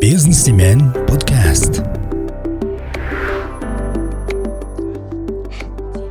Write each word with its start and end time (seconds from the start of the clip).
Businessman 0.00 0.80
podcast. 1.04 1.84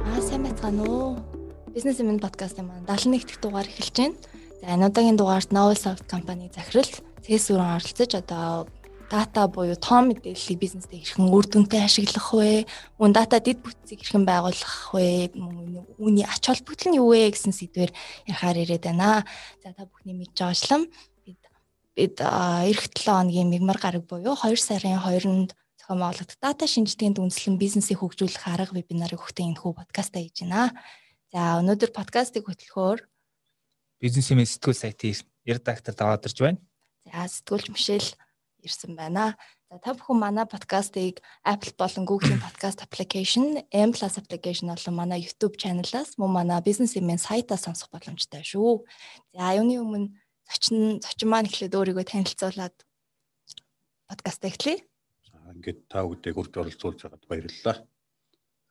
Аа 0.05 0.21
сайн 0.21 0.45
байцгаана 0.45 0.85
уу. 0.85 1.17
Businessman 1.73 2.21
podcast-ын 2.21 2.69
маань 2.69 2.85
71 2.85 3.25
дахь 3.25 3.41
дугаар 3.41 3.65
эхэлж 3.65 3.97
байна. 3.97 4.15
За 4.61 4.65
энэ 4.77 4.85
удаагийн 4.93 5.17
дугаарт 5.17 5.49
Novelsoft 5.49 6.05
компани 6.05 6.53
захирал 6.53 6.93
CS 7.25 7.49
өрөн 7.49 7.73
оролцож 7.81 8.11
одоо 8.21 8.69
дата 9.09 9.47
буюу 9.47 9.75
том 9.75 10.13
мэдээллийг 10.13 10.59
бизнестэй 10.61 11.01
хэрхэн 11.03 11.33
үр 11.33 11.45
дүнтэй 11.49 11.81
ашиглах 11.83 12.31
вэ? 12.31 12.69
Мөн 13.01 13.11
дата 13.17 13.41
дэд 13.41 13.59
бүтцийг 13.65 13.99
хэрхэн 14.05 14.29
байгуулах 14.29 14.93
вэ? 14.93 15.33
Үүний 15.99 16.23
ач 16.23 16.47
холбогдол 16.47 16.93
нь 16.93 16.99
юу 17.01 17.11
вэ 17.11 17.33
гэсэн 17.33 17.51
сэдвээр 17.51 17.91
ярихаар 18.29 18.61
ирээд 18.61 18.87
байна. 18.87 19.25
За 19.59 19.75
та 19.75 19.89
бүхний 19.89 20.15
мэдж 20.15 20.37
байгаачлан 20.37 20.87
бид 21.95 22.21
эх 22.21 22.81
7 22.95 23.05
хоногийн 23.05 23.49
мигмар 23.51 23.79
гараг 23.81 24.07
буюу 24.07 24.35
2 24.35 24.55
сарын 24.55 24.99
2-нд 25.01 25.51
зохион 25.79 25.99
байгуулагдах 25.99 26.39
дата 26.39 26.65
шинжилгээнд 26.67 27.19
үндэслэн 27.19 27.57
бизнесийг 27.59 27.99
хөгжүүлэх 27.99 28.47
арга 28.47 28.77
вебинарыг 28.77 29.19
өгтөн 29.19 29.51
энэхүү 29.51 29.71
подкастаа 29.75 30.21
хийж 30.23 30.47
байна. 30.47 30.71
За 31.33 31.59
өнөөдөр 31.59 31.91
подкастыг 31.91 32.47
хөтлөхөөр 32.47 32.99
бизнесийн 33.99 34.41
сэтгүүл 34.45 34.77
сайтын 34.77 35.19
редактор 35.43 35.93
даваад 35.95 36.25
ирж 36.25 36.37
байна. 36.39 36.59
За 37.05 37.27
сэтгүүлч 37.27 37.67
Мишель 37.73 38.09
ирсэн 38.63 38.95
байна. 38.95 39.35
За 39.69 39.79
та 39.81 39.93
бүхэн 39.95 40.19
манай 40.19 40.45
подкастыг 40.45 41.19
Apple 41.43 41.73
болон 41.77 42.05
Google-ийн 42.05 42.41
podcast 42.43 42.83
application, 42.85 43.63
M+ 43.71 43.91
application 43.91 44.71
болон 44.71 44.95
манай 44.95 45.19
YouTube 45.23 45.57
channel-аас 45.57 46.15
мөн 46.17 46.31
манай 46.31 46.61
бизнес 46.61 46.95
имэн 46.95 47.17
сайтаас 47.17 47.65
сонсох 47.65 47.89
боломжтой 47.89 48.43
шүү. 48.45 48.85
За 49.33 49.55
юуны 49.57 49.81
өмнө 49.81 50.13
зочин 50.51 50.99
зочин 50.99 51.29
маань 51.31 51.47
эхлээд 51.47 51.75
өөрийгөө 51.79 52.05
танилцуулаад 52.11 52.75
подкаст 54.11 54.43
эхлэе. 54.43 54.83
За 55.31 55.55
ингээд 55.55 55.87
та 55.87 56.03
бүдийг 56.03 56.35
урьд 56.35 56.59
оролцуулж 56.59 56.99
байгаад 57.07 57.25
баярлалаа. 57.31 57.75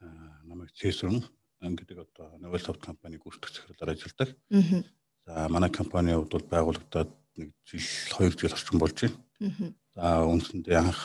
Аа 0.04 0.44
намайг 0.44 0.76
Цэсрэн 0.76 1.24
ингээд 1.64 2.04
одоо 2.04 2.36
Novel 2.36 2.60
Soft 2.60 2.84
компаниг 2.84 3.24
гүйцэтгэх 3.24 3.72
захирлаар 3.72 3.96
ажилладаг. 3.96 4.28
Аа. 4.52 4.84
За 5.24 5.48
манай 5.48 5.70
компанийн 5.72 6.20
хувьд 6.20 6.36
бол 6.36 6.52
байгуулагдаад 6.52 7.10
нэг 7.40 7.48
жил 7.64 7.80
2 7.80 8.36
жил 8.36 8.52
орчим 8.52 8.76
болж 8.76 8.96
байна. 9.00 9.16
Аа. 9.40 9.72
За 9.96 10.04
үндсэндээ 10.28 10.76
анх 10.76 11.00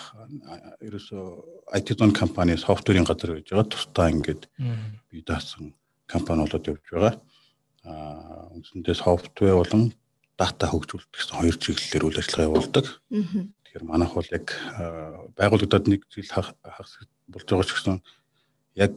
ерөөсөө 0.84 1.24
IT 1.72 1.96
зон 1.96 2.12
компани 2.12 2.60
софтверийн 2.60 3.08
газар 3.08 3.40
байж 3.40 3.48
байгаа. 3.48 3.72
Тусдаа 3.72 4.12
ингээд 4.12 4.44
бий 5.08 5.24
даасан 5.24 5.72
компани 6.04 6.44
болоод 6.44 6.68
явж 6.68 6.84
байгаа. 6.92 7.16
Аа 7.88 8.52
үндсэндээ 8.60 8.96
софтвер 9.00 9.56
болон 9.56 9.96
дата 10.38 10.68
хөгжүүлэлт 10.70 11.12
гэсэн 11.16 11.36
хоёр 11.40 11.56
чиглэлээр 11.60 12.06
үйл 12.06 12.20
ажиллагаа 12.20 12.48
явуулдаг. 12.52 12.86
Тэгэхээр 13.10 13.86
манайх 13.88 14.12
бол 14.16 14.30
яг 14.32 14.48
байгуулагдаад 15.40 15.86
нэг 15.88 16.02
жил 16.12 16.28
хагас 16.28 16.92
болж 17.28 17.48
байгаа 17.48 17.68
ч 17.68 17.72
гэсэн 17.76 17.96
яг 18.76 18.94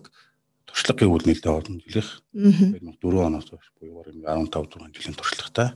туршлагын 0.68 1.08
үйл 1.08 1.26
нэлээд 1.26 1.48
олон 1.48 1.76
жилийнх 1.80 2.20
Аа. 2.38 2.94
2004 3.00 3.26
оноос 3.26 3.48
хойш 3.48 3.68
буюу 3.80 4.04
баруун 4.04 4.50
15 4.50 4.78
6 4.78 4.94
жилийн 4.94 5.16
туршлагатай. 5.16 5.68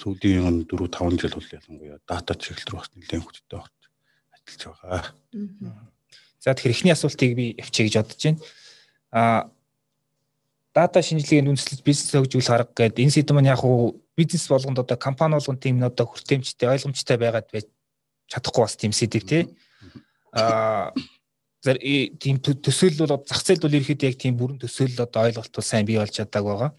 Сүүлийн 0.00 0.64
4 0.64 0.88
5 0.90 1.20
жил 1.20 1.34
бол 1.36 1.52
ялангуяа 1.52 1.98
дата 2.08 2.32
чиглэл 2.34 2.70
рүү 2.72 2.78
бас 2.80 2.90
нэлээд 2.96 3.22
хүчтэй 3.22 3.58
орж 3.60 3.80
ажиллаж 4.32 4.62
байгаа. 4.80 5.02
За 6.40 6.54
тэгэхээр 6.54 6.74
эхний 6.74 6.94
асуултыг 6.94 7.30
би 7.36 7.46
явчих 7.58 7.86
гэж 7.86 7.94
бодож 8.00 8.22
байна. 8.24 8.40
Аа 9.12 9.40
дата 10.76 11.00
шинжилгээнд 11.04 11.52
үндэслэж 11.52 11.80
бизнес 11.84 12.12
хөгжүүлэх 12.12 12.52
арга 12.52 12.72
гэдэг 12.76 13.04
энэ 13.04 13.14
сэдв 13.16 13.32
маань 13.32 13.52
яг 13.52 13.64
уу 13.64 13.96
бизнес 14.16 14.48
болгонд 14.48 14.78
одоо 14.80 14.96
компани 14.96 15.36
болгонд 15.36 15.60
тийм 15.60 15.78
нь 15.78 15.86
одоо 15.86 16.06
хүртээмжтэй 16.08 16.68
ойлгомжтой 16.68 17.16
байгаад 17.20 17.48
байж 17.52 17.66
чадахгүй 18.32 18.62
бас 18.64 18.76
тийм 18.76 18.92
сэдв 18.92 19.24
тий. 19.28 19.44
Аа 20.32 20.92
зэр 21.66 21.78
тийм 22.22 22.38
төсөөлөл 22.40 23.10
бол 23.10 23.26
зах 23.26 23.42
зээлд 23.42 23.62
бол 23.66 23.76
ерөөхдөө 23.76 24.08
яг 24.08 24.18
тийм 24.18 24.34
бүрэн 24.38 24.62
төсөөлөл 24.62 25.06
одоо 25.06 25.26
ойлголт 25.26 25.52
бол 25.52 25.66
сайн 25.66 25.86
бий 25.86 25.98
болж 25.98 26.14
чаддаг 26.14 26.44
байгаа. 26.46 26.70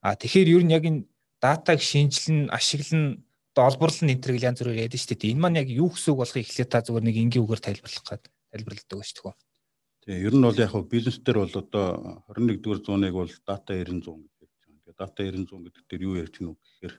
А 0.00 0.16
тэгэхээр 0.16 0.48
ер 0.56 0.62
нь 0.64 0.74
яг 0.74 0.84
энэ 0.88 1.04
датаг 1.42 1.80
шинжилнэ, 1.82 2.48
ашиглана, 2.50 3.18
одоо 3.52 3.64
олборлон 3.68 4.10
энэ 4.14 4.22
төрөл 4.22 4.48
янз 4.48 4.62
бүрээр 4.62 4.86
ядэн 4.86 5.00
шүү 5.02 5.18
дээ. 5.18 5.32
Энэ 5.34 5.42
маань 5.42 5.60
яг 5.60 5.68
юу 5.68 5.90
гэсэн 5.92 6.14
үг 6.14 6.20
болохыг 6.22 6.46
эхлээд 6.46 6.70
та 6.72 6.82
зүгээр 6.86 7.04
нэг 7.04 7.16
энгийн 7.18 7.44
үгээр 7.44 7.62
тайлбарлах 7.62 8.06
гээд 8.06 8.24
тайлбарладаг 8.54 8.96
ба 8.98 9.04
шүү 9.04 9.24
дээ. 9.26 9.36
Тэгээ 10.08 10.24
ер 10.24 10.34
нь 10.38 10.46
бол 10.46 10.62
яг 10.62 10.72
бизнес 10.88 11.18
дээр 11.20 11.38
бол 11.42 11.54
одоо 11.58 11.86
21-р 12.32 12.78
зууныг 12.80 13.12
бол 13.12 13.32
дата 13.44 13.70
90 13.74 14.08
100 14.08 14.14
гэж 14.38 14.50
ярьж 14.62 14.70
байгаа. 14.70 14.82
Тэгээ 14.86 14.87
дата 14.98 15.22
90 15.22 15.46
100 15.46 15.64
гэдэг 15.64 15.84
дээр 15.88 16.02
юу 16.02 16.14
ярьж 16.18 16.34
гэнэ 16.36 16.50
үг 16.50 16.60
гэхээр 16.60 16.94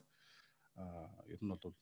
аа 0.80 1.12
ер 1.28 1.40
нь 1.44 1.52
бол 1.52 1.74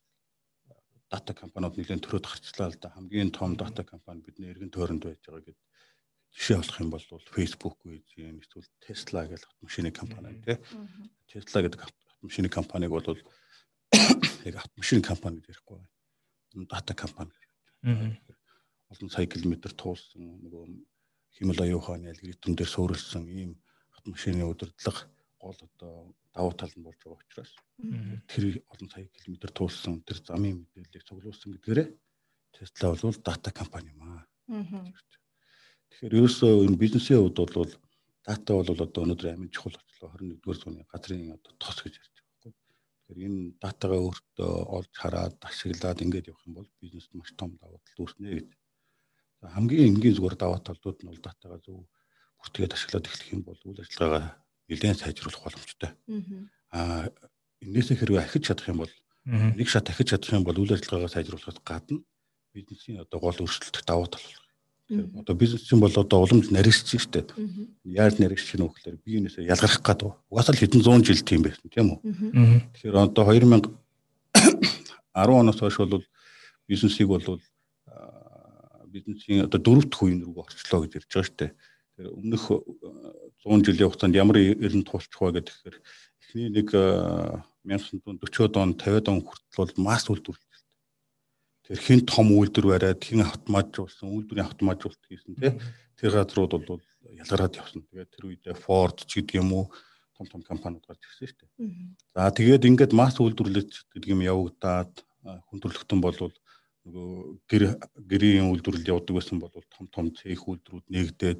дата 1.09 1.33
компаниуд 1.33 1.75
нэлээд 1.79 2.05
төрөөд 2.05 2.27
гарчлаа 2.27 2.69
л 2.69 2.77
да. 2.77 2.93
Хамгийн 2.93 3.31
том 3.31 3.55
дата 3.57 3.83
компани 3.83 4.21
бидний 4.21 4.51
эргэн 4.53 4.69
тойронд 4.69 5.03
байж 5.07 5.17
байгаа 5.25 5.41
гэдэг 5.41 5.57
жишээ 6.37 6.57
болох 6.61 6.79
юм 6.79 6.89
бол 6.93 7.05
Facebook 7.33 7.75
гэж 7.81 8.05
юм 8.21 8.37
эсвэл 8.43 8.67
Tesla 8.83 9.25
гэх 9.25 9.41
автомашины 9.49 9.91
компани 9.91 10.37
тий. 10.45 10.57
Tesla 11.25 11.65
гэдэг 11.65 11.81
автомашины 11.81 12.49
компаниг 12.49 12.89
бол 12.93 13.07
яг 14.45 14.55
автомашины 14.61 15.01
компани 15.01 15.41
гэж 15.41 15.49
ярихгүй 15.49 15.81
байна. 15.81 16.67
Дата 16.69 16.93
компани 16.93 17.33
гэж 17.33 17.51
байна. 17.81 18.19
Олон 18.93 19.09
сая 19.09 19.25
километр 19.25 19.73
туулсан 19.73 20.21
нөгөө 20.45 20.63
химэл 21.33 21.63
оюун 21.65 21.81
ухааны 21.81 22.13
алгоритм 22.13 22.53
дээр 22.53 22.69
суурилсан 22.69 23.25
ийм 23.25 23.57
автомашины 23.97 24.45
удирдлага 24.45 25.09
гол 25.41 25.57
одоо 25.67 25.93
давуу 26.35 26.53
тал 26.59 26.73
нь 26.75 26.85
болж 26.85 26.99
байгаа 27.01 27.23
учраас 27.23 27.51
тэр 28.31 28.43
олон 28.71 28.89
сая 28.91 29.07
километр 29.15 29.51
туулсан 29.55 30.03
тэр 30.07 30.17
замын 30.27 30.61
мэдээллийг 30.61 31.03
цуглуулсан 31.07 31.51
гэдгээрээ 31.55 31.89
Tesla 32.53 32.95
бол 33.01 33.15
дата 33.23 33.51
компани 33.51 33.91
юм 33.93 34.01
аа. 34.03 34.27
Тэгэхээр 35.89 36.17
ерөөсөө 36.17 36.65
энэ 36.67 36.81
бизнесийн 36.83 37.21
хувьд 37.21 37.39
бол 37.55 37.71
дата 38.25 38.49
бол 38.53 38.69
одоо 38.69 39.01
өнөөдөр 39.03 39.27
амин 39.33 39.53
чухал 39.53 39.77
болчихлоо 39.77 40.11
21-р 40.17 40.57
зууны 40.59 40.83
газрын 40.91 41.37
одоо 41.37 41.53
тос 41.61 41.77
гэж 41.83 41.93
ярьж 42.01 42.15
байгаа 42.19 42.29
байхгүй. 42.29 42.51
Тэгэхээр 43.07 43.25
энэ 43.27 43.41
датагаа 43.63 44.01
өөртөө 44.05 44.53
олж 44.77 44.91
хараад 45.01 45.37
ашиглаад 45.49 46.03
ингэж 46.03 46.25
явах 46.29 46.47
юм 46.47 46.53
бол 46.57 46.69
бизнест 46.81 47.11
маш 47.13 47.31
том 47.39 47.51
давуу 47.61 47.79
тал 47.85 48.03
үүснэ 48.03 48.27
гэж. 48.33 48.49
Хамгийн 49.55 49.87
энгийн 49.89 50.15
зүгээр 50.17 50.35
давуу 50.35 50.59
талууд 50.59 50.97
нь 50.99 51.09
бол 51.09 51.21
датагаа 51.23 51.59
зөв 51.63 51.77
бүртгээд 52.39 52.75
ашиглаад 52.75 53.07
эхлэх 53.07 53.29
юм 53.33 53.41
бол 53.47 53.59
үйл 53.65 53.81
ажиллагаагаа 53.83 54.35
нэлээд 54.69 55.01
сайжруулах 55.01 55.43
боломжтой. 55.43 55.91
Аа 56.71 57.09
энээсээ 57.61 57.97
хэрвээ 57.99 58.23
ахиж 58.23 58.47
чадах 58.47 58.69
юм 58.69 58.85
бол 58.85 58.93
нэг 59.25 59.67
шат 59.67 59.89
ахиж 59.89 60.13
чадах 60.13 60.31
юм 60.37 60.45
бол 60.45 60.57
үйл 60.57 60.73
ажиллагаагаа 60.73 61.11
сайжруулахад 61.11 61.59
гадна 61.65 61.99
бизнесийн 62.53 63.01
одоо 63.01 63.19
гол 63.19 63.37
өрсөлдөх 63.43 63.83
давуу 63.85 64.07
тал 64.07 64.21
болох. 64.21 64.45
Одоо 64.89 65.35
бизнес 65.35 65.69
чинь 65.69 65.79
бол 65.79 65.93
одоо 65.93 66.19
уламж 66.25 66.49
наригч 66.49 66.97
шүү 66.97 67.13
дээ. 67.13 67.25
Яаж 67.85 68.17
наригч 68.17 68.45
чинь 68.49 68.65
вэ 68.65 68.73
гэхээр 68.73 68.97
биенээсээ 69.05 69.45
ялгарах 69.45 69.81
гэдэг. 69.85 70.13
Угаасаа 70.33 70.53
л 70.57 70.61
хэдэн 70.61 70.81
зуун 70.81 71.05
жил 71.05 71.21
тийм 71.21 71.45
байсан 71.45 71.69
тийм 71.69 71.93
үү. 71.93 71.99
Тэгэхээр 72.73 72.97
одоо 72.97 73.23
2010 73.29 73.69
оноос 75.13 75.59
хойш 75.61 75.77
бол 75.77 76.01
бизнесийг 76.65 77.07
бол 77.09 77.21
бизнесийн 78.89 79.45
одоо 79.45 79.61
дөрөвт 79.61 79.93
үеийн 79.93 80.25
рүү 80.25 80.41
орчлоо 80.41 80.81
гэж 80.89 80.91
ярьж 80.97 81.09
байгаа 81.13 81.27
шүү 81.29 81.37
дээ. 81.37 81.51
Өмнөх 81.99 82.43
100 83.43 83.65
жилийн 83.67 83.89
хугацаанд 83.91 84.15
ямар 84.15 84.39
эрен 84.39 84.87
туулчих 84.87 85.19
вэ 85.19 85.43
гэхээр 85.43 85.75
эхний 86.23 86.47
нэг 86.47 86.71
1940-од 86.71 88.55
он 88.55 88.73
50-од 88.79 89.07
он 89.11 89.21
хүртэл 89.25 89.59
бол 89.59 89.73
масс 89.83 90.07
үйлдвэрлэлт. 90.07 90.67
Тэр 91.67 91.79
хин 91.83 92.01
том 92.07 92.31
үйлдвэр 92.31 92.67
бариад 92.71 93.03
хин 93.03 93.25
автоматжуулсан 93.25 94.07
үйлдвэрийн 94.09 94.47
автоматжуулалт 94.47 95.03
хийсэн 95.11 95.35
тий. 95.35 95.53
Тэр 95.99 96.11
газрууд 96.15 96.53
бол 96.63 96.81
ялгараад 97.03 97.59
явсан. 97.59 97.83
Тэгээд 97.91 98.09
тэр 98.15 98.25
үедээ 98.31 98.55
Ford 98.55 99.03
ч 99.03 99.19
гэдэг 99.19 99.43
юм 99.43 99.53
уу 99.53 99.65
том 100.15 100.27
том 100.27 100.41
компаниуд 100.41 100.87
гарч 100.87 101.03
ирсэн 101.03 101.27
шүү 101.27 101.37
дээ. 101.39 101.51
За 102.15 102.31
тэгээд 102.31 102.67
ингээд 102.67 102.93
масс 102.95 103.19
үйлдвэрлэлт 103.19 103.73
гэдэг 103.91 104.09
юм 104.15 104.23
явагдаад 104.23 104.93
хүн 105.23 105.59
төрөлхтөн 105.59 105.99
болвол 105.99 106.35
нөгөө 106.87 107.09
гэр 107.49 107.63
гэрийн 108.07 108.49
үйлдвэрлэл 108.49 108.91
явуулдаг 108.91 109.15
байсан 109.15 109.37
бол 109.39 109.51
том 109.51 109.85
том 109.91 110.05
цех 110.15 110.47
үйлдвэрүүд 110.47 110.87
нэгдээд 110.89 111.39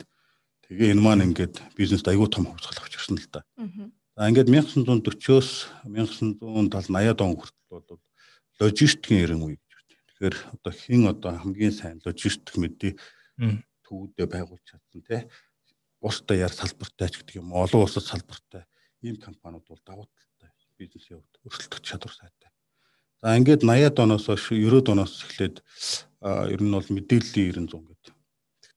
тэгээ 0.69 0.93
энэ 0.93 1.01
маань 1.01 1.25
ингээд 1.25 1.55
бизнест 1.73 2.05
аягүй 2.05 2.29
том 2.29 2.45
хувьсгал 2.45 2.85
авч 2.85 2.93
ирсэн 2.95 3.17
л 3.17 3.27
да. 3.33 3.41
За 4.15 4.29
ингээд 4.29 4.53
1940-оос 4.53 5.49
1970-80-ад 5.89 7.19
он 7.25 7.35
хүртэл 7.41 7.69
бол 7.73 7.99
логистикийн 8.61 9.23
эрен 9.25 9.41
үе 9.41 9.57
гэж 9.57 9.65
байна. 9.65 9.97
Тэгэхээр 10.13 10.35
одоо 10.53 10.73
хин 10.77 11.01
одоо 11.09 11.31
хамгийн 11.41 11.73
сайн 11.73 11.97
логистик 12.05 12.55
мэдээ 12.59 12.93
төвөдөө 13.87 14.27
байгуулж 14.29 14.65
чадсан 14.67 15.01
тий. 15.01 15.21
Уустай 16.03 16.43
яар 16.43 16.53
салбартай 16.53 17.09
ч 17.09 17.23
гэдэг 17.23 17.41
юм 17.41 17.55
олон 17.55 17.83
улсад 17.87 18.05
салбартай 18.05 18.63
ийм 19.01 19.17
компаниуд 19.17 19.65
бол 19.65 19.81
давуу 19.81 20.05
талтай 20.11 20.51
бизнесийн 20.77 21.19
хувьд 21.23 21.35
өрсөлдөх 21.47 21.81
чадвар 21.81 22.13
сайтай. 22.13 22.51
За 23.23 23.35
ингээд 23.35 23.63
80-ад 23.63 23.99
оноос 23.99 24.27
хойш 24.27 24.51
90-ад 24.51 24.87
оноос 24.93 25.23
эхлээд 25.23 25.63
ер 26.23 26.61
нь 26.61 26.71
бол 26.75 26.87
мэдээллийн 26.87 27.67
90 27.67 27.71
100 27.71 27.87
гэдэг. 27.87 28.13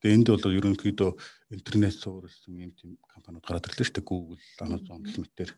Гэхдээ 0.03 0.19
энд 0.19 0.29
бол 0.35 0.59
ерөнхийдөө 0.59 1.11
интернет 1.55 1.95
суурилсан 1.95 2.59
ийм 2.59 2.75
тийм 2.75 2.99
компаниуд 3.07 3.47
гараад 3.47 3.71
ирлээ 3.71 3.87
шүү 3.87 3.97
дээ. 4.03 4.11
Google, 4.11 4.43
Amazon 4.59 4.99
гэх 5.07 5.19
мэтэр. 5.23 5.51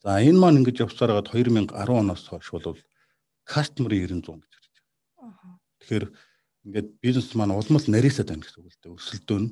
За 0.00 0.16
энэ 0.16 0.40
маань 0.40 0.64
ингэж 0.64 0.88
явсараад 0.88 1.28
2010 1.28 1.76
оноос 1.76 2.24
хойш 2.24 2.48
бол 2.56 2.80
customer-ийн 3.44 4.24
900 4.24 4.48
гэж 4.48 4.52
хэлж 4.56 4.76
байгаа. 5.20 5.60
Тэгэхээр 5.76 6.04
ингээд 6.64 6.88
бизнес 7.04 7.28
маань 7.36 7.52
улмал 7.52 7.84
нарийсаад 7.84 8.32
байна 8.32 8.48
гэсэн 8.48 8.64
үг 8.64 8.72
л 8.72 8.80
дээ. 8.80 8.96
Өрсөлдөө 8.96 9.38
нь 9.44 9.48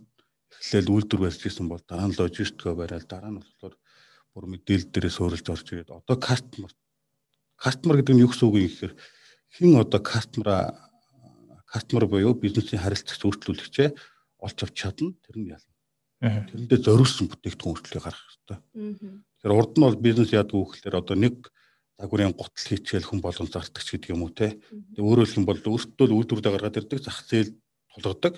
эхлээл 0.57 0.89
үйлдвэр 0.89 1.23
барьж 1.29 1.43
исэн 1.45 1.69
бол 1.69 1.83
дараа 1.85 2.09
нь 2.09 2.17
логистикоо 2.17 2.73
бариад 2.81 3.05
дараа 3.05 3.29
нь 3.29 3.41
болохоор 3.45 3.75
бүр 4.33 4.45
мэдээлэл 4.49 4.89
дээрээ 4.89 5.13
суурилж 5.13 5.47
орж 5.53 5.67
ирээд 5.69 5.93
одоо 5.93 6.17
customer 6.17 6.73
customer 7.61 8.01
гэдэг 8.01 8.15
нь 8.17 8.23
юу 8.25 8.33
гэсэн 8.33 8.47
үг 8.49 8.57
юм 8.57 8.69
гэхээр 8.73 8.95
хэн 9.53 9.73
одоо 9.77 10.01
customer 10.01 10.49
customer 11.69 12.05
буюу 12.09 12.35
бизнесийн 12.35 12.83
харилцагч 12.83 13.21
өөрчлөлөгчөө 13.25 13.89
олж 14.41 14.59
авч 14.65 14.75
чадна 14.75 15.13
тэр 15.25 15.37
нь 15.39 15.53
ялна. 15.53 15.73
Тэрэндээ 16.19 16.79
зориулсан 16.83 17.31
бүтээгдэхүүн 17.31 17.73
үйлчлэгийг 17.79 18.05
гаргах 18.05 18.27
хэрэгтэй. 18.27 18.59
Тэгэхээр 19.39 19.55
урд 19.55 19.73
нь 19.79 19.85
бол 19.87 19.99
бизнес 20.03 20.31
яадаг 20.35 20.57
вэ 20.57 20.67
гэхээр 20.75 20.97
одоо 20.99 21.17
нэг 21.19 21.37
загварын 21.99 22.35
гутал 22.35 22.67
хийчихэл 22.67 23.07
хүн 23.07 23.21
болгон 23.23 23.49
зартагч 23.51 23.89
гэдэг 23.91 24.11
юм 24.15 24.27
уу 24.27 24.35
те. 24.35 24.59
Өөрөөр 24.99 25.27
хэлэх 25.27 25.39
юм 25.39 25.47
бол 25.47 25.59
өөртөө 25.59 26.07
л 26.07 26.17
үйлдвэрлэлээ 26.19 26.55
гаргаад 26.55 26.79
ирдэг 26.79 27.01
зах 27.03 27.23
зээл 27.27 27.55
тулгадаг. 27.95 28.35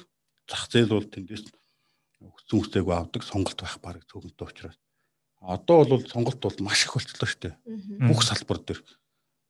Зах 0.48 0.64
зээл 0.72 0.92
бол 0.96 1.08
тэндээс 1.08 1.44
хүссэн 2.20 2.56
үстэйг 2.60 2.88
авдаг 2.88 3.22
сонголт 3.24 3.60
байх 3.60 3.76
баг 3.80 4.04
цөөнтэй 4.08 4.44
учраас. 4.44 4.76
Одоо 5.40 5.84
бол 5.88 6.04
сонголт 6.04 6.40
бол 6.40 6.56
маш 6.60 6.84
их 6.84 6.92
болчихлоо 6.92 7.28
шүү 7.28 7.40
дээ. 7.48 7.54
Бүх 8.08 8.20
салбар 8.24 8.60
дээр. 8.60 8.80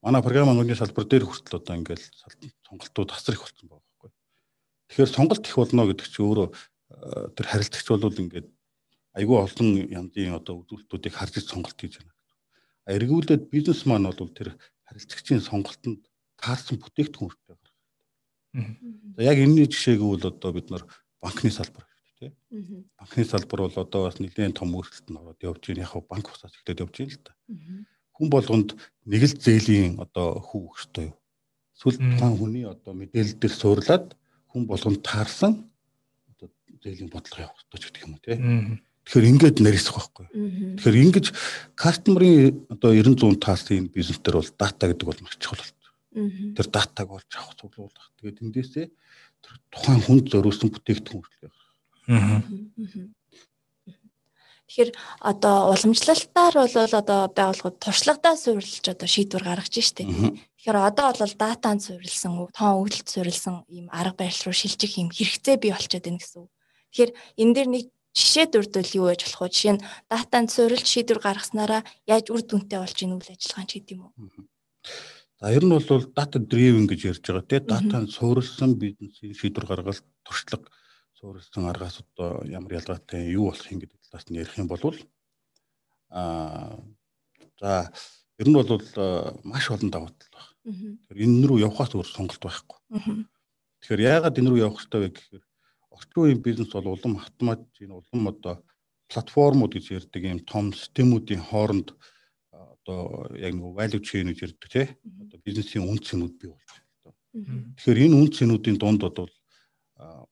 Манай 0.00 0.22
програмын 0.24 0.64
салбар 0.74 1.04
дээр 1.04 1.28
хүртэл 1.28 1.60
одоо 1.60 1.76
ингээл 1.76 2.04
сонголтууд 2.64 3.10
асар 3.12 3.36
их 3.36 3.44
болсон 3.44 3.68
байгаа 3.68 3.84
байхгүй. 3.84 4.10
Тэгэхээр 4.88 5.12
сонголт 5.12 5.44
их 5.44 5.56
болно 5.60 5.84
гэдэг 5.84 6.06
чинь 6.08 6.24
өөрөө 6.24 6.48
э, 6.48 7.28
тэр 7.36 7.46
харилцагч 7.52 7.86
бол 7.92 8.08
ингээд 8.08 8.48
айгүй 9.12 9.36
олон 9.44 9.68
янзын 9.92 10.40
одоо 10.40 10.64
үзүүлэлтүүдийг 10.64 11.14
харж 11.14 11.44
сонголт 11.44 11.76
хийж 11.76 12.00
байна. 12.00 12.16
Эргүүлээд 12.88 13.52
бизнес 13.52 13.84
маань 13.84 14.08
бол 14.08 14.32
тэр 14.32 14.56
харилцагчийн 14.88 15.44
сонголтонд 15.44 16.00
таарсан 16.40 16.80
бүтээгдэхүүн 16.80 17.30
хэрэгтэй 17.30 17.48
гаргах. 17.52 17.76
За 19.16 19.20
яг 19.22 19.36
энэний 19.36 19.68
жишээг 19.68 20.00
бол 20.00 20.24
одоо 20.24 20.50
бид 20.56 20.70
нар 20.72 20.88
банкны 21.20 21.52
салбар 21.52 21.84
дээ. 22.18 22.32
Банкны 22.98 23.24
салбар 23.28 23.68
бол 23.68 23.76
одоо 23.76 24.00
бас 24.08 24.18
нэлээд 24.18 24.56
том 24.56 24.74
өөрчлөлтөнд 24.74 25.20
ороод 25.20 25.44
явж 25.44 25.62
байна. 25.68 25.84
Яг 25.84 26.08
банк 26.08 26.26
усаас 26.32 26.56
ихтэй 26.56 26.80
явж 26.80 26.94
байна 26.98 27.14
л 27.14 27.22
да. 27.22 27.32
Хүн 28.20 28.28
болгонд 28.28 28.76
нэг 29.08 29.22
л 29.24 29.32
зээлийн 29.32 29.96
одоо 29.96 30.44
хүү 30.44 30.60
өгөхтэй 30.68 31.08
юу? 31.08 31.16
Эсвэл 31.72 31.96
тухайн 31.96 32.36
хүний 32.36 32.64
одоо 32.68 32.92
мэдээлэл 32.92 33.40
дээр 33.40 33.54
суурлаад 33.56 34.06
хүн 34.52 34.68
болгонд 34.68 35.00
таарсан 35.00 35.64
одоо 36.36 36.52
зээлийн 36.84 37.08
бодлого 37.08 37.48
явах 37.48 37.64
ч 37.64 37.88
гэдэг 37.88 38.04
юм 38.04 38.12
уу 38.12 38.20
тий. 38.20 38.36
Тэгэхээр 39.08 39.30
ингээд 39.32 39.58
нарийсах 39.64 39.96
байхгүй. 39.96 40.26
Тэгэхээр 40.76 41.02
ингэж 41.08 41.26
кастомерын 41.72 42.68
одоо 42.68 42.92
90 42.92 43.40
100 43.40 43.40
таарсан 43.40 43.88
энэ 43.88 43.94
бизнес 43.96 44.20
төр 44.20 44.44
бол 44.44 44.52
дата 44.60 44.84
гэдэг 44.84 45.06
бол 45.08 45.24
маш 45.24 45.40
чухал 45.40 45.64
байна. 45.64 46.54
Тэр 46.60 46.66
датаг 46.68 47.08
олж 47.08 47.30
авах 47.40 47.56
цуглуулах. 47.56 48.06
Тэгээд 48.20 48.44
эндээсээ 48.44 48.86
тухайн 49.72 50.00
хүнд 50.04 50.28
зориулсан 50.28 50.68
бүтээгдэхүүн 50.68 51.24
үйлчлэг. 51.24 51.52
Аа. 52.12 52.44
Тэгэхээр 54.70 54.94
одоо 55.18 55.74
уламжлалтаар 55.74 56.54
бол 56.54 56.70
одоо 56.78 57.20
байгууллагууд 57.26 57.82
туршлагадаа 57.82 58.38
суурилж 58.38 58.86
одоо 58.86 59.08
шийдвэр 59.10 59.42
гаргаж 59.42 59.74
штеп. 59.82 60.06
Тэгэхээр 60.06 60.78
одоо 60.78 61.10
бол 61.10 61.34
датанд 61.34 61.82
суурилсан, 61.82 62.46
тоон 62.54 62.86
өгөлт 62.86 63.10
суурилсан 63.10 63.66
ийм 63.66 63.90
арга 63.90 64.22
барил 64.22 64.46
руу 64.46 64.54
шилжих 64.54 64.94
юм 64.94 65.10
хэрэгцээ 65.10 65.58
бий 65.58 65.74
болчиход 65.74 66.06
байна 66.06 66.22
гэсэн 66.22 66.38
үг. 66.46 66.50
Тэгэхээр 66.94 67.10
энэ 67.42 67.54
дээр 67.58 67.68
нэг 67.74 67.84
жишээ 68.14 68.46
дурдвал 68.46 68.94
юу 68.94 69.06
байж 69.10 69.20
болох 69.26 69.42
вэ? 69.42 69.50
Жишээ 69.50 69.74
нь 69.74 69.84
датанд 70.06 70.48
суурилж 70.54 70.86
шийдвэр 70.86 71.18
гаргаснараа 71.18 71.82
яаж 72.06 72.30
үр 72.30 72.42
дүнтэй 72.46 72.78
болж 72.78 72.98
ийн 73.02 73.18
үйл 73.18 73.26
ажиллагаа 73.26 73.66
ч 73.66 73.70
гэдэг 73.74 73.94
юм 73.98 74.06
уу? 74.06 74.14
За 75.42 75.50
ер 75.50 75.66
нь 75.66 75.74
бол 75.74 76.06
data 76.14 76.38
driven 76.38 76.86
гэж 76.86 77.00
ярьж 77.10 77.26
байгаа 77.26 77.42
тийм 77.42 77.66
датанд 77.66 78.14
суурилсан 78.14 78.78
бизнесийн 78.78 79.34
шийдвэр 79.34 79.66
гаргалт 79.66 80.06
туршлага 80.22 80.70
суурилсан 81.18 81.66
аргаас 81.66 82.06
одоо 82.06 82.46
ямар 82.46 82.78
ялгаатай 82.78 83.34
юу 83.34 83.50
болох 83.50 83.66
юм 83.66 83.82
гэдэг 83.82 83.99
талаас 84.10 84.26
нь 84.28 84.38
ярих 84.42 84.58
юм 84.58 84.66
бол 84.66 84.82
аа 86.10 86.82
за 87.60 87.92
ер 88.38 88.48
нь 88.48 88.56
бол 88.56 88.66
маш 89.44 89.70
олон 89.70 89.90
давуу 89.90 90.10
тал 90.10 90.28
байна. 90.34 90.98
Тэгэхээр 91.06 91.24
энэ 91.24 91.46
рүү 91.46 91.58
явхаас 91.64 91.94
өөр 91.94 92.08
сонголт 92.10 92.42
байхгүй. 92.42 92.78
Тэгэхээр 93.80 94.00
яагаад 94.10 94.38
энэ 94.38 94.50
рүү 94.50 94.60
явах 94.66 94.82
хэрэгтэй 94.82 95.00
вэ 95.00 95.08
гэхээр 95.14 95.44
орчин 95.94 96.20
үеийн 96.20 96.42
бизнес 96.42 96.70
бол 96.74 96.88
улам 96.90 97.14
автомат 97.22 97.62
энэ 97.78 97.94
улам 97.94 98.22
одоо 98.32 98.54
платформуд 99.10 99.72
гэж 99.74 99.86
ярьдаг 99.98 100.22
юм 100.24 100.40
том 100.42 100.72
системүүдийн 100.72 101.42
хооронд 101.48 101.94
одоо 102.50 103.28
яг 103.36 103.52
нэг 103.54 103.76
value 103.78 104.02
chain 104.02 104.32
гэж 104.32 104.40
ярьдаг 104.46 104.68
тий. 104.70 104.86
Одоо 105.22 105.38
бизнесийн 105.44 105.84
үн 105.86 105.98
цэнүүд 106.00 106.34
бий 106.40 106.50
болж 106.50 106.66
байна. 106.66 106.86
Тэгэхээр 107.76 108.04
энэ 108.08 108.16
үн 108.18 108.28
цэнүүдийн 108.34 108.78
дунд 108.80 109.00
бол 109.04 109.30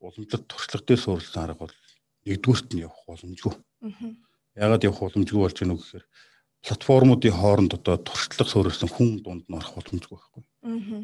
уламжлалт 0.00 0.48
туршлага 0.48 0.84
дээр 0.86 1.00
суурилсан 1.00 1.42
арга 1.44 1.66
бол 1.66 1.76
нэгдүгüрт 2.24 2.72
нь 2.72 2.82
явах 2.86 3.04
боломжгүй. 3.06 3.54
Яагаад 4.58 4.86
явах 4.86 5.00
боломжгүй 5.06 5.38
болж 5.38 5.56
байна 5.58 5.74
вэ 5.74 5.82
гэхээр 5.82 6.06
платформуудын 6.66 7.34
хооронд 7.38 7.72
одоо 7.78 7.96
туршлага 8.02 8.50
суурилсан 8.50 8.90
хүн 8.90 9.22
дунд 9.22 9.44
нь 9.46 9.54
орох 9.54 9.78
боломжгүй 9.78 10.18
байхгүй. 10.18 10.42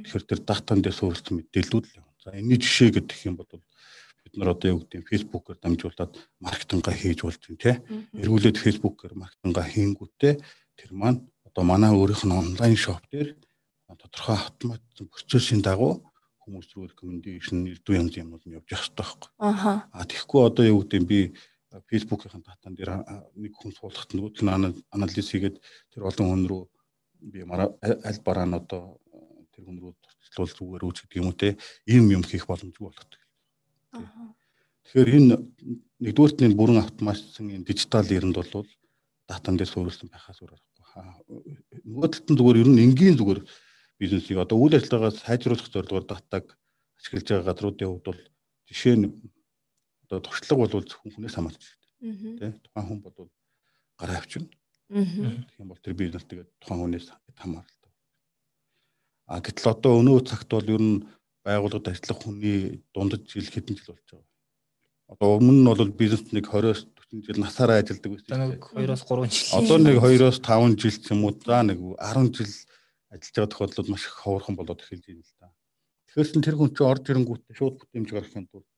Тэгэхээр 0.02 0.24
тэр 0.26 0.40
датан 0.42 0.82
дээр 0.82 0.96
суурилсан 0.98 1.34
мэдээллүүд 1.38 1.84
л 1.86 1.96
явна. 2.02 2.18
За 2.18 2.34
энэний 2.34 2.58
жишээ 2.58 2.98
гэдэг 2.98 3.18
юм 3.30 3.38
бол 3.38 3.46
бид 3.54 4.34
нар 4.34 4.50
одоо 4.58 4.68
юу 4.74 4.80
гэдэг 4.82 4.98
нь 4.98 5.08
фэйсбүүкээр 5.08 5.58
дамжуулаад 5.62 6.12
маркетингаа 6.42 6.94
хийж 6.98 7.20
болж 7.22 7.40
байна 7.46 7.62
тий. 7.62 7.76
Эргүүлээд 8.18 8.58
фэйсбүүкээр 8.58 9.14
маркетингаа 9.14 9.66
хийнгүүтээ 9.70 10.34
тэр 10.74 10.90
маань 10.90 11.22
одоо 11.46 11.62
манай 11.62 11.94
өөрийнх 11.94 12.26
нь 12.26 12.34
онлайн 12.34 12.74
шоп 12.74 13.06
дээр 13.14 13.38
тодорхой 13.86 14.34
автоматжин 14.34 15.06
процессын 15.06 15.62
дагуу 15.62 16.02
хүмүүс 16.44 16.74
рүү 16.74 16.92
рекомендашн 16.92 17.64
ирдүү 17.70 17.94
янз 17.94 18.16
юмнууд 18.18 18.44
нь 18.44 18.56
явж 18.58 18.68
явах 18.68 18.84
хэрэгтэй 18.84 19.00
байхгүй. 19.00 19.30
Аха. 19.38 19.72
А 19.92 20.04
тэгэхгүй 20.04 20.40
одоо 20.44 20.64
юу 20.66 20.82
гэдэг 20.82 21.00
нь 21.00 21.08
би 21.08 21.18
фэйсбүүкийн 21.90 22.44
датан 22.44 22.74
дээр 22.74 22.90
нэг 23.34 23.52
хүн 23.58 23.72
суулгахт 23.74 24.14
нөгөөт 24.14 24.42
нь 24.42 24.52
анализ 24.94 25.28
хийгээд 25.30 25.56
тэр 25.92 26.02
олон 26.08 26.28
хүн 26.30 26.44
рүү 26.50 26.62
би 27.32 27.40
аль 27.42 28.20
бараа 28.26 28.46
нь 28.46 28.58
одоо 28.58 29.00
тэр 29.52 29.64
хүн 29.66 29.78
рүү 29.82 29.92
туршлуул 30.34 30.82
зүгээр 30.82 30.86
үүс 30.86 31.00
гэдэг 31.02 31.18
юм 31.18 31.28
уу 31.30 31.38
те 31.38 31.56
ийм 31.86 32.10
юм 32.10 32.22
хийх 32.22 32.46
боломжгүй 32.46 32.86
болгох. 32.86 33.08
Тэгэхээр 34.84 35.10
энэ 35.18 35.36
нэгдүгээрт 36.04 36.38
нь 36.44 36.58
бүрэн 36.58 36.82
автоматсан 36.82 37.50
энэ 37.50 37.66
дижитал 37.66 38.06
эрэнд 38.06 38.36
бол 38.36 38.68
датан 39.26 39.56
дээр 39.56 39.70
суурилсан 39.70 40.08
байхаас 40.12 40.38
өөр 40.42 40.52
аргагүй. 40.54 41.40
Нөгөө 41.88 42.08
талд 42.12 42.28
нь 42.30 42.38
зүгээр 42.38 42.60
ер 42.62 42.68
нь 42.70 42.82
энгийн 42.84 43.16
зүгээр 43.18 43.40
бизнесийг 43.98 44.38
одоо 44.42 44.58
үйл 44.60 44.76
ажиллагаагаа 44.76 45.14
сайжруулах 45.14 45.70
зорилгоор 45.70 46.06
датаг 46.06 46.44
ашиглаж 46.98 47.26
байгаа 47.30 47.48
газруудын 47.48 47.88
хувьд 47.88 48.06
бол 48.10 48.20
жишээ 48.68 48.96
нь 49.00 49.06
одоо 50.14 50.22
туршлага 50.22 50.60
бол 50.62 50.86
зөвхөн 50.86 51.12
хүнээс 51.18 51.34
хамаарч 51.34 51.62
байна. 52.00 52.38
Тэ 52.38 52.46
тухайн 52.62 52.86
хүн 52.86 53.00
бол 53.02 53.28
гараа 53.98 54.18
авчирна. 54.22 54.50
Тэгэх 54.94 55.58
юм 55.58 55.68
бол 55.68 55.82
тэр 55.82 55.94
бизнес 55.98 56.24
тэгээд 56.28 56.50
тухайн 56.62 56.80
хүнээс 56.86 57.06
хамааралтай. 57.34 57.92
А 59.26 59.40
гэтэл 59.42 59.72
одоо 59.74 59.92
өнөө 59.98 60.22
цагт 60.28 60.50
бол 60.54 60.68
ер 60.70 60.82
нь 60.82 61.02
байгууллагад 61.42 61.90
ажиллах 61.90 62.20
хүний 62.22 62.84
дундад 62.94 63.26
жил 63.26 63.48
хэдэн 63.48 63.74
жил 63.74 63.96
болж 63.96 64.06
байгаа. 64.06 64.28
Одоо 65.08 65.28
өмнө 65.40 65.60
нь 65.60 65.68
бол 65.68 65.92
бизнес 65.92 66.30
нэг 66.32 66.46
20-оос 66.48 66.86
40 67.10 67.26
жил 67.26 67.38
насаараа 67.40 67.80
ажилладаг 67.80 68.10
байсан. 68.12 68.40
Нэг 68.54 68.64
2-оос 68.72 69.02
3 69.08 69.28
жил. 69.32 69.58
Одоо 69.58 69.76
нэг 69.80 69.96
2-оос 70.00 70.38
5 70.40 70.80
жил 70.80 70.96
ч 71.00 71.06
юм 71.12 71.24
уу 71.24 71.32
за 71.34 71.60
нэг 71.64 71.78
10 71.80 72.36
жил 72.36 72.52
ажиллаж 73.12 73.34
байгаа 73.34 73.52
тохиолдлууд 73.52 73.88
маш 73.88 74.04
их 74.04 74.14
ховорхон 74.20 74.56
болоод 74.56 74.80
эхэлж 74.84 75.04
байна 75.08 75.22
л 75.24 75.34
да. 75.40 75.48
Тэгэхээр 76.08 76.44
тэр 76.44 76.56
хүн 76.58 76.70
чинь 76.74 76.88
орж 76.88 77.04
ирэнгүүтээ 77.10 77.54
шууд 77.58 77.76
бүтэмж 77.80 78.08
гаргахын 78.10 78.46
тулд 78.50 78.68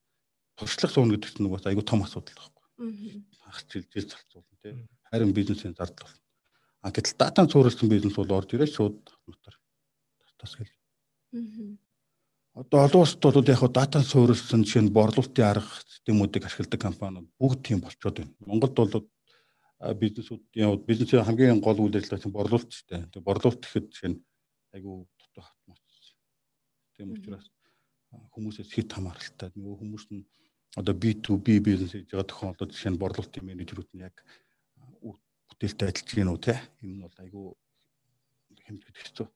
туршлага 0.56 0.92
суuna 0.92 1.16
гэдэг 1.16 1.30
чинь 1.36 1.50
бас 1.52 1.66
айгүй 1.68 1.84
том 1.84 2.02
асуудал 2.02 2.34
байхгүй. 2.36 3.24
Хагас 3.44 3.64
жил 3.72 3.84
жил 3.92 4.08
зарцуулна 4.08 4.56
тий. 4.62 4.88
Харин 5.10 5.32
бизнесийн 5.36 5.74
зардал 5.76 6.08
болно. 6.08 6.22
А 6.82 6.90
гэтэл 6.90 7.18
датан 7.18 7.48
цууралсан 7.48 7.88
бизнес 7.88 8.16
бол 8.16 8.32
орж 8.32 8.54
ирээд 8.54 8.72
шууд 8.72 8.96
автоматар 9.04 9.54
тас 10.38 10.54
хэл. 10.54 10.72
Одоо 12.54 12.80
олон 12.86 13.02
улсад 13.02 13.20
бол 13.20 13.44
яг 13.44 13.62
датан 13.72 14.04
цууралсан 14.04 14.64
жишээ 14.64 14.82
нь 14.86 14.94
борлуулалтын 14.96 15.44
арга 15.44 15.72
системүүдийг 15.92 16.46
ашигладаг 16.46 16.80
компаниуд 16.80 17.28
бүгд 17.40 17.60
тийм 17.66 17.80
болчиход 17.84 18.16
байна. 18.16 18.32
Монголд 18.46 18.76
бол 18.76 18.94
бизнесүүдийн 20.00 20.80
бизнесийн 20.88 21.26
хамгийн 21.26 21.60
гол 21.60 21.80
үйл 21.84 21.96
ажиллагаа 22.00 22.22
чинь 22.22 22.36
борлуулалт 22.36 22.72
шүү 22.72 22.86
дээ. 22.88 23.02
Тэгээ 23.12 23.28
борлуулалт 23.28 23.60
гэхэд 23.60 23.86
жишээ 23.92 24.10
нь 24.14 24.18
айгүй 24.72 24.96
дотоо 25.20 25.44
хатмац. 25.44 25.84
Тийм 26.96 27.12
учраас 27.12 27.52
хүмүүсээс 28.32 28.72
хэд 28.72 28.88
хамааралтай. 28.94 29.52
Нөгөө 29.52 29.76
хүмүүс 29.84 30.04
нь 30.16 30.24
одоо 30.76 30.94
B2B 30.94 31.60
бизнес 31.64 31.92
хийж 31.96 32.12
байгаа 32.12 32.28
тохиолдолд 32.28 32.72
жишээ 32.72 32.92
нь 32.92 33.00
борлуулалтын 33.00 33.48
менежерүүд 33.48 33.90
нь 33.96 34.04
яг 34.04 34.16
бүтээлтэй 35.56 35.88
ажиллаж 35.88 36.12
гин 36.12 36.32
үү 36.32 36.40
те. 36.44 36.54
Энэ 36.84 36.94
нь 37.00 37.04
бол 37.04 37.16
айгүй 37.16 37.46
хэмжигдэх 38.68 39.04
хэцүү. 39.08 39.26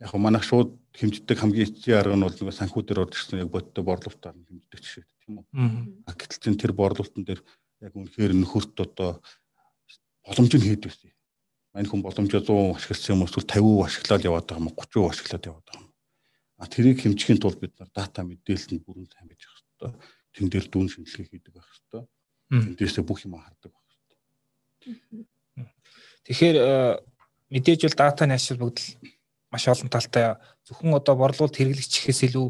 Яг 0.00 0.10
го 0.10 0.18
манайх 0.18 0.44
шууд 0.48 0.72
хэмждэг 0.96 1.36
хамгийн 1.36 1.68
эцсийн 1.68 2.00
арга 2.00 2.16
нь 2.16 2.24
бол 2.24 2.32
нөгөө 2.32 2.56
санхүүдээр 2.56 3.02
орж 3.04 3.12
ирсэн 3.20 3.44
яг 3.44 3.52
бодтой 3.52 3.84
борлуулалтаар 3.84 4.36
хэмждэг 4.48 4.80
жишээ 4.80 5.04
тийм 5.20 5.44
үү. 5.44 5.46
А 6.08 6.12
гэтэл 6.16 6.40
чин 6.40 6.56
тэр 6.56 6.72
борлуулалтын 6.72 7.24
дээр 7.28 7.40
яг 7.84 7.92
үнэхээр 7.92 8.32
нөхөрт 8.32 8.76
одоо 8.80 9.20
боломж 10.24 10.52
нь 10.56 10.68
хэд 10.72 10.88
байсан. 10.88 11.12
мань 11.76 11.84
хүн 11.84 12.00
боломжоо 12.00 12.40
100 12.40 12.80
ашигласан 12.80 13.12
юм 13.20 13.28
эсвэл 13.28 13.44
50% 13.44 13.84
ашиглаад 13.84 14.22
яваад 14.24 14.46
байгаа 14.48 14.64
юм 14.64 14.72
30% 14.72 15.12
ашиглаад 15.12 15.44
яваад 15.44 15.66
байгаа 15.68 15.84
юм. 15.84 15.92
А 16.56 16.64
тэрийг 16.72 16.98
хэмжихийн 17.04 17.36
тулд 17.36 17.60
бид 17.60 17.76
нар 17.76 17.92
дата 17.92 18.24
мэдээлэлд 18.24 18.80
бүрэн 18.80 19.04
сайн 19.12 19.28
байж 19.28 19.44
хэрэгтэй. 19.44 19.92
Тэн 20.36 20.52
дээр 20.52 20.68
дүүн 20.68 20.92
шинжилгээ 20.92 21.32
хийдэг 21.32 21.52
байх 21.56 21.64
хэрэгтэй. 21.64 22.04
Тэндээсээ 22.52 23.04
бүх 23.08 23.24
юм 23.24 23.40
хардаг 23.40 23.72
байх 23.72 23.86
хэрэгтэй. 23.88 25.24
Тэгэхээр 26.28 26.56
э, 26.60 27.00
мэдээж 27.56 27.80
бол 27.88 27.96
датаны 27.96 28.36
ашиг 28.36 28.60
бүгд 28.60 29.00
маш 29.48 29.64
олон 29.64 29.88
талтай 29.88 30.36
зөвхөн 30.68 30.92
одоо 31.00 31.14
борлуулалт 31.16 31.56
хэрэглэгч 31.56 32.04
гэхээс 32.04 32.28
илүү 32.28 32.46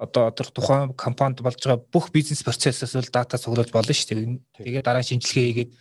одоо 0.00 0.32
тэр 0.32 0.48
тухайн 0.50 0.96
компанид 0.96 1.44
болж 1.44 1.60
байгаа 1.60 1.84
бүх 1.92 2.10
бизнес 2.10 2.42
процессээс 2.42 2.96
бол 2.96 3.12
дата 3.12 3.36
цуглуулж 3.36 3.70
болно 3.70 3.92
шүү 3.92 4.08
дээ. 4.10 4.40
Тэгээд 4.56 4.86
дараа 4.88 5.04
шинжилгээ 5.04 5.46
хийгээд 5.46 5.72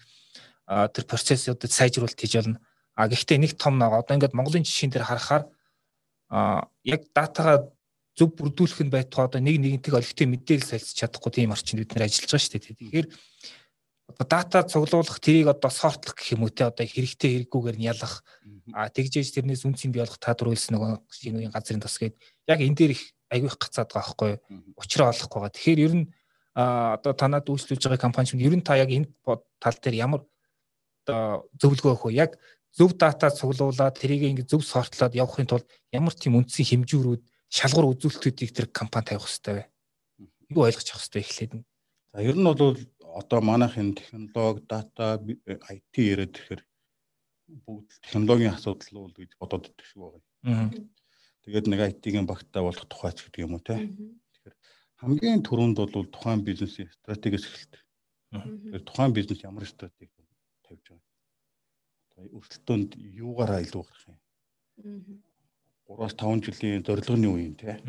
тэр 0.93 1.05
процессуудад 1.07 1.71
сайжруулалт 1.71 2.19
хийж 2.19 2.35
болно. 2.37 2.59
А 2.99 3.07
гэхдээ 3.07 3.39
нэг 3.39 3.55
том 3.55 3.79
нэг 3.79 3.95
одоо 3.95 4.13
ингээд 4.19 4.35
Монголын 4.35 4.67
жишээн 4.67 4.91
дээр 4.91 5.07
харахаар 5.07 5.47
а 6.29 6.67
яг 6.83 7.07
датагаа 7.15 7.71
зөв 8.19 8.35
бүрдүүлэх 8.35 8.83
нь 8.83 8.91
байтугай 8.91 9.25
одоо 9.31 9.39
нэг 9.39 9.63
нэгнтэйг 9.63 9.95
олигтой 9.95 10.27
мэдээлэл 10.27 10.75
солилцож 10.75 10.97
чадахгүй 10.99 11.31
тийм 11.31 11.55
орчинд 11.55 11.79
бид 11.79 11.95
нэр 11.95 12.11
ажиллаж 12.11 12.27
байгаа 12.27 12.43
шүү 12.43 12.51
дээ. 12.59 12.75
Тэгэхээр 12.75 13.07
одоо 14.11 14.27
дата 14.27 14.67
цуглуулах 14.67 15.19
тэрийг 15.23 15.47
одоо 15.47 15.71
сортлох 15.71 16.19
гэх 16.19 16.35
юм 16.35 16.43
уу 16.43 16.51
те 16.51 16.67
одоо 16.67 16.83
хэрэгтэй 16.83 17.47
хэрэггүйгээр 17.47 17.77
нь 17.79 17.87
ялах 17.87 18.27
а 18.75 18.91
тэгжээж 18.91 19.39
тэрнээс 19.39 19.63
үнцийн 19.63 19.95
бий 19.95 20.03
болох 20.03 20.19
та 20.19 20.35
дөрвөлс 20.35 20.67
нөгөө 20.73 21.07
шинийн 21.07 21.53
газрын 21.55 21.79
тос 21.79 21.95
гээд 21.95 22.19
яг 22.51 22.59
энэ 22.59 22.75
дээр 22.75 22.91
их 22.97 23.03
айгүйх 23.31 23.55
гацаад 23.55 23.93
байгаа 23.93 24.03
байхгүй 24.03 24.31
учраа 24.75 25.13
олохгүй 25.13 25.39
байгаа. 25.39 25.55
Тэгэхээр 25.55 25.79
ер 25.85 25.93
нь 25.95 26.05
одоо 26.59 27.13
танад 27.13 27.47
үйлчлүүлж 27.47 27.83
байгаа 27.85 28.01
компани 28.01 28.27
чинь 28.27 28.43
ер 28.43 28.53
нь 28.57 28.65
та 28.65 28.75
яг 28.75 28.89
энэ 28.89 29.07
тал 29.61 29.77
дээр 29.79 29.95
ямар 29.95 30.21
одоо 31.05 31.47
зөвлөгөө 31.61 31.93
өгөх 31.93 32.05
вэ? 32.09 32.19
Яг 32.19 32.31
зөв 32.73 32.97
дата 32.97 33.29
цуглуулад 33.29 33.97
тэрийг 33.97 34.25
ингэ 34.25 34.49
зөв 34.49 34.65
сортлоод 34.65 35.13
явахын 35.13 35.47
тулд 35.47 35.65
ямар 35.93 36.13
тийм 36.13 36.37
үндсэн 36.37 36.65
хэмжүүрүүд 36.65 37.21
шалгуур 37.49 37.97
үзүүлэлтүүдийг 37.97 38.51
тэр 38.53 38.67
компани 38.69 39.05
тавих 39.09 39.25
хэрэгтэй 39.25 39.53
вэ? 39.57 39.63
Юу 40.53 40.61
ойлгож 40.65 40.87
авах 40.89 41.03
хэрэгтэй 41.05 41.23
эхлээд 41.25 41.53
нь. 41.57 41.65
За 42.13 42.21
ер 42.21 42.37
нь 42.37 42.45
бол 42.45 42.77
одоо 43.19 43.39
манайх 43.41 43.77
энэ 43.77 43.97
технологи, 43.97 44.65
дата, 44.69 45.17
IT 45.19 45.93
яриад 45.97 46.33
тэгэхээр 46.33 46.61
бүгд 47.65 47.89
технологийн 48.05 48.53
асуудал 48.53 49.09
уу 49.09 49.13
гэж 49.13 49.31
бодоод 49.41 49.69
идэх 49.69 49.85
шиг 49.89 49.99
байгаа. 50.01 50.69
Тэгээд 51.45 51.65
нэг 51.69 51.79
IT-ийн 51.89 52.29
багтаа 52.29 52.61
болох 52.61 52.85
тухайч 52.85 53.25
гэдэг 53.25 53.41
юм 53.41 53.57
уу 53.57 53.63
те. 53.65 53.77
Тэгэхээр 53.81 54.55
хамгийн 55.01 55.41
түрүүнд 55.41 55.77
бол 55.81 56.05
тухайн 56.13 56.45
бизнесийн 56.45 56.89
стратегиэс 57.01 57.45
эхэлдэг. 57.49 57.81
Тэгэхээр 58.29 58.85
тухайн 58.85 59.13
бизнес 59.17 59.41
ямар 59.41 59.65
стратеги 59.65 60.13
тавьж 60.61 60.85
байгаа. 60.93 61.07
Одоо 62.13 62.25
өрсөлдөөнд 62.37 62.91
юугаараа 63.01 63.59
илүү 63.65 63.81
гарах 63.81 64.05
юм. 64.05 64.17
3-5 65.89 66.45
жилийн 66.45 66.85
зорилго 66.85 67.17
нь 67.17 67.25
юу 67.25 67.37
юм 67.41 67.55
те. 67.57 67.81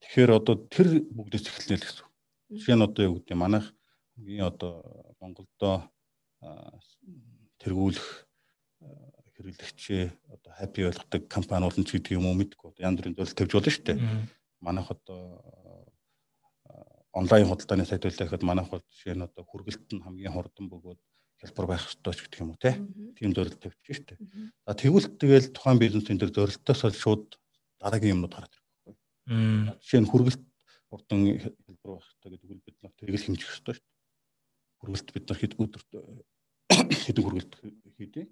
Тэгэхээр 0.00 0.30
одоо 0.38 0.54
тэр 0.70 1.02
бүгдээс 1.10 1.50
эхэлнэ 1.50 1.76
л 1.76 1.84
гэсэн. 1.84 2.06
Жишээ 2.54 2.76
нь 2.78 2.86
одоо 2.86 3.02
юу 3.10 3.14
гэдэг 3.18 3.34
манайх 3.34 3.66
хамгийн 4.14 4.46
одоо 4.46 4.86
Монголдо 5.18 5.90
тэргүүлэх 7.58 8.08
хэрэглэгчээ 9.34 10.04
одоо 10.30 10.52
хаппи 10.54 10.86
болгодог 10.86 11.22
компаниуд 11.26 11.76
нь 11.80 11.86
ч 11.88 11.98
гэдэг 11.98 12.14
юм 12.14 12.30
уу 12.30 12.38
мэдгүй 12.38 12.70
одоо 12.70 12.82
янз 12.86 12.98
бүрийн 13.02 13.16
зөвлөлт 13.18 13.38
тавьж 13.38 13.52
болно 13.52 13.72
шүү 13.74 13.84
дээ. 13.84 13.98
Манайх 14.62 14.88
одоо 14.94 15.20
онлайн 17.14 17.46
худалдааны 17.50 17.86
сайт 17.86 18.06
байлаа 18.06 18.26
гэхэд 18.26 18.46
манайх 18.46 18.68
бол 18.70 18.82
жишээ 18.94 19.14
нь 19.18 19.26
одоо 19.26 19.42
хүргэлт 19.42 19.90
нь 19.90 20.04
хамгийн 20.06 20.34
хурдан 20.34 20.66
бөгөөд 20.70 21.00
хялбар 21.44 21.66
байх 21.68 21.84
ёстой 21.84 22.12
ч 22.16 22.24
гэдэг 22.24 22.40
юм 22.40 22.56
уу 22.56 22.58
те. 22.58 22.72
Тийм 23.20 23.36
зөвлөлт 23.36 23.60
тавьчих 23.60 24.00
дээ. 24.08 24.18
За 24.64 24.72
тэгвэл 24.72 25.12
тэгэл 25.20 25.52
тухайн 25.52 25.78
бизнесийн 25.78 26.16
дээр 26.16 26.32
зөвлөлтөөс 26.32 26.80
бол 26.88 26.96
шууд 26.96 27.26
дараагийн 27.78 28.16
юмнууд 28.16 28.32
гараад 28.32 28.56
ирэх 28.56 28.64
байхгүй. 28.72 28.94
Жишээ 29.84 30.00
нь 30.00 30.08
хүргэлт 30.08 30.42
хурдан 30.88 31.20
хялбар 31.36 31.90
байх 32.00 32.08
ёстой 32.08 32.28
гэдэг 32.32 32.48
үл 32.48 32.64
бид 32.64 32.78
нар 32.80 32.92
тэрийг 32.96 33.20
хэмжих 33.20 33.52
ёстой 33.52 33.76
шүү 33.76 33.84
дээ 33.84 33.94
хүргэлт 34.84 35.08
бид 35.16 35.24
нар 35.28 35.38
хэд 35.40 35.54
өдөр 35.56 35.82
хэдэн 37.08 37.24
хүргэлт 37.24 37.52
хийдэ. 37.96 38.22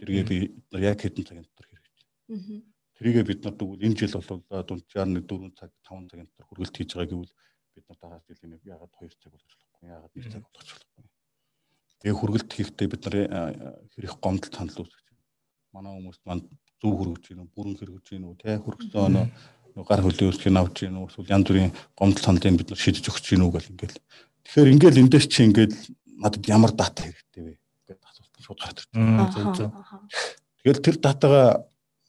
Тэргээ 0.00 0.24
би 0.24 0.36
нар 0.72 0.82
яг 0.96 0.98
хэдэн 1.04 1.24
цагийн 1.28 1.44
дотор 1.44 1.66
хэрэгжиж. 1.68 2.00
Тэрийгээ 2.96 3.24
бид 3.28 3.40
нар 3.44 3.54
тэгвэл 3.56 3.84
энэ 3.84 3.98
жил 4.00 4.16
бол 4.16 4.40
дунджаар 4.64 5.08
нэг 5.12 5.24
4 5.28 5.52
цаг 5.60 5.70
5 5.84 6.08
цагийн 6.08 6.28
дотор 6.28 6.46
хүргэлт 6.48 6.76
хийж 6.76 6.90
байгаа 6.96 7.12
гэвэл 7.12 7.32
бид 7.76 7.84
нар 7.88 7.98
дараа 8.00 8.20
жилийн 8.24 8.60
ягаад 8.64 8.92
2 8.96 9.12
цаг 9.20 9.30
болгож 9.32 9.52
болохгүй 9.60 9.88
ягаад 9.92 10.12
1 10.16 10.32
цаг 10.32 10.42
болгож 10.48 10.68
болохгүй. 10.72 11.19
Тэгээ 12.00 12.16
хүргэлт 12.16 12.50
хийхдээ 12.50 12.88
бид 12.88 13.02
нар 13.06 13.16
хэрэг 13.92 14.14
гомдол 14.20 14.52
санал 14.52 14.80
үүсгэж 14.80 15.06
байна. 15.08 15.24
Манай 15.76 15.92
хүмүүс 16.00 16.18
манд 16.24 16.44
зөв 16.80 16.92
хүргэж 16.96 17.24
гин 17.28 17.44
үү, 17.44 17.52
бүрэн 17.52 17.76
хэрэгж 17.76 18.06
гин 18.08 18.24
үү, 18.24 18.34
тэ 18.40 18.58
хүргсэн 18.60 19.28
өнөө 19.76 19.84
гар 19.84 20.00
хөлийн 20.00 20.30
үүсгэн 20.32 20.60
авч 20.60 20.76
гин 20.88 20.96
үү, 20.96 21.06
эсвэл 21.12 21.32
янз 21.32 21.46
бүрийн 21.46 21.72
гомдол 21.94 22.24
саналыг 22.24 22.56
бид 22.56 22.70
нар 22.72 22.80
шийдэж 22.80 23.04
өгч 23.04 23.24
гин 23.36 23.44
үү 23.44 23.52
гэл 23.52 23.72
ингээл 23.76 23.98
Тэгэхээр 24.50 24.72
ингээл 24.74 25.00
эндээс 25.06 25.26
чи 25.30 25.46
ингээд 25.46 25.74
надад 26.18 26.42
ямар 26.50 26.74
дата 26.74 27.06
хэрэгтэй 27.06 27.42
вэ 27.44 27.52
гэдэг 27.86 28.02
асуулт 28.02 28.34
шууд 28.42 28.58
гараад 28.58 28.82
ирж 28.82 29.58
байна. 29.62 29.78
Тэгэл 30.58 30.82
тэр 30.82 30.96
датагаа 30.98 31.46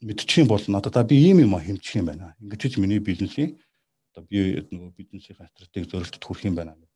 мэдчих 0.02 0.42
юм 0.42 0.50
бол 0.50 0.66
надад 0.66 1.06
би 1.06 1.22
ийм 1.22 1.46
юм 1.46 1.54
хэмжих 1.54 2.02
юм 2.02 2.10
байна. 2.10 2.34
Ингээд 2.42 2.74
ч 2.74 2.82
миний 2.82 2.98
бизнесийн 2.98 3.62
одоо 4.10 4.26
би 4.26 4.58
нөгөө 4.58 4.98
бизнесийн 4.98 5.38
стратеги 5.38 5.86
зорилтод 5.86 6.24
хүрэх 6.26 6.50
юм 6.50 6.58
байна 6.58 6.74
гэдэг 6.74 6.90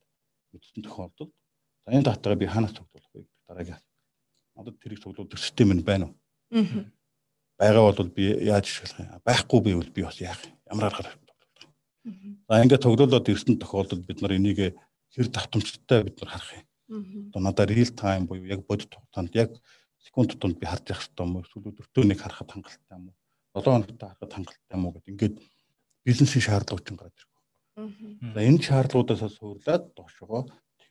мэдсэн 0.57 0.81
тохиолдолд 0.81 1.31
за 1.85 1.91
энэ 1.93 2.03
датагаа 2.03 2.37
би 2.37 2.49
хаанаас 2.49 2.73
цуглуулах 2.73 3.11
вэ 3.13 3.21
гэдэг 3.21 3.45
дараагийн 3.47 3.81
надад 4.57 4.75
тэрийг 4.81 4.99
цуглуулдаг 5.01 5.39
систем 5.39 5.71
нь 5.73 5.85
байна 5.85 6.09
уу? 6.09 6.15
Байгаа 7.57 7.93
бол 7.93 8.09
би 8.09 8.33
яаж 8.43 8.65
ашиглах 8.67 8.99
юм? 8.99 9.21
Байхгүй 9.23 9.59
байвал 9.61 9.89
би 9.93 10.01
бас 10.03 10.19
яах 10.19 10.41
юм? 10.45 10.57
Ямар 10.67 10.91
аргаар 10.91 11.25
За 12.05 12.61
ингээд 12.61 12.85
тоглоулаад 12.85 13.25
ирсэн 13.33 13.57
тохиолдолд 13.57 14.05
бид 14.05 14.21
нар 14.21 14.37
энийг 14.37 14.77
хэр 15.09 15.27
давтамжтай 15.33 16.05
бид 16.05 16.21
нар 16.21 16.29
харах 16.29 16.51
юм. 16.53 16.65
Одоо 17.33 17.41
надад 17.41 17.73
real 17.73 17.89
time 17.97 18.29
буюу 18.29 18.45
яг 18.45 18.61
бодит 18.69 18.93
хугацаанд 18.93 19.33
яг 19.33 19.49
секунд 19.97 20.29
тутамд 20.29 20.59
би 20.61 20.69
харж 20.69 20.85
явах 20.85 21.01
хэрэгтэй 21.01 21.25
юм 21.25 21.33
уу? 21.35 21.41
Эсвэл 21.41 21.69
өдөртөө 21.73 22.03
нэг 22.05 22.21
харахад 22.21 22.53
хангалттай 22.53 22.93
юм 22.93 23.09
уу? 23.09 23.15
7 23.57 23.65
хоногт 23.65 23.97
харахад 23.97 24.33
хангалттай 24.37 24.75
юм 24.77 24.85
уу 24.85 24.93
гэдэг 24.93 25.13
ингээд 25.17 25.35
бизнесийн 26.05 26.45
шаардлага 26.45 26.85
чинь 26.85 26.99
гараад 27.01 27.17
ирэх. 27.17 27.33
За 28.37 28.39
энэ 28.45 28.61
шаардлагуудаас 28.61 29.33
суурлаад 29.33 29.83
доошогоо 29.97 30.45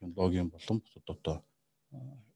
технологийн 0.04 0.50
болон 0.50 0.80
бусад 0.80 1.02
одоо 1.08 1.44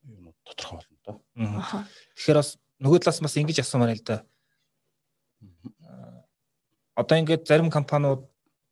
юмуд 0.05 0.35
тодорхой 0.45 0.79
болно 0.79 1.21
да. 1.37 1.87
Тэгэхээр 2.17 2.41
бас 2.41 2.57
нөгөө 2.81 2.99
талаас 3.05 3.21
бас 3.21 3.37
ингэж 3.37 3.61
асуумаар 3.61 3.95
л 3.95 4.05
да. 4.05 4.25
Одоо 6.97 7.19
ингээд 7.19 7.47
зарим 7.47 7.71
компаниуд 7.71 8.25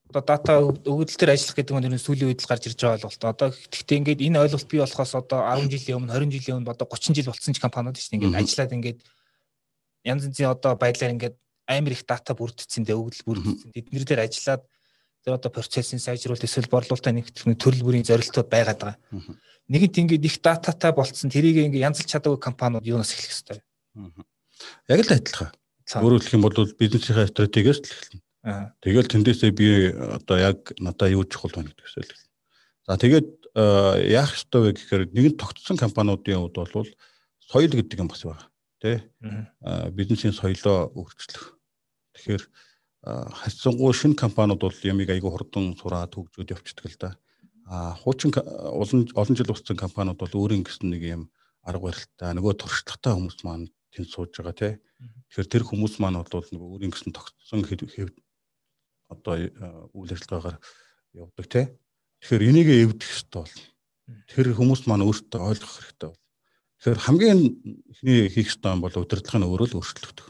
одоо 0.08 0.22
дата 0.22 0.52
өгөгдөл 0.62 1.18
төр 1.18 1.34
ажиллах 1.34 1.56
гэдэг 1.56 1.74
нь 1.76 1.98
сүүлийн 1.98 2.30
үед 2.30 2.42
л 2.42 2.48
гарч 2.48 2.66
ирж 2.70 2.78
байгаа 2.78 2.96
ойлголт. 2.96 3.22
Одоо 3.26 3.48
гэхдээ 3.50 3.98
ингээд 4.00 4.24
энэ 4.24 4.40
ойлголт 4.46 4.68
бий 4.70 4.80
болохоос 4.80 5.12
одоо 5.18 5.40
10 5.42 5.66
жилийн 5.66 5.98
өмнө 5.98 6.14
20 6.14 6.30
жилийн 6.30 6.56
өмнө 6.62 6.72
одоо 6.72 6.86
30 6.86 7.14
жил 7.14 7.30
болсон 7.30 7.54
ч 7.54 7.58
компаниуд 7.58 7.98
шүү 7.98 8.10
дээ 8.14 8.18
ингээд 8.22 8.38
ажиллаад 8.40 8.76
ингээд 8.76 8.98
янз 10.06 10.22
янзын 10.30 10.54
одоо 10.54 10.72
байдлаар 10.78 11.14
ингээд 11.18 11.36
амар 11.66 11.92
их 11.92 12.06
дата 12.06 12.32
бүрдсэн 12.38 12.86
дээ 12.86 12.94
өгөгдөл 12.94 13.26
бүрдсэн. 13.26 13.74
Тэднэр 13.74 14.04
дээр 14.06 14.22
ажиллаад 14.30 14.62
тэр 15.26 15.34
одоо 15.34 15.50
процессын 15.50 15.98
сайжруулалт 15.98 16.46
эсвэл 16.46 16.70
борлуулалтаа 16.70 17.10
нэгтгэх 17.10 17.58
төрөл 17.58 17.82
бүрийн 17.82 18.06
зорилтууд 18.06 18.46
байгаад 18.46 18.78
байгаа. 18.78 18.96
Нэгэнт 19.66 19.98
ингээд 19.98 20.22
их 20.22 20.38
дататай 20.38 20.94
болцсон 20.94 21.34
тэрийг 21.34 21.66
ингээд 21.66 21.82
янзлж 21.82 22.06
чадаагүй 22.06 22.38
компаниуд 22.38 22.86
юунаас 22.86 23.10
эхлэх 23.10 23.34
хэвээр. 23.34 24.22
Яг 24.86 25.00
л 25.02 25.10
адилхан. 25.10 25.50
Өөрөөр 25.98 26.22
хэлэх 26.22 26.36
юм 26.38 26.46
бол 26.46 26.54
бизнесийн 26.78 27.26
стратегиас 27.26 27.82
л 27.82 27.90
эхэлнэ. 27.90 28.22
Тэгэл 28.86 29.10
тэндээсээ 29.10 29.50
би 29.50 29.90
одоо 29.90 30.38
яг 30.38 30.70
надаа 30.78 31.10
юу 31.10 31.26
чухал 31.26 31.50
байна 31.58 31.74
гэдгээс 31.74 32.06
л. 32.06 32.22
За 32.86 32.94
тэгээд 32.94 33.26
яах 34.06 34.30
ёстой 34.30 34.70
вэ 34.70 34.78
гэхээр 34.78 35.10
нэгэн 35.10 35.34
тогтсон 35.42 35.74
компаниудын 35.74 36.38
хувьд 36.38 36.70
бол 36.70 36.86
соёл 37.42 37.74
гэдэг 37.74 37.98
юм 37.98 38.06
бас 38.06 38.22
байна. 38.22 38.46
Тэ? 38.78 39.02
Бизнесийн 39.90 40.30
соёлоо 40.30 40.94
өөрчлөх. 40.94 41.58
Тэгэхээр 42.14 42.46
хайцсангуу 43.06 43.92
шинэ 43.94 44.18
компаниуд 44.18 44.60
бол 44.60 44.78
ямиг 44.82 45.10
айгүй 45.14 45.30
хурдан 45.30 45.78
сураад 45.78 46.12
хөгжөөд 46.18 46.54
явчихдаг 46.58 46.86
л 46.90 46.98
да. 46.98 47.10
А 47.66 47.94
хуучин 47.94 48.34
олон 48.34 49.06
олон 49.14 49.36
жил 49.38 49.46
болсон 49.46 49.78
компаниуд 49.78 50.18
бол 50.18 50.34
өөрийн 50.34 50.66
гэсэн 50.66 50.90
нэг 50.90 51.02
юм 51.06 51.22
арга 51.62 51.86
барилтаа 51.86 52.34
нөгөө 52.34 52.54
туршлагатай 52.58 53.14
хүмүүс 53.14 53.38
маань 53.46 53.70
тэнд 53.94 54.10
сууж 54.10 54.34
байгаа 54.34 54.54
тий. 54.58 54.72
Тэгэхээр 55.30 55.52
тэр 55.54 55.64
хүмүүс 55.66 55.94
маань 56.02 56.18
бол 56.18 56.50
нөгөө 56.50 56.68
өөрийн 56.74 56.92
гэсэн 56.94 57.14
тогтсон 57.14 57.62
одоо 59.08 59.34
э, 59.38 59.50
үйл 59.94 60.10
ажиллагаагаар 60.10 60.58
явдаг 61.14 61.46
тий. 61.46 61.66
Тэгэхээр 62.22 62.46
энийг 62.50 62.68
эвдэх 62.70 63.06
хэрэгтэй 63.06 63.38
бол 63.38 63.54
тэр 64.30 64.46
хүмүүс 64.54 64.82
маань 64.90 65.06
өөртөө 65.06 65.40
ойлгох 65.46 65.74
хэрэгтэй 65.78 66.08
бол. 66.10 66.22
Тэгэхээр 66.82 66.98
хамгийн 67.06 67.40
ихний 67.90 68.28
хийх 68.30 68.50
ёстой 68.50 68.74
юм 68.74 68.82
бол 68.82 68.94
удирдлагын 68.94 69.46
өөрөө 69.46 69.66
л 69.70 69.78
өөрчлөгдөх. 69.78 70.26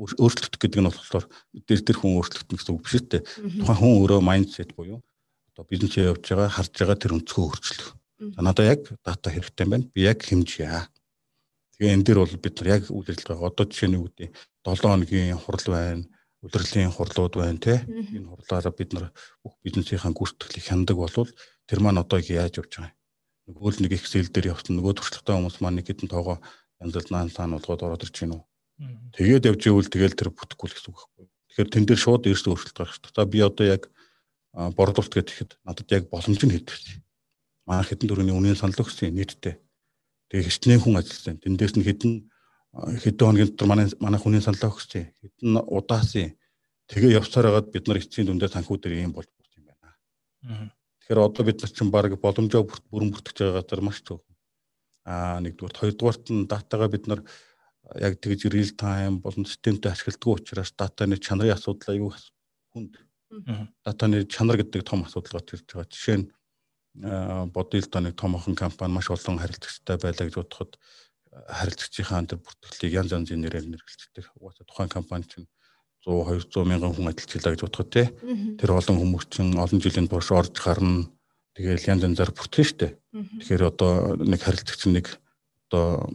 Өөрчлөгдөх 0.00 0.60
гэдэг 0.60 0.80
нь 0.80 0.88
болохоор 0.88 1.26
дээр 1.68 1.82
тэр 1.84 1.96
хүн 2.00 2.16
өөрчлөгдөн 2.16 2.56
гэсэн 2.56 2.74
үг 2.74 2.82
биш 2.82 2.94
үү? 2.96 3.20
Тухайн 3.60 3.78
хүн 3.78 3.92
өөрөө 4.02 4.20
майндсет 4.24 4.72
буюу 4.72 5.04
одоо 5.52 5.68
бизнесээ 5.68 6.08
явж 6.08 6.24
байгаа 6.24 6.48
харж 6.48 6.72
байгаа 6.72 6.96
тэр 6.96 7.14
өнцгөө 7.20 7.44
өөрчлөх. 7.44 7.88
За 8.32 8.40
надад 8.40 8.66
яг 8.72 8.80
дата 9.04 9.28
хэрэгтэй 9.28 9.66
байна. 9.68 9.84
Би 9.92 10.00
яг 10.08 10.24
хэмжээ. 10.24 10.88
Тэгээ 11.76 11.92
энэ 11.92 12.04
дээр 12.08 12.18
бол 12.24 12.36
бид 12.40 12.54
нар 12.56 12.68
яг 12.80 12.82
үйл 12.88 13.10
ажиллагаа 13.12 13.52
одоо 13.52 13.64
жишээ 13.68 13.88
нь 13.92 14.00
гэдэг 14.00 14.30
7 14.64 14.80
хоногийн 14.80 15.36
хурал 15.36 15.68
байна, 15.68 16.08
удирдлагын 16.40 16.94
хурлууд 16.96 17.34
байна 17.36 17.60
те. 17.60 17.84
Энэ 17.84 18.30
хурлаараа 18.32 18.72
бид 18.72 18.90
нар 18.96 19.06
бүх 19.44 19.60
бизнесийн 19.60 20.16
гүйцэтгэлийг 20.16 20.64
хяндаг 20.64 20.96
болвол 20.96 21.30
тэр 21.68 21.78
маань 21.84 22.00
одоо 22.00 22.16
яаж 22.22 22.56
явж 22.56 22.72
байгаа 22.80 22.88
юм. 22.88 22.96
Нөгөө 23.52 23.70
л 23.76 23.82
нэг 23.84 23.92
Excel 23.98 24.30
дээр 24.32 24.56
явсан 24.56 24.78
нөгөө 24.78 24.92
туршлагатай 24.96 25.34
хүмүүс 25.36 25.58
маань 25.60 25.76
нэг 25.82 25.86
хэдэн 25.90 26.08
тоогоо 26.08 26.38
янзлал 26.80 27.10
наан 27.10 27.28
цаана 27.28 27.58
болгоод 27.58 27.82
ороод 27.82 28.04
ирж 28.06 28.16
гинүү. 28.22 28.40
Тэгээд 29.12 29.46
явж 29.46 29.62
ивэл 29.68 29.90
тэгэл 29.90 30.16
тэр 30.16 30.30
бүтэхгүй 30.32 30.68
л 30.70 30.74
гэсэн 30.74 30.90
үг 30.90 30.98
байхгүй. 30.98 31.26
Тэгэхээр 31.52 31.70
тэн 31.70 31.84
дээр 31.86 32.00
шууд 32.00 32.24
эрс 32.26 32.44
өөрчлөлт 32.48 32.78
гарах 32.78 32.98
дээ. 32.98 33.12
За 33.12 33.24
би 33.28 33.38
одоо 33.44 33.66
яг 33.68 33.82
борлуулалт 34.52 35.12
гэхэд 35.12 35.50
надад 35.62 35.88
яг 35.92 36.04
боломж 36.08 36.40
нь 36.40 36.54
хэдвэж. 36.56 36.84
Манай 37.68 37.84
хэдэн 37.84 38.08
төрөний 38.08 38.34
үнийн 38.34 38.58
санал 38.58 38.80
өгсөн 38.80 39.12
нийтдээ. 39.12 39.60
Тэгээ 40.32 40.48
хичнээн 40.48 40.82
хүн 40.82 40.98
ажилласан. 40.98 41.36
Тэндээс 41.38 41.76
нь 41.76 41.86
хэдэн 41.86 42.12
хэдэн 42.72 43.26
хоногийн 43.28 43.50
дотор 43.52 43.68
манай 43.68 43.86
манай 44.00 44.18
хүний 44.18 44.42
санал 44.42 44.72
өгсөн. 44.72 45.12
Хэдэн 45.20 45.62
удаасын 45.68 46.34
тэгээ 46.88 47.20
явсаар 47.20 47.52
хагаад 47.52 47.68
бид 47.70 47.84
нар 47.86 48.00
эцсийн 48.00 48.26
дүндээ 48.26 48.50
санхүүдэр 48.56 48.96
ийм 48.96 49.12
болж 49.12 49.28
бүрт 49.28 49.52
юм 49.60 49.68
байна. 49.68 50.72
Тэгэхээр 51.04 51.20
одоо 51.20 51.42
бид 51.44 51.60
нар 51.60 51.70
чинь 51.70 51.92
баг 51.92 52.16
боломжоо 52.16 52.64
бүрэн 52.64 53.12
бүртгэж 53.12 53.36
байгаа 53.38 53.60
газар 53.60 53.84
маш 53.84 54.00
зөв 54.02 54.24
Аа 55.02 55.42
нэгдүгээр 55.42 55.78
хоёрдугаарт 55.78 56.26
нь 56.30 56.46
датагаа 56.46 56.86
бид 56.86 57.10
нар 57.10 57.20
яг 58.00 58.20
тэгж 58.20 58.48
real 58.52 58.70
time 58.76 59.20
болон 59.20 59.44
системтэй 59.44 59.92
ашигладаг 59.92 60.26
учраас 60.26 60.72
датаны 60.72 61.16
чанарын 61.16 61.56
асуудал 61.56 61.94
аюу 61.94 62.12
хүнд. 62.72 62.96
Датаны 63.84 64.24
чанар 64.26 64.60
гэдэг 64.60 64.82
том 64.84 65.04
асуудал 65.04 65.40
гарч 65.40 65.54
ирж 65.54 65.66
байгаа. 65.68 65.90
Жишээ 65.90 66.16
нь 66.20 66.26
бодъё 67.52 67.80
л 67.80 67.90
да 67.90 68.00
нэг 68.00 68.14
томхон 68.16 68.54
компани 68.54 68.92
маш 68.92 69.10
олон 69.10 69.40
харилцагчтай 69.40 69.96
байлаа 69.96 70.26
гэж 70.28 70.36
бодоход 70.36 70.76
харилцагчийнхаа 71.32 72.28
тэр 72.28 72.40
бүртгэлийг 72.44 72.92
янз 72.92 73.10
янзын 73.12 73.40
нэрээр 73.40 73.66
нэрвэлцдэг. 73.72 74.28
Угаасаа 74.36 74.68
тухайн 74.68 74.92
компани 74.92 75.24
чинь 75.24 75.48
100 76.04 76.44
200 76.52 76.68
мянган 76.68 76.92
хүн 76.92 77.08
ажиллаж 77.08 77.44
гэж 77.56 77.64
бодоход 77.64 77.88
тий. 77.88 78.06
Тэр 78.60 78.76
олон 78.76 79.00
хүмүүс 79.00 79.26
чинь 79.32 79.56
олон 79.56 79.80
жилийн 79.80 80.08
турш 80.12 80.28
орж 80.32 80.52
гарна 80.60 81.08
Тэгэл 81.52 81.84
янз 81.84 82.02
янзаар 82.08 82.32
бүртгэн 82.32 82.64
штэ. 82.64 82.88
Тэгэхээр 83.12 83.62
одоо 83.68 84.16
нэг 84.16 84.40
харилцагч 84.40 84.88
нэг 84.88 85.06
одоо 85.68 86.08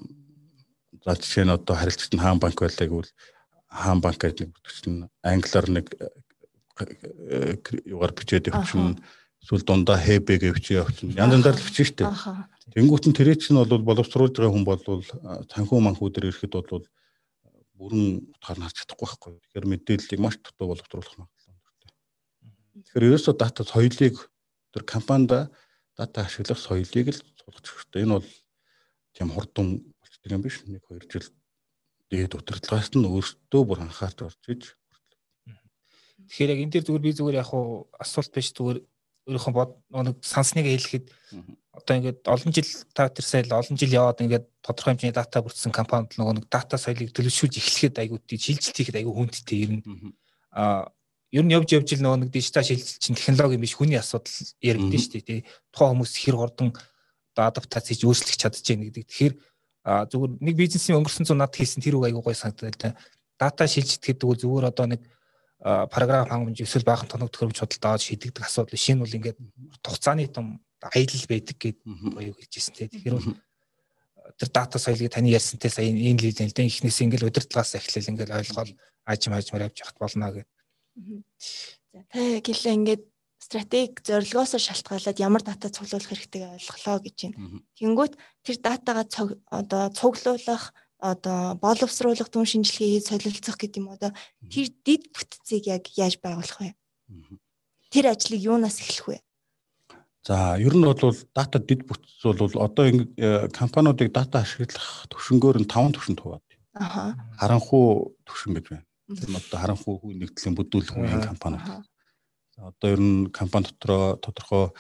за 1.05 1.15
жишээ 1.15 1.45
нь 1.45 1.55
одоо 1.55 1.75
харилцагч 1.75 2.11
нь 2.13 2.23
хаан 2.23 2.39
банк 2.39 2.57
байлаа 2.61 2.87
гэвэл 2.87 3.11
хаан 3.67 3.99
банк 4.01 4.19
гэдэг 4.21 4.47
бүртгэгч 4.53 4.85
нь 4.87 5.05
англиар 5.21 5.67
нэг 5.69 5.85
югаар 7.85 8.13
бичээд 8.13 8.49
явчихна. 8.53 9.01
Эсвэл 9.41 9.65
дундаа 9.65 9.97
хэбэ 9.97 10.37
гэвч 10.41 10.65
явчихна. 10.73 11.17
Янз 11.17 11.33
янзаар 11.41 11.57
л 11.57 11.65
бичнэ 11.65 11.85
штэ. 11.85 12.03
Тэнгүүт 12.73 13.05
нь 13.09 13.17
тэрээ 13.17 13.37
чинь 13.37 13.57
бол 13.57 13.81
боловсруулж 13.81 14.35
байгаа 14.37 14.53
хүн 14.53 14.65
бол 14.67 14.81
танхуу 15.49 15.79
манхүү 15.81 16.09
дээр 16.11 16.29
ирэхэд 16.29 16.53
бол 16.53 16.85
бүрэн 17.77 18.27
утгаар 18.33 18.57
нь 18.57 18.65
харж 18.65 18.77
чадахгүй 18.83 19.07
байхгүй. 19.07 19.33
Тэгэхээр 19.37 19.67
мэдээллийг 19.71 20.21
маш 20.21 20.35
дутуу 20.41 20.73
боловсруулах 20.73 21.15
магадлал 21.17 21.53
өндөртэй. 21.53 21.91
Тэгэхээр 22.81 23.07
ерөөсөө 23.07 23.35
дата 23.37 23.61
соёлыг 23.63 24.15
тэр 24.73 24.83
компанид 24.83 25.31
дата 25.95 26.17
ашиглах 26.25 26.59
соёлыг 26.59 27.07
л 27.13 27.21
суулгах 27.37 27.63
хэрэгтэй. 27.63 28.03
Энэ 28.03 28.15
бол 28.17 28.29
тийм 29.13 29.29
хурдан 29.31 29.67
болчдөг 30.27 30.35
юм 30.35 30.43
биш. 30.43 30.61
Нэг 30.67 30.83
хоёр 30.83 31.03
жил 31.07 31.31
дээд 32.11 32.35
удирдлагаас 32.35 32.91
нь 32.91 33.07
өөртөө 33.07 33.61
бүр 33.63 33.79
анхаарч 33.87 34.19
орж 34.23 34.41
иж 34.47 34.63
Тэгэхээр 36.27 36.51
яг 36.51 36.59
энэ 36.59 36.71
дээр 36.75 36.85
зүгээр 36.87 37.05
би 37.07 37.11
зүгээр 37.15 37.39
яг 37.39 37.47
хуу 37.47 37.87
асуулт 37.95 38.31
биш 38.35 38.51
зүгээр 38.51 38.79
өөрийнхөө 39.27 39.53
бод 39.55 39.71
нэг 39.91 40.17
сансныг 40.23 40.67
хэлэхэд 40.67 41.07
одоо 41.71 41.93
ингээд 41.99 42.19
олон 42.27 42.51
жил 42.51 42.67
та 42.95 43.07
тэр 43.07 43.25
сайл 43.27 43.51
олон 43.51 43.75
жил 43.79 43.95
яваад 43.95 44.23
ингээд 44.23 44.45
тодорхой 44.63 44.95
хэмжээний 44.95 45.15
дата 45.15 45.43
бүрдсэн 45.43 45.71
компанид 45.71 46.15
нөгөө 46.15 46.35
нэг 46.41 46.45
дата 46.51 46.75
соёлыг 46.79 47.11
төлөвшүүлж 47.15 47.55
эхлэхэд 47.59 47.95
айгуу 48.03 48.19
тий 48.23 48.39
шилжилт 48.39 48.75
хийхэд 48.75 48.99
айгуу 48.99 49.15
хүндтэй 49.15 49.59
ер 49.63 49.71
нь 49.77 49.83
а 50.51 50.91
ер 51.31 51.43
нь 51.43 51.53
явж 51.53 51.69
явж 51.75 51.89
л 51.95 52.03
нөгөө 52.03 52.19
нэг 52.27 52.31
дижитал 52.31 52.63
шилжилт 52.63 53.03
чинь 53.03 53.19
технологи 53.19 53.59
биш 53.59 53.75
хүний 53.75 53.99
асуудал 53.99 54.31
яригдэн 54.63 54.99
шүү 54.99 55.11
дээ 55.11 55.27
тий. 55.27 55.39
Тухайн 55.75 55.99
хүмүүс 55.99 56.13
хэр 56.23 56.35
хурдан 56.39 56.71
одоо 57.35 57.45
адаптац 57.51 57.91
хийж 57.91 58.07
өөрчлөх 58.07 58.39
чадчихээн 58.41 58.81
гэдэг. 58.89 59.05
Тэгэхээр 59.05 59.33
зүгээр 59.87 60.31
нэг 60.43 60.55
бизнесийн 60.59 60.99
өнгөрсөн 60.99 61.23
зуун 61.23 61.39
над 61.39 61.55
хийсэн 61.55 61.79
тэр 61.79 61.95
үг 61.95 62.11
аягүй 62.11 62.23
гой 62.23 62.35
санагдал 62.35 62.75
та. 62.75 62.99
Дата 63.39 63.67
шилжилт 63.67 64.03
гэдэг 64.03 64.27
үг 64.27 64.37
зүгээр 64.43 64.67
одоо 64.67 64.85
нэг 64.91 65.01
параграф 65.63 66.27
хангамж 66.27 66.59
эсвэл 66.59 66.83
баахан 66.83 67.07
тоног 67.07 67.31
төхөөрөмж 67.31 67.59
худалдаа 67.63 67.95
шийдэгдэх 67.97 68.45
асуудал 68.45 68.75
шинэ 68.75 69.01
бол 69.01 69.15
ингээд 69.15 69.37
хугацааны 69.79 70.27
том 70.27 70.59
аялал 70.83 71.25
байдаг 71.31 71.55
гэдэг 71.55 71.83
гоё 71.87 72.33
хэлжсэн 72.35 72.73
тий. 72.75 72.87
Тэгэхээр 72.91 73.15
бол 73.15 73.31
тэр 74.35 74.49
дата 74.51 74.77
соёлыг 74.77 75.09
таны 75.09 75.31
ярьсантай 75.31 75.71
сая 75.71 75.87
энэ 75.87 76.19
лийл 76.19 76.35
нэлээд 76.35 76.67
ихнээс 76.67 76.99
ингээл 77.01 77.29
удирдлагаас 77.31 77.79
эхлээл 77.79 78.11
ингээл 78.11 78.37
ойлгоод 78.43 78.69
аажим 79.07 79.33
аажмаар 79.33 79.71
явж 79.71 79.81
явахт 79.81 79.97
болно 79.97 80.29
гэдэг 80.35 80.47
За 81.93 82.03
та 82.11 82.19
гэлээ 82.41 82.73
ингээд 82.77 83.03
стратеги 83.47 84.03
зорилгоос 84.03 84.59
шалтгаалаад 84.59 85.23
ямар 85.23 85.43
дата 85.43 85.71
цуглуулах 85.71 86.11
хэрэгтэйг 86.11 86.43
ойлголоо 86.59 86.99
гэж 86.99 87.17
байна. 87.23 87.63
Тэнгүүт 87.79 88.13
тэр 88.43 88.57
датагаа 88.59 89.07
одоо 89.47 89.83
цуглуулах 89.95 90.75
одоо 90.99 91.55
боловсруулах 91.61 92.27
түн 92.27 92.43
шинжилгээ 92.43 92.99
хийж 92.99 93.05
солилцох 93.07 93.55
гэдэг 93.55 93.79
юм 93.79 93.93
одоо 93.95 94.11
тэр 94.51 94.67
дид 94.83 95.07
бүтцийг 95.13 95.63
яг 95.71 95.87
яаж 95.95 96.19
байгуулах 96.19 96.59
вэ? 96.59 96.75
Тэр 97.93 98.11
ажлыг 98.11 98.41
юунаас 98.41 98.81
эхлэх 98.83 99.07
вэ? 99.07 99.17
За 100.27 100.57
ер 100.59 100.75
нь 100.75 100.83
бол 100.83 101.15
дата 101.31 101.59
дид 101.61 101.87
бүтц 101.87 102.25
бол 102.25 102.51
одоо 102.59 102.85
э, 102.91 103.47
компаниудыг 103.53 104.11
дата 104.11 104.43
ашиглах 104.43 105.07
төвшнгөөр 105.07 105.63
нь 105.63 105.69
5 105.71 105.95
төвшөнд 105.95 106.19
хуваад. 106.19 106.43
Аха. 106.75 107.15
Харанхуй 107.39 108.11
төвшин 108.27 108.59
гэж 108.59 108.65
байна. 108.75 108.85
Тэр 109.07 109.29
одоо 109.39 109.57
харанхуй 109.61 109.95
хүү 110.01 110.11
нэгдлийн 110.19 110.57
бүдүүлэх 110.57 110.97
үеийн 110.99 111.23
компани. 111.23 111.61
Одоо 112.57 112.89
ер 112.91 113.01
нь 113.01 113.29
компани 113.29 113.69
дотроо 113.69 114.17
тодорхой 114.17 114.73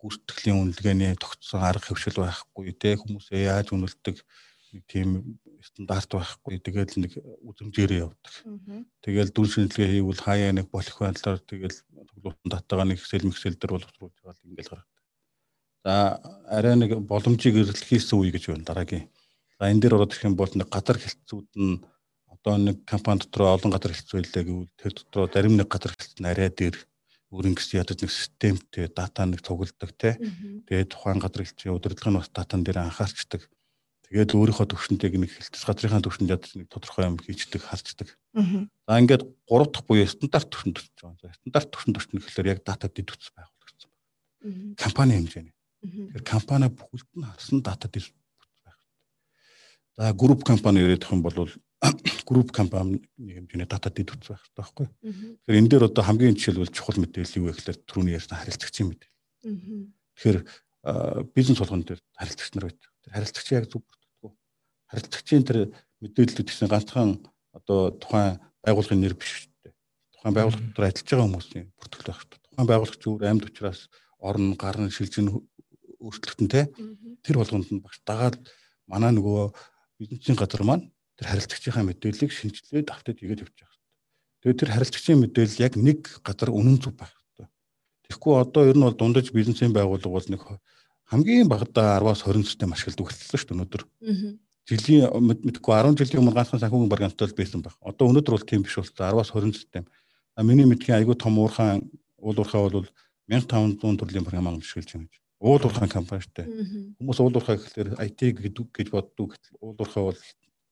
гүйтгэлийн 0.00 0.72
үнэлгээний 0.72 1.12
тогтсон 1.20 1.60
арга 1.60 1.92
хөвшил 1.92 2.24
байхгүй 2.24 2.72
те 2.76 2.96
хүмүүсээ 2.96 3.52
яаж 3.52 3.72
үнэлдэг 3.72 4.16
тийм 4.86 5.40
стандарт 5.60 6.08
байхгүй 6.08 6.60
тэгэл 6.62 7.04
нэг 7.04 7.12
үзэмжээрээ 7.44 8.04
явдаг. 8.06 8.32
Тэгэл 9.02 9.34
дүн 9.34 9.48
шинжилгээ 9.50 10.00
хийвэл 10.00 10.24
хаяа 10.24 10.52
нэг 10.54 10.70
болох 10.70 10.96
байдлаар 11.00 11.40
тэгэл 11.42 11.76
тоглоомын 12.14 12.48
датагаа 12.48 12.86
нэг 12.86 13.02
Excel 13.02 13.28
Excel 13.28 13.58
дээр 13.58 13.74
боловсруулж 13.76 14.16
байгаа 14.22 14.36
л 14.38 14.46
ингээл 14.46 14.72
гаргадаг. 14.72 15.00
За 15.84 15.94
арай 16.46 16.74
нэг 16.76 16.90
боломжийг 17.02 17.56
эрэлхийсэн 17.60 18.16
үе 18.20 18.30
гэж 18.30 18.54
байна 18.54 18.68
дараагийн. 18.68 19.10
За 19.58 19.68
энэ 19.68 19.80
дээр 19.82 19.96
ороод 19.98 20.12
ирэх 20.14 20.28
юм 20.28 20.36
бол 20.38 20.52
нэг 20.54 20.68
газар 20.70 20.96
хэлтсүүд 21.00 21.48
нь 21.58 21.82
одоо 22.40 22.56
нэг 22.56 22.84
компани 22.88 23.20
дотор 23.20 23.52
олон 23.52 23.72
газар 23.72 23.92
хэлц 23.92 24.10
байлаа 24.16 24.44
гэвэл 24.44 24.72
тэр 24.80 24.92
дотор 24.96 25.28
зарим 25.28 25.56
нэг 25.60 25.68
газар 25.68 25.92
хэлц 25.92 26.16
нь 26.16 26.28
арай 26.28 26.48
дээр 26.48 26.76
өөрөнгөс 27.30 27.78
ядаж 27.78 28.00
нэг 28.02 28.10
системтэй 28.10 28.88
дата 28.88 29.28
нэг 29.28 29.44
цугладаг 29.44 29.92
те. 29.94 30.18
Тэгээд 30.66 30.90
тухайн 30.90 31.20
газар 31.20 31.44
хэлцийн 31.46 31.76
удирдлагын 31.76 32.18
бас 32.18 32.32
датан 32.32 32.64
дээр 32.64 32.82
анхаарчдаг. 32.82 33.46
Тэгээд 34.10 34.34
өөрийнхөө 34.34 34.66
төвшөнтэйг 34.66 35.14
нэг 35.14 35.30
хэлтс 35.30 35.62
газрынхаа 35.62 36.02
төвшөнд 36.02 36.34
ядаж 36.34 36.50
нэг 36.58 36.66
тодорхой 36.66 37.06
юм 37.06 37.22
хийждэг, 37.22 37.62
харцдаг. 37.62 38.18
За 38.34 38.98
ингээд 38.98 39.22
3 39.46 39.70
дахь 39.70 39.86
буюу 39.86 40.10
стандарт 40.10 40.50
төвшөнд 40.50 40.74
төрж 40.74 40.90
байгаа. 40.98 41.38
Стандарт 41.38 41.68
төвшөнд 41.70 41.94
төрсөн 41.94 42.18
гэхэлэр 42.18 42.50
яг 42.50 42.60
дата 42.66 42.90
дэд 42.90 43.06
үтс 43.14 43.30
байгуулагдсан 43.30 43.90
байна. 43.94 44.74
Компани 44.74 45.14
хэмжээний. 45.14 45.54
Тэгэхээр 45.86 46.24
компани 46.26 46.66
бүгд 46.74 47.10
нь 47.14 47.28
харсан 47.30 47.62
дата 47.62 47.86
дэд. 47.86 48.10
За 49.96 50.12
групп 50.12 50.44
компани 50.44 50.80
яриадах 50.80 51.12
юм 51.12 51.22
бол 51.22 51.48
групп 52.26 52.52
компани 52.52 53.00
хэмжээний 53.18 53.66
дата 53.66 53.90
дэд 53.90 54.12
үтс 54.14 54.28
байх 54.28 54.42
хэрэгтэй 54.44 54.60
байхгүй. 54.60 54.86
Тэгэхээр 55.46 55.60
энэ 55.60 55.70
дээр 55.70 55.84
одоо 55.88 56.04
хамгийн 56.04 56.36
жишээлбэл 56.36 56.70
чухал 56.70 57.00
мэдээлэл 57.00 57.38
юу 57.40 57.46
вэ 57.50 57.54
гэхээр 57.56 57.78
түрүүний 57.88 58.14
ярьсан 58.14 58.38
харилцагчийн 58.38 58.88
мэдээлэл. 58.92 59.90
Тэгэхээр 60.14 60.38
бизнес 61.34 61.58
болгон 61.58 61.82
дээр 61.82 62.00
харилцагч 62.14 62.52
нар 62.54 62.66
байдаг. 62.68 62.90
Тэр 63.02 63.12
харилцагч 63.16 63.48
яг 63.50 63.66
зүг 63.66 63.82
бүртгэдэг. 63.82 64.32
Харилцагчийн 64.92 65.44
тэр 65.44 65.58
мэдээллүүд 66.00 66.48
гэсэн 66.48 66.68
ганцхан 66.70 67.10
одоо 67.56 67.90
тухайн 67.96 68.38
байгууллагын 68.62 69.00
нэр 69.00 69.14
биш 69.16 69.48
шүү 69.48 69.52
дээ. 69.64 69.74
Тухайн 70.14 70.34
байгууллага 70.36 70.64
дотор 70.70 70.84
ажиллаж 70.86 71.08
байгаа 71.10 71.26
хүмүүсийн 71.28 71.66
бүртгэл 71.80 72.06
байх 72.08 72.18
хэрэгтэй. 72.20 72.40
Тухайн 72.40 72.68
байгууллага 72.68 73.02
зүгээр 73.04 73.30
амьд 73.32 73.48
учраас 73.48 73.80
орн 74.20 74.46
гарн 74.56 74.88
шилжин 74.92 75.28
өөрчлөлтөн 76.00 76.48
те 76.48 76.68
тэр 77.24 77.36
болгонд 77.40 77.68
нь 77.72 77.84
багш 77.84 78.00
дагаад 78.04 78.36
манай 78.88 79.12
нөгөө 79.12 79.52
бизнесийн 80.00 80.36
газар 80.40 80.64
маань 80.64 80.88
тэр 81.20 81.28
харилцагчийнхаа 81.28 81.84
мэдээллийг 81.84 82.32
шинжилгээд 82.32 82.88
автод 82.88 83.20
игээд 83.20 83.44
явчих 83.44 83.68
хэрэгтэй. 83.68 84.40
Тэгээд 84.40 84.60
тэр 84.64 84.70
харилцагчийн 84.72 85.20
мэдээлэл 85.20 85.60
яг 85.60 85.74
нэг 85.76 86.00
газар 86.24 86.48
үнэн 86.48 86.80
зөв 86.80 86.96
байх 86.96 87.12
хэрэгтэй. 87.12 87.46
Тэгэхгүй 88.08 88.34
одоо 88.40 88.62
ер 88.64 88.76
нь 88.80 88.86
бол 88.88 88.96
дундаж 88.96 89.28
бизнесийн 89.28 89.76
байгууллага 89.76 90.16
бол 90.16 90.28
нэг 90.32 90.42
хамгийн 91.12 91.48
багадаа 91.52 92.00
10-аас 92.00 92.24
20 92.24 92.48
систем 92.48 92.72
ашигладаг 92.72 93.04
болчихлоо 93.04 93.36
шүү 93.36 93.48
дээ 93.52 93.56
өнөөдөр. 93.60 93.82
Жилийн 94.70 95.04
мэдгүй 95.44 95.74
10 95.76 95.98
жилийн 96.00 96.20
өмнө 96.22 96.36
ганцхан 96.38 96.62
санхүүгийн 96.62 96.88
баримтал 96.88 97.34
байсан 97.36 97.60
байх. 97.60 97.76
Одоо 97.84 98.08
өнөөдөр 98.08 98.34
бол 98.38 98.48
тийм 98.48 98.62
биш 98.64 98.78
болчихлоо 98.80 99.20
10-аас 99.20 99.34
20 99.36 99.52
систем. 99.58 99.84
А 100.38 100.46
миний 100.46 100.64
мэдхийн 100.64 101.02
айгүй 101.02 101.18
том 101.18 101.36
уурхаан 101.36 101.90
уул 102.16 102.38
уурхаа 102.38 102.70
бол 102.70 102.88
1500 103.28 103.98
төрлийн 104.00 104.24
програм 104.24 104.48
ашиглаж 104.56 104.94
байна 104.94 105.10
гэж. 105.10 105.19
Уул 105.40 105.64
уурхай 105.64 105.88
компани 105.88 106.20
шүү 106.20 106.34
дээ. 106.36 106.46
Хүмүүс 107.00 107.20
уул 107.24 107.32
уурхай 107.32 107.56
гэхэлэр 107.56 107.96
IT 107.96 108.20
гэдэг 108.36 108.66
гэж 108.76 108.88
боддог. 108.92 109.32
Гэтэл 109.32 109.56
уул 109.64 109.78
уурхай 109.80 110.02
бол 110.04 110.20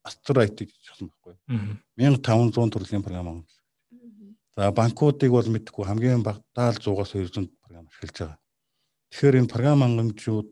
астр 0.05 0.45
IT 0.45 0.59
гэж 0.69 0.85
хэлсэн 0.93 1.09
байхгүй. 1.09 1.35
1500 1.97 2.77
төрлийн 2.77 3.05
програм 3.05 3.29
аа. 3.33 3.41
За 4.59 4.69
банкуудыг 4.75 5.33
бол 5.33 5.49
мэдгүй 5.49 5.85
хамгийн 5.89 6.21
багтаа 6.21 6.77
л 6.77 6.81
100-аас 6.85 7.17
200 7.17 7.49
програм 7.65 7.89
ашиглаж 7.89 8.17
байгаа. 8.19 8.39
Тэгэхээр 9.09 9.39
энэ 9.41 9.53
програм 9.53 9.81
хангамжууд 9.81 10.49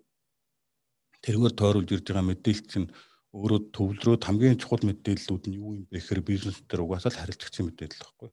тэргээр 1.21 1.55
тойруулж 1.59 1.91
ирж 1.93 2.07
байгаа 2.09 2.25
мэдээлэл 2.31 2.71
чинь 2.73 2.89
өөрөө 3.37 3.61
төвлөрөөд 3.77 4.23
хамгийн 4.25 4.57
чухал 4.57 4.81
мэдээллүүд 4.81 5.45
нь 5.51 5.59
юу 5.61 5.77
юм 5.77 5.85
бэ 5.91 6.01
гэхээр 6.01 6.23
бизнес 6.25 6.63
дээр 6.65 6.87
угаасаа 6.87 7.13
л 7.13 7.21
харилцагчийн 7.21 7.69
мэдээлэл 7.69 8.01
байхгүй. 8.01 8.31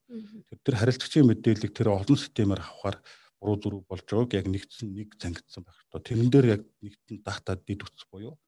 Тэр 0.63 0.75
харилцагчийн 0.79 1.27
мэдээллийг 1.27 1.73
тэр 1.75 1.91
олон 1.91 2.17
системээр 2.21 2.61
авахаар 2.63 2.97
буруу 3.43 3.59
зүрх 3.59 3.83
болж 3.91 4.07
байгааг 4.07 4.31
яг 4.39 4.47
нэгдсэн 4.47 4.87
нэг 4.95 5.19
зангидсан 5.19 5.67
байх 5.67 5.75
ёстой. 5.83 5.99
Тэрэн 5.99 6.29
дээр 6.31 6.45
яг 6.55 6.61
нэгдэн 6.79 7.19
дата 7.27 7.59
дид 7.59 7.83
үтс 7.83 8.07
буюу 8.07 8.39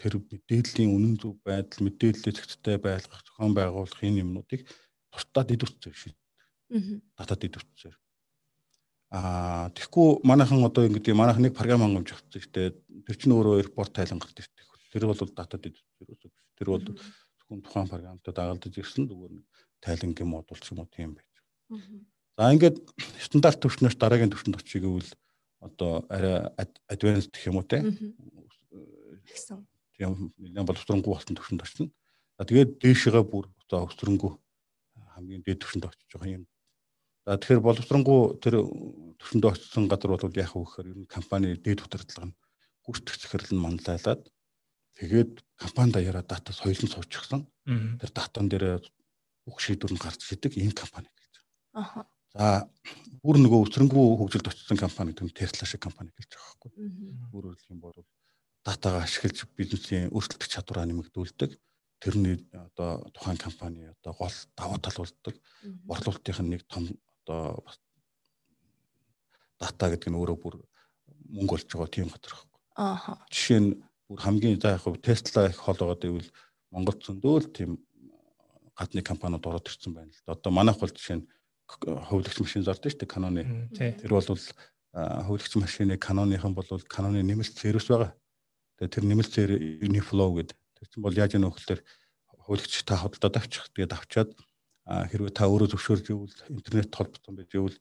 тэр 0.00 0.16
мэдээллийн 0.16 0.90
үнэн 0.90 1.14
зөв 1.20 1.36
байдал, 1.44 1.84
мэдээллийн 1.84 2.34
зэгцтэй 2.34 2.80
байлгах, 2.80 3.22
зохион 3.22 3.52
байгуулах 3.52 4.00
энэ 4.00 4.24
юмнуудыг 4.24 4.64
тусдаа 5.12 5.44
дид 5.44 5.60
үтсээр 5.60 5.94
шийд. 5.94 6.18
Дата 7.14 7.36
дид 7.36 7.60
үтсээр. 7.60 7.94
Аа 9.12 9.68
тэгэхгүй 9.76 10.24
манайхан 10.24 10.64
одоо 10.64 10.88
ингэдэг 10.88 11.12
манайхан 11.12 11.44
нэг 11.44 11.54
програм 11.54 11.84
хангамж 11.84 12.16
авчихсан 12.16 12.40
шүү 12.40 12.52
дээ. 12.56 12.68
Тэр 13.06 13.16
чинь 13.20 13.34
өөрөө 13.36 13.54
репорт 13.60 13.92
тайлангалт 13.92 14.40
ирдэг. 14.40 14.66
Тэр 14.90 15.04
бол 15.04 15.20
дата 15.20 15.56
дид 15.60 15.76
үтсээр 15.76 16.08
биш. 16.16 16.32
Тэр 16.56 16.68
бол 16.72 16.80
зөвхөн 16.80 17.60
тухайн 17.60 17.90
програмтай 17.90 18.32
дагалдаж 18.32 18.74
ирсэн 18.78 19.04
зүгээр 19.04 19.32
нэг 19.36 19.46
тайлангийн 19.84 20.30
модуль 20.30 20.62
ч 20.62 20.72
юм 20.72 20.80
уу 20.80 20.88
тийм 20.88 21.12
байж 21.18 21.28
байгаа. 21.28 22.19
За 22.40 22.48
ингээд 22.56 22.80
стандарт 23.20 23.60
түвшнээс 23.60 24.00
дараагийн 24.00 24.32
түвшинд 24.32 24.56
очиж 24.56 24.80
гэвэл 24.80 25.12
одоо 25.60 26.08
арай 26.08 26.48
advanced 26.88 27.36
гэх 27.36 27.52
юм 27.52 27.60
уу 27.60 27.68
те. 27.68 27.84
Гэсэн. 29.28 29.68
Тийм 29.92 30.32
нэлээд 30.40 30.64
боловсронгуй 30.72 31.12
болсон 31.12 31.36
түвшинд 31.36 31.60
очино. 31.60 31.92
За 32.40 32.48
тэгээд 32.48 32.80
дээшгээ 32.80 33.24
бүр 33.28 33.52
одоо 33.68 33.92
өсрөнгөө 33.92 34.32
хамгийн 35.20 35.44
дээд 35.44 35.60
түвшинд 35.60 35.84
очиж 35.84 36.08
байгаа 36.16 36.40
юм. 36.40 36.44
За 37.28 37.36
тэгэхээр 37.36 37.60
боловсронгуй 37.60 38.40
тэр 38.40 38.64
түвшинд 39.20 39.44
очсон 39.44 39.84
газар 39.92 40.16
бол 40.16 40.32
яах 40.32 40.56
вэ 40.56 40.64
гэхээр 40.64 40.88
ер 40.96 40.98
нь 41.04 41.12
компани 41.12 41.60
дээд 41.60 41.84
удирдлага 41.84 42.32
нь 42.32 42.36
гүйцэтгэх 42.88 43.20
захирал 43.20 43.52
нь 43.52 43.60
манлайлаад 43.60 44.22
тэгээд 44.96 45.44
компани 45.60 45.92
даяараа 45.92 46.24
дата 46.24 46.56
соёлон 46.56 46.88
суучихсан. 46.88 47.44
Тэр 48.00 48.10
датан 48.16 48.48
дээр 48.48 48.80
бүх 49.44 49.60
шийдвэр 49.60 49.92
нь 49.92 50.00
гарч 50.00 50.24
идэг 50.32 50.56
ийм 50.56 50.72
компани 50.72 51.12
гэж. 51.12 51.44
Аха. 51.76 52.08
За 52.34 52.68
бүр 53.24 53.40
нөгөө 53.42 53.66
өсрөнгөө 53.66 54.06
хөгжилд 54.20 54.50
очсон 54.50 54.78
компани 54.78 55.14
төм 55.18 55.30
Tesla 55.34 55.66
шиг 55.66 55.82
компани 55.82 56.14
гэлж 56.14 56.36
байгаа 56.36 56.54
байхгүй. 56.62 56.70
Өөрөөр 57.34 57.56
хэлбэл 57.58 57.82
бол 57.82 58.06
датагаа 58.64 59.02
ашиглаж 59.04 59.44
бизнесийн 59.58 60.08
өөрчлөлтөх 60.14 60.48
чадвараа 60.48 60.86
нэмэгдүүлдэг. 60.86 61.58
Тэрний 62.00 62.38
одоо 62.54 63.10
тухайн 63.12 63.36
компани 63.36 63.90
одоо 63.90 64.14
гол 64.14 64.36
давуу 64.56 64.78
тал 64.78 64.96
болдог. 65.02 65.34
Борлуулалтын 65.84 66.48
нэг 66.48 66.64
том 66.70 66.86
одоо 67.26 67.60
бас 67.66 67.76
дата 69.58 69.90
гэдэг 69.90 70.08
нь 70.08 70.16
өөрөө 70.16 70.38
бүр 70.38 70.54
мөнгө 71.34 71.58
болж 71.58 71.66
байгаа 71.66 71.90
тийм 71.90 72.08
газар 72.08 72.32
байхгүй. 72.32 72.60
Ааха. 72.78 73.12
Жишээ 73.28 73.60
нь 73.60 73.70
бүр 74.08 74.18
хамгийн 74.22 74.60
за 74.62 74.78
яг 74.78 74.86
Tesla 75.02 75.50
их 75.50 75.58
хол 75.60 75.76
байгаа 75.76 75.98
гэвэл 75.98 76.30
Монголд 76.70 77.02
зөндөө 77.04 77.36
л 77.42 77.52
тийм 77.52 77.70
гадны 78.78 79.02
компаниуд 79.02 79.44
ороод 79.44 79.68
ирсэн 79.68 79.92
байна 79.92 80.14
л 80.14 80.22
да. 80.24 80.38
Одоо 80.38 80.54
манайх 80.54 80.80
бол 80.80 80.88
жишээ 80.88 81.20
нь 81.20 81.28
хувилагч 81.78 82.38
машин 82.42 82.64
зардаг 82.66 82.90
шүү 82.90 83.00
дээ 83.06 83.12
Canon-ы. 83.14 83.42
Тэр 83.70 84.10
бол 84.10 84.26
хувилагч 84.26 85.52
машины 85.56 85.94
Canon-ийнхан 85.96 86.54
бол 86.54 86.66
Canon-ы 86.90 87.22
нэмэлт 87.22 87.54
сервис 87.54 87.86
байгаа. 87.86 88.12
Тэгээ 88.78 88.94
тэр 88.94 89.04
нэмэлт 89.06 89.34
Uniflow 89.86 90.34
гэдэг. 90.34 90.56
Тэр 90.56 90.86
чинь 90.90 91.04
бол 91.04 91.14
яаж 91.14 91.38
вэ 91.38 91.46
гэхээр 91.46 91.80
хувилагч 92.42 92.74
та 92.82 92.98
хөдөлтөд 92.98 93.36
авчих. 93.38 93.70
Тэгээд 93.74 93.94
авчаад 93.94 94.30
хэрвээ 94.86 95.32
та 95.34 95.46
өөрөө 95.46 95.68
зөвшөөрж 95.70 96.06
ивэл 96.10 96.38
интернет 96.50 96.90
холбогдсон 96.90 97.34
байж 97.38 97.50
ивэл 97.54 97.78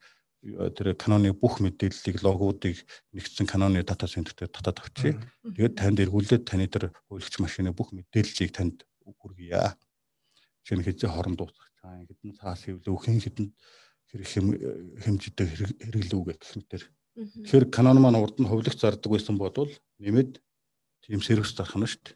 тэр 0.78 0.94
Canon-ы 0.94 1.34
бүх 1.34 1.60
мэдээллийг 1.60 2.22
логуудыг 2.22 2.86
нэгдсэн 3.16 3.50
Canon-ы 3.50 3.84
дата 3.84 4.06
центр 4.06 4.38
дээр 4.38 4.54
татаад 4.54 4.80
авчия. 4.80 5.18
Тэгээд 5.44 5.76
танд 5.76 5.98
эргүүлээд 6.00 6.46
таны 6.46 6.70
тэр 6.70 6.94
хувилагч 7.10 7.36
машины 7.42 7.74
бүх 7.74 7.92
мэдээллийг 7.92 8.54
танд 8.54 8.86
хүргье. 9.04 9.76
Нь 10.70 10.86
хэзээ 10.86 11.10
хорон 11.10 11.34
дуусах 11.34 11.69
цаан 11.80 12.06
хэдэн 12.06 12.32
цаас 12.36 12.68
хэвлүү 12.68 12.98
хэн 13.00 13.20
хэдэн 13.24 13.48
хэрэг 14.12 14.28
хэмжээтэй 15.04 15.48
хэрэглэв 15.48 16.22
гэх 16.28 16.56
мэтэр. 16.60 16.84
Тэгэхээр 17.20 17.66
канон 17.72 18.00
маань 18.00 18.20
урд 18.20 18.38
нь 18.40 18.48
хувилагч 18.48 18.80
зардаг 18.80 19.12
байсан 19.12 19.36
бодвол 19.38 19.72
нэмээд 20.00 20.40
тийм 21.04 21.22
сервис 21.22 21.56
зарах 21.56 21.76
нь 21.76 21.88
шүү 21.88 22.02
дээ. 22.06 22.16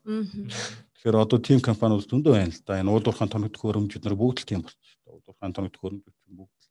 Тэгэхээр 0.99 1.17
одоо 1.19 1.39
тийм 1.39 1.59
компаниуд 1.59 2.07
зөндөө 2.07 2.33
байна 2.33 2.53
л 2.53 2.63
да. 2.65 2.79
Энэ 2.79 2.91
уулуурхаан 2.91 3.29
тоног 3.29 3.51
төхөөрөмжүүд 3.53 4.03
нар 4.05 4.15
бүгд 4.15 4.37
л 4.41 4.49
тийм 4.49 4.61
болчихсон 4.63 4.89
шүү 4.89 5.01
дээ. 5.03 5.13
Уулуурхаан 5.17 5.53
тоног 5.53 5.71
төхөөрөмжүүд 5.75 6.17
бүгд 6.33 6.61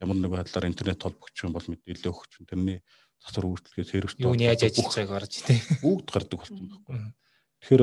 ямар 0.00 0.16
нэг 0.16 0.30
байдлаар 0.30 0.70
интернет 0.70 1.02
холбогч 1.02 1.36
юм 1.44 1.52
бол 1.52 1.66
мэдээлэл 1.66 2.10
өгч 2.14 2.32
тэрний 2.48 2.78
засвар 3.20 3.46
үйлчлэгээ 3.52 3.90
сервис 3.90 4.14
юу 4.16 4.32
нь 4.32 4.46
яаж 4.48 4.64
ажиллаж 4.64 4.94
байгааг 4.96 5.12
гарч 5.12 5.34
тий. 5.44 5.58
Бүгд 5.84 6.08
гардаг 6.08 6.38
болсон 6.40 6.64
байхгүй. 6.72 6.96
Тэгэхээр 7.60 7.82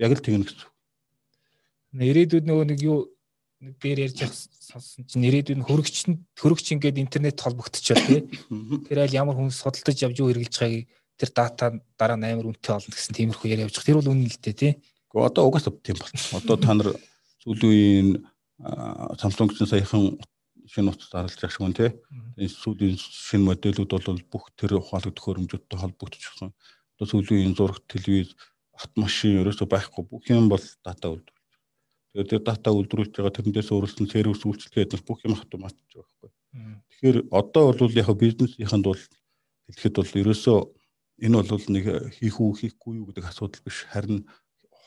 яг 0.00 0.12
л 0.16 0.24
тэгнэ 0.24 0.44
гэсэн. 0.48 0.68
Ирээдүйд 1.98 2.44
нөгөө 2.48 2.66
нэг 2.72 2.80
юу 2.84 2.98
бээр 3.58 4.06
ярьж 4.06 4.22
явах 4.22 4.38
сонссон 4.38 5.02
чинь 5.10 5.26
ирээдүйд 5.26 5.66
хөрөгч 5.66 5.96
хөрөгч 6.38 6.66
ингээд 6.78 7.02
интернет 7.02 7.42
холбогдчихоо 7.42 7.98
тий. 8.06 8.20
Тэр 8.86 9.02
айл 9.02 9.18
ямар 9.18 9.34
хүн 9.34 9.50
судалдаж 9.50 9.98
явж 9.98 10.16
юу 10.22 10.30
хэрэгжилж 10.30 10.62
байгааг 10.62 10.86
тэр 11.18 11.30
дата 11.34 11.66
дараа 11.98 12.14
нь 12.14 12.26
амар 12.30 12.54
үнэтэй 12.54 12.70
болно 12.70 12.94
гэсэн 12.94 13.14
тиймэрхүү 13.18 13.50
яриа 13.50 13.66
явж 13.66 13.74
байгаа. 13.74 13.88
Тэр 13.90 13.98
бол 13.98 14.12
үнэн 14.14 14.30
л 14.30 14.38
дээ 14.38 14.54
тий. 14.54 14.72
Гэхдээ 15.10 15.26
одоо 15.26 15.42
угаасаа 15.50 15.74
тийм 15.82 15.98
болсон. 15.98 16.38
Одоо 16.38 16.56
та 16.62 16.70
нар 16.74 16.88
сүүлийн 17.42 18.22
Samsung 19.18 19.50
чинь 19.54 19.70
саяхан 19.70 20.18
шинэ 20.70 20.94
утас 20.94 21.10
зарлаж 21.10 21.34
байгаа 21.34 21.54
шүү 21.58 21.74
тий. 21.74 21.90
Энэ 22.38 22.54
сүүлийн 22.62 22.94
шинэ 22.94 23.42
модельүүд 23.42 23.90
бол 23.90 24.22
бүх 24.30 24.44
тэр 24.54 24.78
ухаалаг 24.78 25.14
төхөөрөмжүүдтэй 25.18 25.78
холбогдчихсон. 25.82 26.54
Одоо 26.94 27.06
сүүлийн 27.10 27.58
зураг 27.58 27.82
телевиз 27.90 28.38
автомашин 28.78 29.42
ерөөсөө 29.42 29.66
байхгүй 29.66 30.02
бүх 30.06 30.22
юм 30.30 30.46
бол 30.46 30.62
дата 30.86 31.10
үлдв 31.10 31.37
Тэгээд 32.14 32.30
тэр 32.30 32.42
дата 32.44 32.72
үйлдвэрлэж 32.72 33.12
байгаа 33.12 33.34
тэрнээс 33.36 33.68
өөрөлдсөн 33.68 34.08
сервис 34.08 34.42
үйлчлэгээ 34.44 34.84
гэдэг 34.88 35.02
бүх 35.04 35.20
юм 35.28 35.36
автоматж 35.36 35.76
байгаа 35.76 36.08
байхгүй. 36.08 36.30
Тэгэхээр 36.88 37.18
одоо 37.30 37.64
бол 37.76 37.92
яг 37.92 38.08
бизнесийнхэнд 38.16 38.86
бол 38.88 39.02
хэлэхэд 39.68 39.94
бол 40.00 40.12
ерөөсөө 40.24 40.58
энэ 41.28 41.36
бол 41.44 41.66
нэг 41.68 41.84
хийх 42.16 42.36
үү 42.40 42.50
хийхгүй 42.64 42.92
юу 43.02 43.06
гэдэг 43.12 43.28
асуудал 43.28 43.60
биш 43.60 43.84
харин 43.92 44.24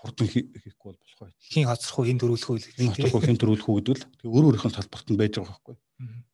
хурдан 0.01 0.27
хийхгүй 0.27 0.88
бол 0.89 0.97
болох 0.97 1.19
бай. 1.21 1.31
Хин 1.38 1.69
хоцрох 1.69 1.99
уу 1.99 2.07
хин 2.10 2.17
төрүүлэх 2.17 2.49
үү 2.49 2.57
хин 2.73 2.89
хоцрох 2.89 3.15
уу 3.15 3.25
хин 3.27 3.38
төрүүлэх 3.38 3.67
үү 3.69 3.77
гэдэг 3.77 3.95
л 4.01 4.05
тэгээ 4.17 4.34
өөр 4.34 4.45
өөрийнх 4.49 4.65
нь 4.65 4.75
салбарт 4.81 5.07
нь 5.13 5.19
байж 5.21 5.34
байгаа 5.38 5.53
байхгүй. 5.53 5.77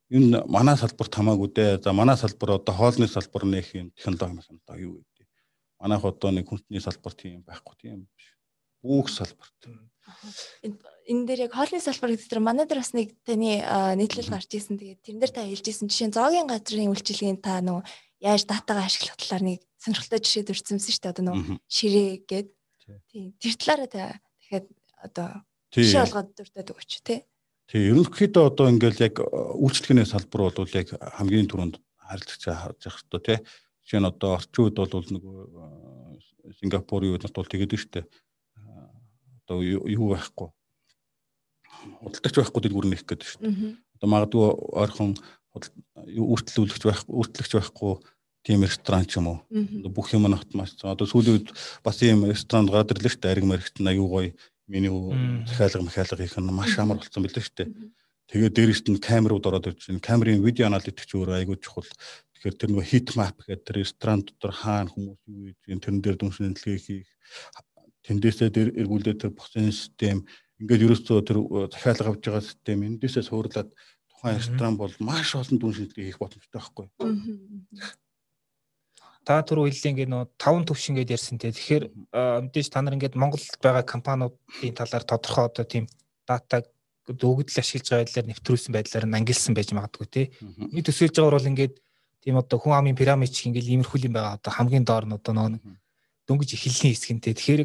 Энэ 0.07 0.39
манай 0.47 0.77
салбарт 0.79 1.11
хамаагүй 1.11 1.49
дээ. 1.51 1.83
За 1.83 1.91
манай 1.91 2.15
салбар 2.15 2.55
одоо 2.55 2.73
хоолны 2.73 3.11
салбар 3.11 3.43
нэх 3.43 3.75
юм 3.75 3.91
технологи 3.91 4.39
юм 4.47 4.59
даа 4.63 4.79
юу 4.79 5.03
гэдэг. 5.03 5.27
Манайх 5.83 6.03
одоо 6.07 6.31
нэг 6.31 6.47
хүнсний 6.47 6.79
салбарт 6.79 7.19
тийм 7.19 7.43
байхгүй 7.43 7.75
тийм 7.75 8.07
биш. 8.07 8.36
Бүх 8.83 9.09
салбарт 9.09 9.87
энэ 11.07 11.23
дээр 11.27 11.47
яг 11.47 11.53
хоолны 11.55 11.79
салбар 11.79 12.11
гэдэг 12.11 12.27
чинь 12.27 12.43
манай 12.43 12.67
дээр 12.67 12.83
бас 12.83 12.91
нэг 12.91 13.15
таны 13.23 13.63
нийтлэл 13.95 14.31
гарч 14.31 14.51
ирсэн. 14.51 14.79
Тэгээд 14.79 15.03
тэрэн 15.03 15.21
дээр 15.23 15.33
та 15.33 15.47
хэлж 15.47 15.65
ирсэн 15.67 15.87
жишээ 15.87 16.07
нь 16.11 16.15
зоогийн 16.15 16.47
газрын 16.47 16.91
үйлчилгээний 16.91 17.39
та 17.39 17.63
нөгөө 17.63 17.83
яаж 18.23 18.43
датагаа 18.43 18.87
ашиглах 18.87 19.15
талаар 19.15 19.43
нэг 19.43 19.59
сонирхолтой 19.79 20.19
жишээ 20.19 20.43
дурдсан 20.47 20.79
шүү 20.79 20.99
дээ. 20.99 21.11
Одоо 21.15 21.23
нөгөө 21.27 21.59
ширээ 21.71 22.09
гээд 22.27 22.47
тийм 23.11 23.25
тэр 23.39 23.55
талаараа 23.55 23.87
та 23.87 24.03
дахиад 24.19 24.67
одоо 25.03 25.27
жишээ 25.71 26.03
олгоод 26.07 26.29
дуртаад 26.35 26.71
өгөөч 26.75 26.91
тий. 27.03 27.19
Тий, 27.67 27.81
ерөнхийдөө 27.91 28.43
одоо 28.47 28.67
ингээл 28.71 29.05
яг 29.07 29.15
үйлчлэгээний 29.23 30.07
салбар 30.07 30.51
бол 30.51 30.71
яг 30.75 30.87
хамгийн 30.91 31.51
түрүүнд 31.51 31.75
харилцаж 31.99 32.43
харж 32.47 32.79
явах 32.83 32.99
хэрэгтэй 33.03 33.21
тий. 33.27 33.37
Жишээ 33.87 33.99
нь 34.03 34.11
одоо 34.11 34.39
орчин 34.39 34.63
үед 34.67 34.75
бол 34.79 35.07
нөгөө 35.07 35.35
Сингапурын 36.63 37.11
үед 37.15 37.27
бол 37.27 37.47
тэгээд 37.47 37.75
дээ 37.91 38.07
одоо 39.47 39.63
юу 39.63 40.11
байхгүй 40.11 40.51
худалдагч 42.03 42.35
байхгүй 42.37 42.61
дэлгүүр 42.63 42.87
нэх 42.91 43.03
гэдэг 43.05 43.27
шүү 43.27 43.41
дээ. 43.41 43.75
Одоо 43.97 44.07
магадгүй 44.11 44.45
ойрхон 44.83 45.11
үртлүүлэгч 45.55 46.83
байхгүй 46.83 47.13
үртлэгч 47.15 47.51
байхгүй 47.57 47.93
тийм 48.45 48.63
ресторан 48.63 49.05
ч 49.05 49.17
юм 49.19 49.27
уу. 49.31 49.39
Бүх 49.91 50.13
юм 50.13 50.27
нь 50.27 50.37
автомат. 50.37 50.73
Одоо 50.83 51.07
сүүлийн 51.07 51.39
үед 51.41 51.49
бас 51.83 52.01
ийм 52.03 52.25
ресторанд 52.25 52.71
гараад 52.71 52.93
ирлээ 52.93 53.13
шүү 53.13 53.21
дээ. 53.23 53.33
Ариг 53.33 53.45
маригт 53.47 53.77
нь 53.79 53.91
аюу 53.91 54.07
гоё 54.07 54.31
меню 54.67 55.13
захиалга 55.47 55.83
махиалга 55.87 56.21
хийх 56.23 56.37
нь 56.37 56.51
маш 56.51 56.77
амар 56.79 56.99
болсон 56.99 57.23
билээ 57.23 57.43
шүү 57.43 57.57
дээ. 57.57 57.69
Тэгээд 58.27 58.55
дээрээс 58.55 58.81
нь 58.91 58.99
камерууд 58.99 59.47
ороод 59.47 59.67
ирж 59.71 59.87
байна. 59.87 60.03
Камерын 60.03 60.43
видео 60.43 60.67
аналитикч 60.67 61.15
өөр 61.15 61.39
аягүй 61.39 61.57
чухал. 61.63 61.87
Тэгэхээр 62.35 62.55
тэр 62.59 62.69
нөгөө 62.75 62.87
хит 62.91 63.09
мап 63.15 63.39
гэдэг 63.47 63.63
тэр 63.63 63.77
ресторан 63.81 64.21
дотор 64.27 64.51
хаана 64.51 64.91
хүмүүс 64.91 65.19
юу 65.31 65.47
хийж, 65.47 65.57
тэрэн 65.63 66.03
дээр 66.03 66.17
дүншин 66.19 66.53
дэлгээ 66.53 66.77
хийх, 66.77 67.09
тэндээсээ 68.07 68.49
тэр 68.55 68.67
эргүүлээд 68.79 69.21
тэр 69.21 69.31
босын 69.35 69.71
систем 69.71 70.23
ингээд 70.63 70.85
ерөөсөө 70.87 71.19
тэр 71.27 71.37
э, 71.43 71.67
захиалга 71.75 72.09
авж 72.15 72.21
байгаа 72.23 72.43
систем 72.43 72.79
эндээсээ 72.87 73.23
суурлаад 73.27 73.69
тухайн 74.09 74.39
ресторан 74.39 74.75
бол 74.79 74.93
маш 74.99 75.35
олон 75.35 75.57
дүн 75.59 75.73
шинжилгээ 75.75 76.07
хийх 76.07 76.19
боломжтой 76.23 76.57
байхгүй. 76.57 76.87
та 79.27 79.43
түрүү 79.43 79.67
хэллийн 79.67 79.93
ингээд 79.93 80.11
нөө 80.15 80.23
таван 80.39 80.63
төвш 80.63 80.87
ингээд 80.89 81.13
ярьсан 81.13 81.37
те. 81.37 81.51
Тэгэхээр 81.51 81.83
мэдээж 82.47 82.67
та 82.71 82.79
нар 82.79 82.95
ингээд 82.95 83.19
Монголд 83.19 83.43
байгаа 83.59 83.83
компаниудын 83.83 84.71
талаар 84.71 85.03
тодорхой 85.03 85.45
одоо 85.51 85.65
тийм 85.67 85.85
датаг 86.23 86.63
өгөгдөл 87.11 87.59
ашиглаж 87.59 87.87
байгаа 87.91 88.03
байдлаар 88.07 88.27
нэвтрүүлсэн 88.31 88.71
байдлаар 88.71 89.05
нь 89.07 89.17
ангилсан 89.19 89.51
байж 89.51 89.69
магадгүй 89.75 90.07
те. 90.07 90.23
Нэг 90.71 90.87
төсөөлж 90.87 91.15
байгаа 91.19 91.35
бол 91.43 91.51
ингээд 91.51 91.75
тийм 92.23 92.35
одоо 92.39 92.57
хүн 92.59 92.75
амын 92.79 92.95
пирамид 92.95 93.35
шиг 93.35 93.51
ингээд 93.51 93.67
иймэрхүү 93.67 94.07
юм 94.07 94.15
байгаа 94.15 94.39
одоо 94.39 94.51
хамгийн 94.55 94.87
доор 94.87 95.05
нь 95.07 95.15
одоо 95.15 95.33
нөө 95.35 95.59
дөнгөж 96.27 96.49
эхлэлийн 96.55 96.91
хэсгэнтэй. 96.95 97.33
Тэгэхээр 97.35 97.61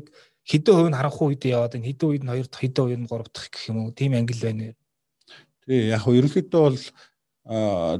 хэдэн 0.49 0.75
хувь 0.75 0.91
нь 0.91 0.99
харанхуй 0.99 1.27
үед 1.33 1.45
яваад 1.47 1.77
энэ 1.77 1.87
хэдэн 1.93 2.09
үед 2.09 2.23
нь 2.25 2.33
хоёр 2.33 2.47
дахь 2.51 2.63
хэдэн 2.63 2.85
үед 2.85 3.01
нь 3.03 3.11
гурав 3.11 3.29
дахь 3.31 3.51
гэх 3.51 3.69
юм 3.71 3.79
уу 3.87 3.93
тийм 3.95 4.13
ангил 4.19 4.43
байна. 4.43 4.75
Тий 5.67 5.81
яг 5.95 6.05
ерөнхийдөө 6.07 6.63
бол 6.67 6.79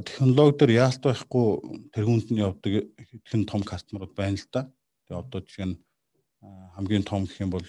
технологи 0.07 0.57
дээр 0.59 0.71
яалт 0.87 1.01
байхгүй 1.03 1.47
тэргуунд 1.91 2.27
нь 2.31 2.43
явдаг 2.43 2.73
хэдхэн 2.95 3.43
том 3.47 3.61
кастомерууд 3.63 4.15
байна 4.15 4.39
л 4.39 4.47
да. 4.51 4.71
Тэгээ 5.07 5.19
одоо 5.19 5.39
жишээ 5.43 5.67
нь 5.71 5.77
хамгийн 6.75 7.03
том 7.03 7.27
гэх 7.27 7.43
юм 7.43 7.51
бол 7.51 7.67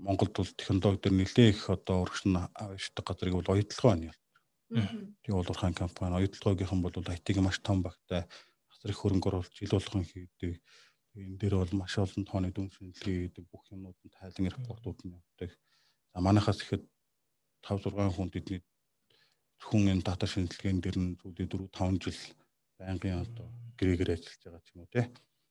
Монголд 0.00 0.34
бол 0.34 0.50
технологи 0.58 0.98
дээр 1.02 1.14
нэлээ 1.14 1.48
их 1.50 1.70
одоо 1.70 2.02
урагш 2.02 2.26
нь 2.26 2.34
авчдаг 2.38 3.04
газрыг 3.06 3.34
бол 3.38 3.52
оюутлагаа 3.54 3.90
байна. 3.94 4.14
Тэгээ 4.70 5.34
бол 5.38 5.50
урхан 5.50 5.74
компани 5.74 6.18
оюутлагаагийнхан 6.18 6.82
бол 6.82 6.94
IT-г 6.94 7.38
маш 7.42 7.58
том 7.58 7.82
багтай 7.82 8.26
асар 8.70 8.90
их 8.90 8.98
хөрөнгө 9.02 9.28
оруулалт 9.30 9.54
жил 9.54 9.74
болгон 9.74 10.06
хийдэг. 10.06 10.62
Энэ 11.18 11.38
дээр 11.40 11.54
бол 11.58 11.74
маш 11.82 11.98
олон 11.98 12.22
тооны 12.22 12.50
дүн 12.54 12.70
шинжилгээ 12.70 13.34
хийдэг 13.34 13.44
бүх 13.50 13.66
юмнууд 13.74 13.98
нь 13.98 14.14
тайлан 14.14 14.46
репортууд 14.46 14.98
нь 15.02 15.16
явдаг. 15.18 15.50
За 16.14 16.18
манайхаас 16.22 16.62
ихэд 16.62 16.82
5 17.66 17.90
6 17.90 18.14
хүн 18.14 18.30
тэдний 18.30 18.60
зөвхөн 19.58 19.90
энэ 19.92 20.06
дата 20.06 20.26
шинжилгээнд 20.30 20.82
дэр 20.86 20.96
нь 21.02 21.18
сүүлийн 21.18 21.50
4 21.50 21.66
5 21.66 22.04
жил 22.04 22.20
байнгын 22.78 23.26
одоо 23.26 23.46
гэрээгээр 23.78 24.14
ажиллаж 24.14 24.40
байгаа 24.40 24.62
ч 24.62 24.68
юм 24.72 24.80
уу 24.82 24.92
те. 24.94 25.02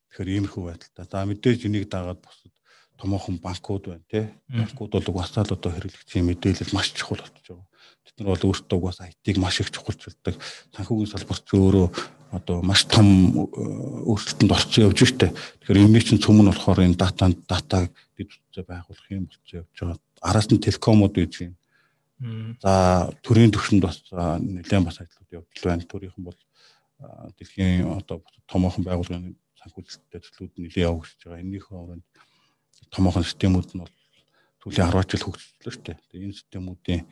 Тэгэхээр 0.08 0.32
иймэрхүү 0.32 0.62
байдалтай. 0.64 1.04
За 1.06 1.28
мэдээж 1.28 1.60
энийг 1.68 1.86
дагаад 1.92 2.20
бусад 2.24 2.54
томоохон 2.98 3.36
банкуд 3.44 3.84
байна 3.86 4.06
тий. 4.10 4.26
Банкуд 4.48 4.90
бол 4.90 5.10
угаасаа 5.12 5.44
л 5.44 5.54
одоо 5.56 5.70
хэрэглэгчийн 5.72 6.26
мэдээлэл 6.26 6.74
маш 6.74 6.90
чухал 6.96 7.22
болчихж 7.22 7.46
байгаа. 7.52 7.68
Тэд 8.04 8.16
нар 8.18 8.28
бол 8.32 8.46
өөртөө 8.48 8.76
угаасаа 8.80 9.12
IT-г 9.12 9.36
маш 9.40 9.60
их 9.62 9.70
чухалчилдаг. 9.70 10.34
Санхүүгийн 10.74 11.12
салбарт 11.14 11.46
өөрөө 11.54 11.88
одоо 12.30 12.62
маш 12.62 12.86
том 12.86 13.06
э, 13.06 14.06
өөрчлөлтөнд 14.06 14.54
орсон 14.54 14.84
явж 14.86 14.98
штэ. 15.02 15.34
Тэгэхээр 15.34 15.82
энэ 15.82 16.00
чинь 16.00 16.22
цөм 16.22 16.42
нь 16.42 16.50
болохоор 16.50 16.80
энэ 16.86 16.94
дата 16.94 17.30
датаг 17.50 17.90
дэвшүүлж 18.14 18.56
байгуулах 18.62 19.06
юм 19.10 19.26
болчихсон 19.26 19.66
явж 19.66 19.74
байгаа. 19.74 19.98
Араас 20.22 20.46
нь 20.50 20.62
телекомууд 20.62 21.14
үйж 21.18 21.34
юм. 21.42 21.54
За 22.62 23.10
төрийн 23.24 23.50
төвшөнд 23.50 23.82
бас 23.82 23.98
нэлээд 24.12 24.86
бас 24.86 25.02
ажлууд 25.02 25.30
явж 25.42 25.56
байна. 25.64 25.82
Төрийнхэн 25.82 26.24
бол 26.24 26.38
дэлхийн 27.34 27.88
одоо 27.88 28.22
томоохон 28.46 28.84
байгууллагын 28.84 29.34
санхүүжилттэй 29.58 30.20
төслүүд 30.20 30.52
нэлээд 30.54 30.86
явагдаж 30.86 31.20
байгаа. 31.24 31.42
Энийхээ 31.42 31.76
оронд 31.80 32.06
томоохон 32.94 33.24
системүүд 33.26 33.68
нь 33.74 33.82
бол 33.82 33.94
сүүлийн 34.60 34.92
10 34.92 35.10
жил 35.10 35.24
хөгжлөө 35.26 35.76
дээ. 35.82 35.98
Тэгээ 36.12 36.26
энэ 36.28 36.38
системүүдийн 36.38 37.02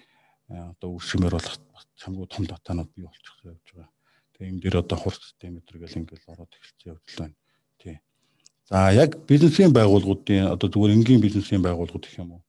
одоо 0.48 0.88
үршимээр 0.94 1.34
бол 1.34 1.48
чамгүй 1.96 2.26
том 2.28 2.44
датанууд 2.46 2.90
бий 2.94 3.04
болчихсон 3.08 3.56
явж 3.56 3.66
байгаа. 3.72 3.97
Тэгээ 4.38 4.50
энэ 4.54 4.62
дээр 4.62 4.76
одоо 4.86 4.98
хурц 4.98 5.18
систем 5.18 5.58
өдргээл 5.58 5.98
ингээл 5.98 6.30
ороод 6.30 6.54
эхэлсэн 6.54 6.94
явж 6.94 7.10
байна. 7.18 7.36
Тий. 7.82 7.98
За 8.70 8.94
яг 8.94 9.18
бизнесийн 9.26 9.74
байгууллагуудын 9.74 10.54
одоо 10.54 10.70
зүгээр 10.70 10.94
энгийн 10.94 11.18
бизнесийн 11.18 11.62
байгууллагууд 11.66 12.06
гэх 12.06 12.22
юм 12.22 12.38
уу? 12.38 12.42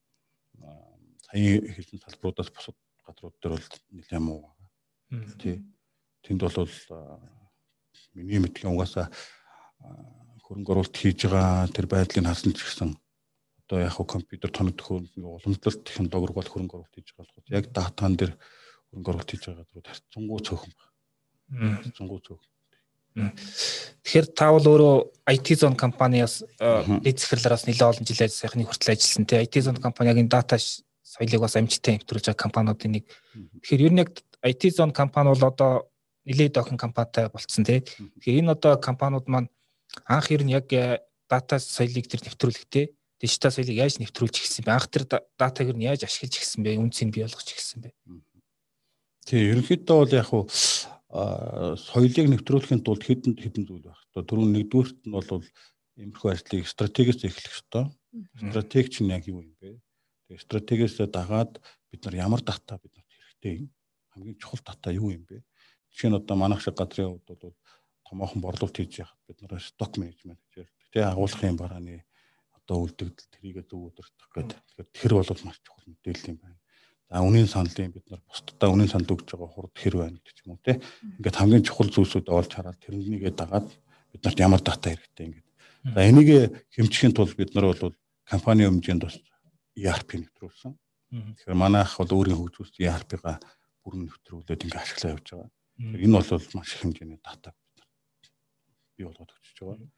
Саяны 1.26 1.66
хэлсэн 1.74 1.98
салбаруудаас 2.06 2.54
бусад 2.54 2.78
газрууд 3.02 3.36
дээр 3.42 3.54
бол 3.58 3.68
нэлээд 3.90 4.22
муу 4.22 4.40
байгаа. 4.46 5.34
Тий. 5.42 5.66
Тэнд 6.22 6.42
бол 6.46 6.70
миний 8.14 8.38
мэдхийн 8.38 8.70
угаасаа 8.70 9.10
хөрөнгө 10.46 10.72
оруулалт 10.74 10.94
хийж 10.94 11.26
байгаа 11.26 11.70
тэр 11.74 11.86
байдлыг 11.90 12.26
харсан 12.26 12.54
ч 12.54 12.66
гэсэн 12.66 12.92
одоо 13.66 13.78
яг 13.86 13.98
компьютер 13.98 14.50
тоног 14.54 14.78
төхөөрөмж 14.78 15.14
уламжлалт 15.18 15.82
технологи 15.86 16.34
бол 16.34 16.50
хөрөнгө 16.54 16.76
оруулалт 16.78 16.96
хийж 16.98 17.14
байгаа 17.14 17.30
болоход 17.30 17.54
яг 17.54 17.66
датан 17.70 18.14
дээр 18.18 18.34
хөрөнгө 18.90 19.10
оруулалт 19.10 19.30
хийж 19.30 19.44
байгаа 19.46 19.62
газрууд 19.62 19.90
харьцангуй 19.90 20.40
цөөхөн 20.46 20.74
байна. 20.74 20.99
Харьцангуй 21.50 22.20
цөөхөн. 22.22 22.50
Тэгэхээр 24.06 24.28
та 24.38 24.54
бол 24.54 24.66
өөрөө 24.70 24.96
IT 25.34 25.48
zone 25.60 25.76
компаниас 25.76 26.46
дэд 26.58 27.18
захирлаараас 27.20 27.66
нэлээд 27.66 27.90
олон 27.90 28.06
жил 28.06 28.22
сайхны 28.30 28.64
хүртэл 28.64 28.94
ажилласан 28.96 29.26
тий 29.26 29.42
IT 29.44 29.56
zone 29.66 29.82
компани 29.82 30.14
яг 30.14 30.22
энэ 30.22 30.30
дата 30.30 30.58
соёлыг 30.58 31.42
бас 31.42 31.58
амжилттай 31.58 31.98
нэвтрүүлж 32.00 32.26
байгаа 32.30 32.46
компаниудын 32.46 32.92
нэг. 33.02 33.06
Тэгэхээр 33.66 33.86
ер 33.86 33.94
нь 33.94 34.02
яг 34.06 34.14
IT 34.46 34.64
zone 34.78 34.94
компани 34.94 35.34
бол 35.34 35.50
одоо 35.50 35.90
нэлээд 36.26 36.62
охин 36.62 36.78
компанитай 36.78 37.28
болцсон 37.34 37.66
тий. 37.66 37.82
Тэгэхээр 37.82 38.40
энэ 38.46 38.54
одоо 38.54 38.78
компаниуд 38.78 39.26
маань 39.28 39.50
анх 40.06 40.30
ер 40.32 40.46
нь 40.46 40.54
яг 40.54 40.70
дата 41.30 41.60
соёлыг 41.60 42.08
тэр 42.08 42.24
нэвтрүүлэхдээ 42.24 42.86
дижитал 43.20 43.52
соёлыг 43.52 43.78
яаж 43.78 44.00
нэвтрүүлж 44.00 44.36
ирсэн 44.38 44.64
бэ? 44.64 44.74
Анх 44.74 44.88
тэр 44.88 45.04
датаг 45.10 45.68
нь 45.76 45.84
яаж 45.84 46.06
ашиглаж 46.06 46.40
ирсэн 46.40 46.64
бэ? 46.64 46.80
Үнцийг 46.80 47.12
бий 47.12 47.26
болгож 47.26 47.50
ирсэн 47.52 47.84
бэ? 47.84 47.90
Тий, 49.28 49.52
ерөнхийдөө 49.54 49.98
бол 49.98 50.14
яг 50.14 50.26
хуу 50.30 50.48
соёлыг 51.10 52.28
нэвтрүүлэхийн 52.30 52.86
тулд 52.86 53.02
хэдэн 53.02 53.34
хэдэн 53.34 53.66
зүйл 53.66 53.90
байх. 53.90 53.98
Одоо 54.14 54.24
түрүүн 54.30 54.54
нэгдүгürt 54.54 55.10
нь 55.10 55.14
бол 55.14 55.42
иймэрхүү 55.98 56.30
ажлыг 56.30 56.70
стратегиэс 56.70 57.26
эхлэх 57.26 57.50
ёстой. 57.50 57.86
Стратеги 58.38 58.94
чинь 58.94 59.10
яг 59.10 59.26
юу 59.26 59.42
юм 59.42 59.58
бэ? 59.58 59.82
Тэгээ 60.30 60.46
стратегиэс 60.46 61.02
дагаад 61.10 61.58
бид 61.90 62.02
нар 62.06 62.16
ямар 62.30 62.42
дата 62.46 62.78
бид 62.78 62.94
нарт 62.94 63.10
хэрэгтэй 63.10 63.54
юм? 63.66 63.74
Хамгийн 64.14 64.38
чухал 64.38 64.62
дата 64.62 64.94
юу 64.94 65.10
юм 65.10 65.26
бэ? 65.26 65.42
Жишээ 65.90 66.14
нь 66.14 66.20
одоо 66.22 66.38
манайх 66.38 66.62
шиг 66.62 66.78
газрын 66.78 67.18
хувьд 67.18 67.26
бол 67.26 67.58
томоохон 68.06 68.42
борлуулалт 68.46 68.78
хийж 68.78 69.02
яхад 69.02 69.18
бид 69.26 69.42
нар 69.42 69.58
сток 69.58 69.98
менежмент 69.98 70.38
гэж 70.54 70.70
ярьдаг. 70.70 70.86
Тэгээ 70.94 71.10
агуулгын 71.10 71.58
барааны 71.58 72.06
одоо 72.54 72.86
үлдэгдэл 72.86 73.34
тэрийгэ 73.34 73.66
зөв 73.66 73.90
удирдах 73.90 74.30
гэдэг. 74.30 74.58
Тэгэхээр 74.62 74.90
тэр 74.94 75.12
бол 75.18 75.42
маш 75.42 75.58
чухал 75.66 75.86
мэдээлэл 75.90 76.30
юм 76.30 76.38
байна. 76.38 76.60
За 77.10 77.26
үнийн 77.26 77.50
саналын 77.50 77.90
бид 77.90 78.06
нар 78.14 78.22
бусдаа 78.30 78.70
үнийн 78.70 78.90
санал 78.94 79.10
өгж 79.18 79.34
байгаа 79.34 79.50
хурд 79.50 79.74
хэр 79.74 79.96
байна 79.98 80.22
гэдэг 80.22 80.46
юм 80.46 80.54
уу 80.54 80.62
те. 80.62 80.78
Ингээд 81.18 81.40
хамгийн 81.42 81.66
чухал 81.66 81.90
зүйлсүүд 81.90 82.30
олж 82.30 82.52
хараад 82.54 82.78
тэрнийгээ 82.86 83.34
дагаад 83.34 83.66
бид 84.14 84.22
нарт 84.22 84.38
ямар 84.38 84.62
дата 84.62 84.94
хэрэгтэй 84.94 85.26
ингээд. 85.26 85.48
За 85.90 86.06
энийг 86.06 86.30
хэмжихийн 86.70 87.18
тулд 87.18 87.34
бид 87.34 87.58
нар 87.58 87.74
бол 87.74 87.98
компани 88.30 88.70
хэмжээнд 88.70 89.02
бас 89.02 89.18
ERP 89.74 90.22
нэвтрүүлсэн. 90.22 90.78
Тэгэхээр 91.10 91.58
манайх 91.58 91.98
бол 91.98 92.14
өөрийн 92.14 92.38
хөгжүүлсэн 92.38 92.86
ERP-га 92.86 93.42
бүрэн 93.82 94.06
нэвтрүүлээд 94.06 94.64
ингээд 94.70 94.84
ашиглаа 94.86 95.14
явж 95.18 95.28
байгаа. 95.34 95.50
Энэ 95.98 96.14
бол 96.14 96.30
маш 96.54 96.70
их 96.78 96.82
хэмжээний 96.86 97.20
дата 97.26 97.58
бий 98.94 99.10
болгоод 99.10 99.34
өгч 99.34 99.58
байгаа. 99.66 99.90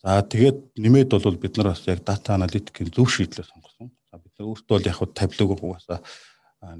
За 0.00 0.24
тэгээд 0.24 0.80
нэмээд 0.80 1.12
бол 1.12 1.36
бид 1.36 1.60
нар 1.60 1.76
бас 1.76 1.84
яг 1.84 2.00
дата 2.08 2.40
аналитикийн 2.40 2.88
зөв 2.88 3.12
шийдлээ 3.12 3.44
сонгосон. 3.44 3.92
За 4.08 4.16
бид 4.16 4.32
нар 4.38 4.48
өөртөө 4.48 4.72
бол 4.72 4.88
яг 4.88 4.98
тавилаг 5.12 5.50
угаасаа 5.60 6.00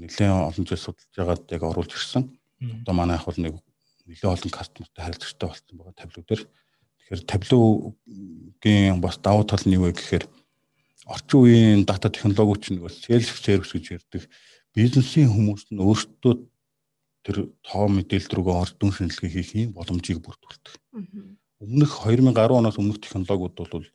нэлээд 0.01 0.31
олон 0.49 0.65
зүйл 0.65 0.85
судалж 0.85 1.13
байгаад 1.15 1.43
яг 1.51 1.63
оруулж 1.63 1.91
ирсэн. 1.93 2.23
Одоо 2.81 2.93
манай 2.93 3.17
яг 3.17 3.25
бол 3.25 3.39
нэг 3.39 3.55
нэлээд 4.09 4.33
олон 4.33 4.51
кастомертай 4.51 5.03
харилцагчтай 5.05 5.47
болсон 5.49 5.75
байгаа 5.77 5.95
тавилаг 5.95 6.25
дээр. 6.25 6.43
Тэгэхээр 6.45 7.21
тавилуугийн 7.29 8.97
бас 9.01 9.17
давуу 9.21 9.45
тал 9.45 9.63
нь 9.65 9.75
юу 9.77 9.85
вэ 9.85 9.93
гэхээр 9.93 10.25
орчин 11.05 11.39
үеийн 11.39 11.81
дата 11.85 12.09
технологич 12.09 12.73
нэг 12.73 12.81
бас 12.89 12.97
self 13.05 13.37
service 13.45 13.73
гэж 13.77 13.85
ярьдаг 14.01 14.23
бизнесийн 14.73 15.29
хүмүүс 15.29 15.69
нь 15.69 15.81
өөрсдөө 15.81 16.33
тэр 17.25 17.37
тоо 17.61 17.85
мэдээлэл 17.89 18.33
рүүгээ 18.33 18.57
орж 18.61 18.73
дүн 18.77 18.93
шинжилгээ 18.93 19.31
хийх 19.33 19.51
юм 19.53 19.77
боломжийг 19.77 20.19
бүрдүүлдэг 20.25 20.73
өмнөх 21.61 21.91
2010 22.03 22.59
оноос 22.59 22.77
өмнөх 22.77 22.99
технологиуд 23.01 23.55
бол 23.55 23.85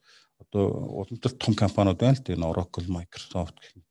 одоо 0.41 0.65
уламжлалт 1.05 1.39
том 1.39 1.55
компаниуд 1.55 1.99
байна 2.01 2.17
л 2.17 2.25
дээ 2.25 2.41
Oracle, 2.41 2.89
Microsoft 2.89 3.61
гэх 3.61 3.77
мэт. 3.77 3.90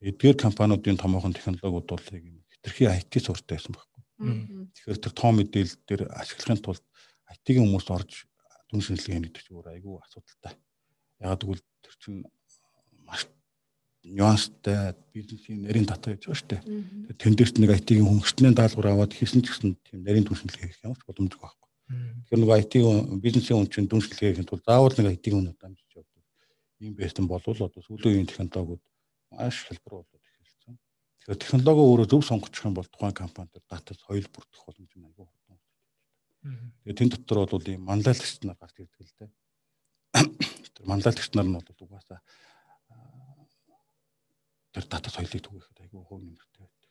Эдгээр 0.00 0.36
компаниудын 0.40 0.96
томоохон 0.96 1.36
технологиуд 1.36 1.88
бол 1.92 2.06
юм 2.16 2.40
хэтэрхий 2.48 2.88
IT 2.88 3.20
суртаа 3.20 3.56
байсан 3.56 3.76
байхгүй. 3.76 4.00
Тэгэхээр 4.72 5.00
тэр 5.04 5.12
том 5.12 5.36
мэдээлэл 5.36 5.76
дээр 5.84 6.02
ашиглахын 6.08 6.60
тулд 6.64 6.84
IT-ийн 7.28 7.64
хүмүүс 7.68 7.88
орж 7.92 8.24
дүн 8.72 8.80
шинжилгээ 8.80 9.16
хийдэг 9.28 9.44
чинь 9.44 9.56
өөр 9.60 9.68
айгүй 9.76 10.00
асуудалтай. 10.00 10.56
Ягаад 11.20 11.42
гэвэл 11.44 11.64
тэр 11.84 11.94
чинь 12.00 12.20
маш 13.04 13.28
нюанстай 14.04 14.96
бизнесийн 15.12 15.68
нарийн 15.68 15.84
дата 15.84 16.16
гэж 16.16 16.32
байна 16.32 16.38
шүү 16.40 16.48
дээ. 16.48 16.62
Тэн 17.20 17.36
дээрт 17.36 17.56
нэг 17.60 17.70
IT-ийн 17.80 18.08
хөнгөлтний 18.08 18.52
даалгавар 18.56 18.88
аваад 18.96 19.12
хийсэн 19.12 19.44
ч 19.44 19.52
гэсэн 19.52 19.76
тийм 19.84 20.00
нарийн 20.00 20.24
дүн 20.24 20.40
шинжилгээ 20.40 20.68
хийх 20.68 20.84
ямар 20.84 20.96
ч 20.96 21.04
боломжгүй 21.04 21.44
байхгүй. 21.44 21.68
Тэгэхээр 22.24 22.40
нөгөө 22.40 22.60
IT 22.64 22.74
бизнесийн 23.20 23.56
хүн 23.60 23.68
чинь 23.68 23.88
дүншлэхийн 23.90 24.48
тулд 24.48 24.64
заавал 24.64 24.96
нэг 24.96 25.20
IT 25.20 25.26
хүн 25.28 25.52
дамжиж 25.60 25.90
явдаг. 25.92 26.24
Ийм 26.80 26.94
байсан 26.96 27.28
болвол 27.28 27.60
одоо 27.68 27.82
сүүлийн 27.84 28.24
үеийн 28.24 28.30
технологиуд 28.30 28.80
маш 29.30 29.56
хэлбэр 29.66 29.94
болоод 30.02 30.24
эхэлсэн. 30.26 30.74
Тэгэхээр 31.22 31.42
технологи 31.42 31.82
өөрөө 31.86 32.08
зөв 32.10 32.22
сонгочих 32.26 32.66
юм 32.66 32.74
бол 32.74 32.88
тухайн 32.90 33.14
компани 33.14 33.50
төр 33.54 33.64
дата 33.70 33.94
соёл 33.94 34.26
бүрдэх 34.30 34.62
боломж 34.66 34.92
нь 34.94 35.06
аягүй 35.06 35.26
хурдан. 35.26 35.58
Тэгээ 36.84 36.98
тэн 36.98 37.10
дотор 37.14 37.38
бол 37.46 37.66
ийм 37.70 37.82
манлайлагч 37.86 38.42
нар 38.42 38.58
гарч 38.58 38.76
ирдэг 38.82 39.06
л 39.06 39.16
дээ. 39.18 39.30
Тэр 40.74 40.84
манлайлагч 40.90 41.30
нар 41.34 41.46
нь 41.46 41.56
бол 41.56 41.68
угаасаа 41.68 42.20
тэр 44.74 44.84
дата 44.86 45.08
соёлыг 45.10 45.42
түгээхэд 45.42 45.78
аягүй 45.82 46.02
хөв 46.02 46.20
нэмэртэй 46.22 46.60
байдаг. 46.62 46.90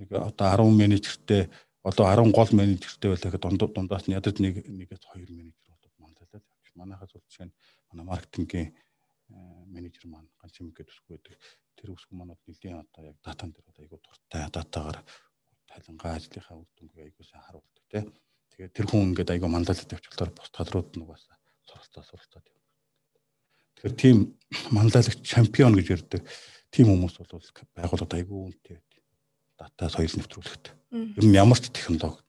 Нэг 0.00 0.08
одоо 0.12 0.46
10 0.68 0.80
менежертэй 0.80 1.42
одоо 1.84 2.04
10 2.12 2.32
гол 2.36 2.50
менежертэй 2.52 3.08
байлаа 3.10 3.30
гэхэд 3.32 3.44
дундаас 3.72 4.04
нь 4.08 4.16
ядаж 4.16 4.36
нэг 4.40 4.64
нэгээс 4.68 5.04
хоёр 5.06 5.30
менежер 5.32 5.72
болоод 5.72 5.96
манайхаас 6.76 7.12
бол 7.12 7.24
жишээ 7.24 7.48
нь 7.48 7.54
манай 7.88 8.04
маркетингийн 8.06 8.68
менежер 9.28 10.06
маань 10.06 10.30
ганцхан 10.40 10.70
гэдэг 10.70 10.92
үсгүй 10.92 11.18
байдаг. 11.18 11.34
Тэр 11.76 11.92
үсгүй 11.92 12.14
маань 12.16 12.32
бол 12.32 12.46
нэлийн 12.46 12.80
одоо 12.80 13.02
яг 13.04 13.16
датан 13.24 13.50
дээр 13.52 13.68
одоо 13.70 13.82
айгуу 13.82 14.00
дуртай 14.00 14.42
датагаар 14.50 14.98
талангаа 15.66 16.16
ажлынхаа 16.16 16.56
үр 16.56 16.70
дүнгээ 16.78 17.04
айгуу 17.10 17.24
сайн 17.26 17.42
харуулдаг 17.44 17.84
тий. 17.90 18.04
Тэгээд 18.54 18.74
тэр 18.76 18.86
хүн 18.86 19.12
ингээд 19.12 19.32
айгуу 19.34 19.50
мандалт 19.50 19.84
тавьчихлаар 19.84 20.30
бус 20.32 20.50
талрууд 20.54 20.90
нь 20.94 21.04
угаасаа 21.04 21.36
суралцаа 21.66 22.04
суралцаа 22.06 22.42
тийм. 22.46 22.60
Тэгэхээр 23.76 23.94
тийм 23.98 24.16
мандалагч 24.70 25.20
чемпион 25.26 25.74
гэж 25.76 25.88
ярьдаг 25.96 26.22
тийм 26.70 26.86
хүмүүс 26.94 27.18
бол 27.18 27.42
байгууллагад 27.76 28.14
айгуу 28.14 28.48
үнэтэй 28.48 28.78
байдаг. 28.78 29.02
Дата 29.58 29.90
соёл 29.90 30.16
нэвтрүүлэхэд. 30.16 30.64
Ер 31.18 31.24
нь 31.26 31.36
ямар 31.36 31.58
ч 31.58 31.68
технологи 31.74 32.22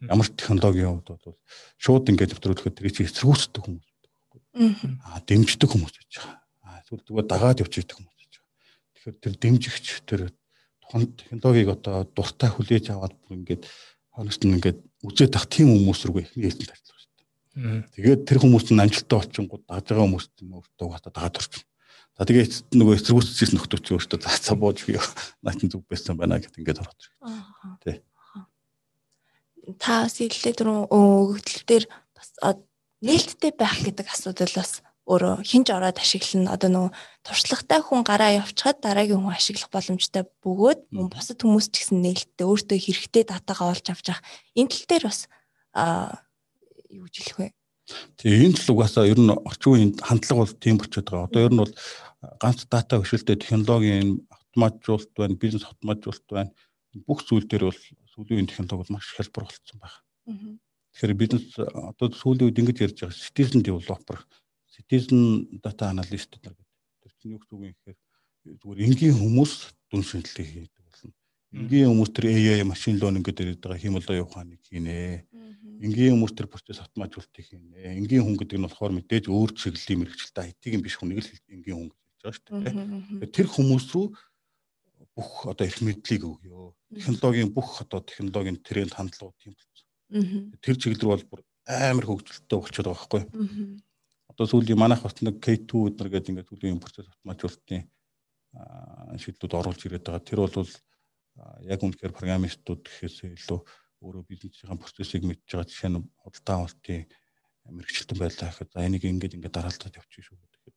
ямар 0.00 0.26
ч 0.28 0.32
технологийн 0.36 1.00
хувьд 1.00 1.08
бол 1.08 1.40
шууд 1.80 2.08
ингээд 2.12 2.36
нэвтрүүлэхэд 2.36 2.76
тэр 2.76 2.92
чинь 2.92 3.08
эсэргүүцдэг 3.08 3.62
хүмүүс 3.64 3.88
Аа 4.56 5.20
дэмждэг 5.28 5.68
хүмүүс 5.68 5.94
гэж 6.00 6.12
байгаа. 6.16 6.36
Аа 6.64 6.80
эсвэл 6.80 7.04
зүгээр 7.04 7.28
дагаад 7.28 7.60
явчихдаг 7.60 7.96
хүмүүс 8.00 8.16
гэж 8.16 8.32
байгаа. 8.40 8.56
Тэгэхээр 8.96 9.16
тэр 9.20 9.34
дэмжигч 9.36 9.86
тэр 10.08 10.20
тухайн 10.80 11.04
технологиг 11.12 11.68
одоо 11.76 12.08
дуртай 12.08 12.48
хүлээж 12.48 12.86
аваад 12.96 13.14
бүр 13.20 13.36
ингээд 13.36 13.62
хоногт 14.16 14.42
нь 14.48 14.54
ингээд 14.56 14.78
үзээд 15.04 15.36
ах 15.36 15.46
тийм 15.52 15.68
хүмүүс 15.76 16.00
рүү 16.08 16.24
эхний 16.24 16.48
хэлтэнд 16.48 16.72
ажиллах 16.72 17.00
шүү 17.04 17.12
дээ. 17.12 17.84
Тэгээд 17.92 18.20
тэр 18.24 18.38
хүмүүс 18.40 18.66
нь 18.72 18.80
амжилттай 18.80 19.16
болчихгод 19.20 19.62
дагж 19.68 19.86
байгаа 19.92 20.06
хүмүүс 20.08 20.26
нь 20.40 20.54
өөртөө 20.56 20.88
хата 20.88 21.10
дагаад 21.12 21.36
орчихно. 21.36 21.68
За 22.16 22.24
тэгээд 22.24 22.52
нөгөө 22.72 22.96
эсэргүүцчихсэн 22.96 23.60
нөхдөч 23.60 23.92
өөртөө 23.92 24.18
за 24.24 24.40
цаа 24.40 24.56
бууж 24.56 24.88
би 24.88 24.96
наатын 25.44 25.68
зүг 25.68 25.84
байсан 25.84 26.16
байна 26.16 26.40
гэд 26.40 26.56
ингээд 26.56 26.80
ороод 26.80 26.96
ирэх. 26.96 27.12
Тий. 27.84 27.96
Та 29.76 30.08
сэллээ 30.08 30.56
дөрөв 30.56 30.88
өгөгдөл 30.96 31.64
дээр 31.68 31.84
бас 32.16 32.32
нээлттэй 33.06 33.52
байх 33.54 33.78
гэдэг 33.86 34.06
асуудал 34.10 34.52
бас 34.58 34.82
өөрөө 35.06 35.46
хинж 35.46 35.70
ороод 35.70 36.02
ашиглана. 36.02 36.58
Одоо 36.58 36.70
нөгөө 36.74 36.90
туршлагатай 37.22 37.80
хүн 37.80 38.02
гараа 38.02 38.42
явчихад 38.42 38.82
дараагийн 38.82 39.22
хүн 39.22 39.38
ашиглах 39.38 39.70
боломжтой 39.70 40.26
бөгөөд 40.42 40.90
мөн 40.90 41.08
бусад 41.14 41.38
хүмүүс 41.38 41.70
ч 41.70 41.86
гэсэн 41.86 42.02
нээлттэй 42.02 42.46
өөртөө 42.46 42.78
хэрэгтэй 42.82 43.24
датагаа 43.30 43.70
олж 43.70 43.86
авч 43.86 44.10
явах. 44.10 44.26
Энэ 44.58 44.70
тал 44.74 44.86
дээр 44.90 45.04
бас 45.06 45.20
юу 46.90 47.06
гэж 47.06 47.14
хэлэх 47.22 47.38
вэ? 47.38 47.48
Тэгээ 48.18 48.44
энэ 48.50 48.58
тал 48.58 48.74
угаасаа 48.74 49.06
ер 49.06 49.20
нь 49.22 49.30
орчин 49.30 49.70
үеийн 49.70 49.92
хандлага 50.02 50.42
бол 50.42 50.54
тийм 50.58 50.76
болчиход 50.82 51.06
байгаа. 51.06 51.28
Одоо 51.30 51.40
ер 51.46 51.52
нь 51.54 51.62
бол 51.62 51.74
ганц 52.42 52.60
дата 52.66 52.98
хөшөлтөй 52.98 53.36
технологийн 53.38 54.26
автоматжуулалт 54.26 55.14
байна, 55.14 55.38
бизнес 55.38 55.62
автоматжуулалт 55.70 56.26
байна. 56.34 56.50
Бүх 57.06 57.22
зүйл 57.22 57.46
дээр 57.46 57.70
бол 57.70 57.80
сүүлийн 58.10 58.50
технологи 58.50 58.90
бол 58.90 58.94
маш 58.98 59.06
хялбар 59.14 59.46
болцсон 59.46 59.78
байна. 59.78 60.58
Тэгэхээр 60.96 61.12
бизнес 61.12 61.44
одоо 61.60 62.08
сүүлийн 62.08 62.48
үед 62.48 62.56
ингэж 62.56 62.78
ярьж 62.88 62.98
байгаа 63.04 63.20
citizen 63.20 63.60
developer, 63.60 64.16
citizen 64.64 65.44
data 65.60 65.92
analyst 65.92 66.40
гэдэг. 66.40 66.56
Тэр 67.04 67.12
чинь 67.20 67.32
юу 67.36 67.40
гэсэн 67.44 67.52
үг 67.52 67.64
юм 67.68 67.74
гэхээр 67.76 67.98
зүгээр 68.64 68.80
энгийн 68.80 69.16
хүмүүс 69.20 69.52
дүн 69.92 70.02
шинжилгээ 70.08 70.72
хийдэг 70.72 70.82
болно. 70.88 71.12
Энгийн 71.52 71.92
хүмүүс 71.92 72.10
тэр 72.16 72.26
AI 72.32 72.64
машин 72.64 72.96
learning 72.96 73.24
гэдэг 73.28 73.44
яриад 73.44 73.60
байгаа 73.60 73.82
хэмэлдээ 73.84 74.24
ухааныг 74.24 74.60
хийнэ. 74.64 75.28
Энгийн 75.84 76.16
хүмүүс 76.16 76.32
тэр 76.32 76.48
процесс 76.48 76.80
автоматжуулалтыг 76.80 77.44
хийнэ. 77.44 77.92
Энгийн 78.00 78.24
хүн 78.24 78.40
гэдэг 78.40 78.56
нь 78.56 78.64
болохоор 78.64 78.96
мэдээж 78.96 79.28
өөр 79.28 79.52
чиглэлийн 79.52 80.00
мэрэгчлээ 80.00 80.48
IT-ийн 80.48 80.80
биш 80.80 80.96
хүнийг 80.96 81.20
л 81.20 81.28
энгийн 81.52 81.76
хүн 81.76 81.88
гэж 81.92 82.00
хэлж 82.24 82.40
байгаа 82.48 82.72
шүү 82.72 83.20
дээ. 83.20 83.36
Тэр 83.36 83.48
хүмүүс 83.52 83.84
рүү 83.92 84.06
бүх 85.12 85.44
одоо 85.44 85.64
их 85.68 85.76
мэдлийг 85.84 86.24
өгөө. 86.24 86.72
Технологийн 86.96 87.52
бүх 87.52 87.84
одоо 87.84 88.00
технологийн 88.00 88.64
тренд 88.64 88.96
хандлагууд 88.96 89.36
Тэр 90.10 90.76
чиглэл 90.78 91.10
бол 91.10 91.24
бүр 91.26 91.40
амар 91.66 92.06
хөгжилттэй 92.06 92.58
болчиход 92.58 92.86
байгаа 92.86 92.94
байхгүй. 92.94 93.22
Одоо 94.30 94.46
сүүлийн 94.46 94.78
манайх 94.78 95.02
бас 95.02 95.18
нэг 95.18 95.42
K2 95.42 95.90
өдр 95.90 96.08
гэдэг 96.12 96.30
ингээд 96.30 96.50
төлөвийн 96.50 96.82
процесс 96.82 97.10
автоматжуулалтын 97.10 97.82
шийдлүүд 99.18 99.56
оруулж 99.58 99.80
ирээд 99.82 100.06
байгаа. 100.06 100.22
Тэр 100.22 100.40
бол 100.46 100.70
яг 101.66 101.80
үнэхээр 101.82 102.14
программистууд 102.14 102.86
гэхээс 102.86 103.34
илүү 103.34 103.60
өөрөө 104.04 104.24
бизнесийн 104.28 104.78
процессыг 104.78 105.24
мэдж 105.26 105.42
байгаа 105.50 105.66
жишээ 105.66 105.90
нь 105.90 106.04
худалдаа 106.22 106.56
авалтын 106.62 107.08
мэрэгчлэн 107.66 108.18
байлаа 108.20 108.48
гэхэд 108.52 108.70
за 108.72 108.86
энийг 108.86 109.04
ингээд 109.04 109.36
ингээд 109.36 109.56
дараалтад 109.56 109.98
явчих 109.98 110.22
шүү 110.22 110.38
гэхэд 110.38 110.76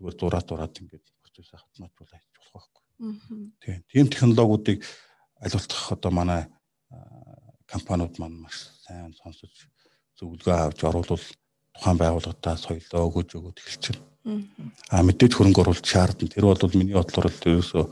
зүгээр 0.00 0.16
зураад 0.18 0.46
зураад 0.48 0.74
ингээд 0.82 1.06
процесс 1.22 1.54
автоматжуулаад 1.54 2.22
хийж 2.24 2.34
болох 2.40 2.52
байхгүй. 2.58 2.82
Тийм. 3.62 3.78
Тийм 3.86 4.06
технологиудыг 4.10 4.78
алуулах 5.38 5.92
одоо 5.94 6.10
манай 6.10 6.42
компаниуд 7.66 8.18
маань 8.18 8.42
маш 8.44 8.70
сайн 8.86 9.14
сонсож 9.16 9.52
зөвлөгөө 10.18 10.54
авч 10.54 10.80
оруулал 10.84 11.24
тухайн 11.74 11.98
байгууллагатаа 11.98 12.56
соёлоо 12.56 13.08
өгөөж 13.10 13.30
өгөөд 13.34 13.58
байна. 13.58 14.00
Аа 14.90 15.02
мэдээж 15.04 15.32
хөрөнгө 15.34 15.60
оруулалт 15.62 15.84
шаардна. 15.84 16.28
Тэр 16.28 16.48
бол 16.48 16.78
миний 16.78 16.96
бодлоор 16.96 17.28
л 17.28 17.44
ерөөсөө 17.44 17.84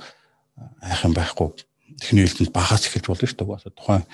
айхан 0.80 1.12
байхгүй 1.12 1.48
техникийн 2.00 2.28
хэлтэнд 2.28 2.52
багаас 2.54 2.86
эхэлж 2.86 3.06
болно 3.06 3.26
шүү 3.26 3.36
дээ. 3.36 3.48
Угаасаа 3.48 3.72
тухайн 3.76 4.04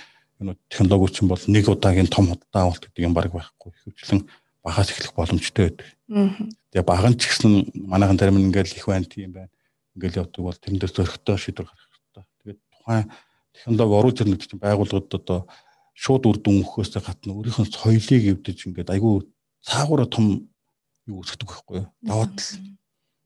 юу 0.40 0.56
технологи 0.70 1.14
чинь 1.14 1.28
бол 1.28 1.44
нэг 1.46 1.68
удаагийн 1.68 2.10
том 2.10 2.26
худалдаа 2.30 2.62
авалт 2.66 2.82
гэдэг 2.86 3.04
юм 3.06 3.14
баг 3.14 3.30
байхгүй. 3.32 3.70
Хөвчлэн 3.70 4.20
багаас 4.64 4.90
эхлэх 4.90 5.14
боломжтой 5.14 5.64
байдаг. 5.70 5.88
Тэгээ 6.72 6.86
баг 6.86 7.04
нь 7.06 7.18
ч 7.18 7.22
гэсэн 7.30 7.52
манайхан 7.86 8.18
зарим 8.18 8.38
нь 8.38 8.46
ингээл 8.50 8.76
их 8.76 8.86
байна 8.86 9.06
тийм 9.06 9.32
байна. 9.32 9.52
Ингээл 9.94 10.26
явдаг 10.26 10.42
бол 10.42 10.58
тэрэн 10.58 10.78
дээр 10.78 10.92
зөрөгтэй 10.94 11.36
шийдвэр 11.38 11.66
гаргах 11.66 11.90
хэрэгтэй. 11.90 12.24
Тэгээд 12.42 12.58
тухайн 12.72 13.04
технологи 13.54 14.22
ирнэ 14.22 14.34
гэдэг 14.36 14.48
чинь 14.48 14.62
байгууллагад 14.62 15.14
одоо 15.14 15.40
шууд 15.98 16.24
үр 16.30 16.38
дүн 16.38 16.62
өгөхөөс 16.62 16.94
гадна 17.02 17.34
өөрийнх 17.34 17.58
нь 17.62 17.72
соёлыг 17.74 18.24
эвдэж 18.38 18.58
ингээд 18.70 18.92
айгүй 18.94 19.26
цаагаараа 19.66 20.06
том 20.06 20.46
юу 21.08 21.22
өсгдөг 21.24 21.48
байхгүй 21.48 21.76
юу? 21.82 21.88
Даваад 22.06 22.38
л. 22.38 22.48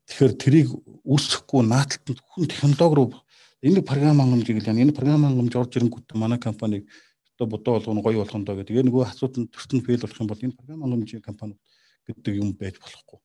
Тэгэхээр 0.09 0.33
тэрийг 0.41 0.69
үүсэхгүй 1.05 1.61
нааталтанд 1.69 2.21
хүн 2.23 2.49
технологи 2.49 2.97
руу 2.97 3.09
энэ 3.63 3.83
програм 3.85 4.19
хангамжийг 4.19 4.63
л 4.63 4.73
энэ 4.73 4.97
програм 4.97 5.23
хангамж 5.27 5.53
орж 5.53 5.73
ирэнгүүт 5.77 6.17
манай 6.17 6.39
компаниг 6.41 6.89
одоо 7.37 7.47
бодоо 7.47 7.73
болгоно 7.79 8.03
гоё 8.03 8.23
болгоно 8.23 8.45
доо 8.45 8.57
гэдэг. 8.57 8.89
Нөгөө 8.89 9.05
асуудал 9.07 9.47
төртөнд 9.53 9.85
фейл 9.87 10.03
болох 10.03 10.21
юм 10.21 10.29
бол 10.31 10.45
энэ 10.45 10.57
програм 10.57 10.83
хангамжийн 10.83 11.23
компани 11.23 11.55
гэдэг 12.07 12.35
юм 12.41 12.53
байж 12.55 12.81
болохгүй. 12.81 13.19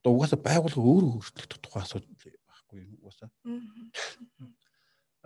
Одоо 0.00 0.10
угаасаа 0.16 0.40
байгууллага 0.40 0.86
өөрөө 0.86 1.12
өөрчлөгдөх 1.20 1.60
тухай 1.62 1.82
асуудал 1.82 2.08
байхгүй 2.16 2.78
юм 2.82 2.98
угаасаа. 3.02 3.30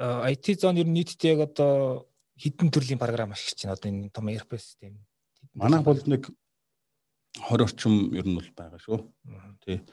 IT 0.01 0.57
зон 0.61 0.81
ер 0.81 0.89
нь 0.89 0.97
нийтдээ 0.97 1.37
яг 1.37 1.53
одоо 1.53 2.09
хэдэн 2.41 2.73
төрлийн 2.73 3.01
програм 3.01 3.37
ашиглаж 3.37 3.61
байна 3.61 3.77
одоо 3.77 3.89
энэ 3.93 4.09
том 4.09 4.27
ERP 4.33 4.53
систем. 4.57 4.97
Манай 5.53 5.85
бол 5.85 6.01
нэг 6.09 6.33
20 7.37 7.65
орчим 7.69 7.95
ер 8.17 8.25
нь 8.25 8.37
бол 8.37 8.49
байгаа 8.57 8.81
шүү. 8.81 8.99
Тий. 9.65 9.85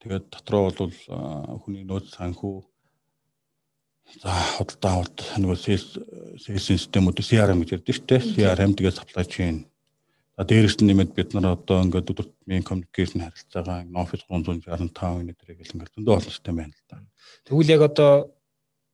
Тэгээд 0.00 0.32
дотроо 0.32 0.72
бол 0.72 0.92
хүний 1.60 1.84
нөөц 1.84 2.16
санхүү 2.16 2.56
за 4.24 4.32
худалдаа 4.56 4.92
авалт 4.96 5.18
нөгөө 5.36 5.58
sales 5.60 6.00
системүүд 6.40 7.20
CRM 7.20 7.60
гэж 7.60 7.76
ярьдэн 7.76 7.94
шүү 7.94 8.08
дээ. 8.08 8.20
CRM 8.32 8.72
тэгээд 8.74 8.96
supply 8.96 9.24
chain. 9.28 9.56
За 10.40 10.48
дээрээс 10.48 10.80
нь 10.80 10.88
нэмээд 10.88 11.12
бид 11.12 11.36
нар 11.36 11.52
одоо 11.52 11.84
ингээд 11.84 12.10
өдөртмийн 12.16 12.64
communication 12.64 13.20
харилцаагаа 13.20 13.84
Office 13.92 14.24
365 14.24 15.20
өнөдрийг 15.20 15.60
л 15.60 15.72
ингээд 15.76 15.94
зөндөө 15.94 16.16
олон 16.16 16.32
систем 16.32 16.56
байна 16.56 16.72
л 16.72 16.88
да. 16.88 17.04
Тэгвэл 17.44 17.74
яг 17.76 17.82
одоо 17.92 18.32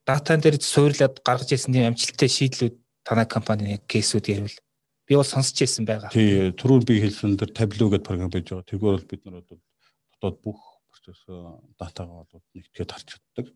датан 0.06 0.40
дээр 0.40 0.62
суурлаад 0.62 1.20
гаргаж 1.26 1.50
ирсэн 1.52 1.74
тийм 1.74 1.90
амжилттай 1.90 2.30
шийдлүүд 2.30 2.74
танай 3.02 3.26
компанийн 3.26 3.82
кейсүүд 3.90 4.26
ярил. 4.30 4.58
Би 5.06 5.18
бол 5.18 5.26
сонсч 5.26 5.62
ирсэн 5.62 5.86
байгаа. 5.86 6.10
Тий, 6.14 6.50
түрүүн 6.54 6.86
би 6.86 7.02
хэлсэн 7.02 7.36
тэр 7.38 7.50
табло 7.50 7.90
гэдэг 7.90 8.06
програм 8.06 8.30
байж 8.30 8.46
байгаа. 8.50 8.70
Тэгвэл 8.70 8.98
бол 8.98 9.10
бид 9.10 9.22
нар 9.26 9.42
бол 9.42 9.60
дотоод 10.18 10.36
бүх 10.42 10.60
процесс 10.90 11.22
датагаа 11.78 12.26
бол 12.26 12.44
нэгтгээд 12.54 12.90
харж 12.90 13.06
чаддаг. 13.14 13.46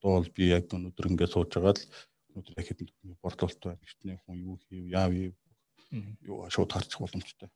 Одоо 0.00 0.10
бол 0.20 0.30
би 0.32 0.44
яг 0.52 0.68
өнөөдөр 0.68 1.08
ингээд 1.12 1.32
сууж 1.32 1.52
байгаа 1.52 1.76
л 1.76 1.84
өнөөдөр 2.32 2.56
яг 2.56 2.66
хэдэн 2.68 2.88
борлуулалт 3.20 3.60
байна. 3.64 3.80
Гэртний 3.80 4.16
хүн 4.20 4.38
юу 4.44 4.56
хийв, 4.68 4.84
яав 4.88 5.12
юу 5.12 6.36
шууд 6.48 6.72
харчих 6.72 7.00
боломжтой. 7.00 7.48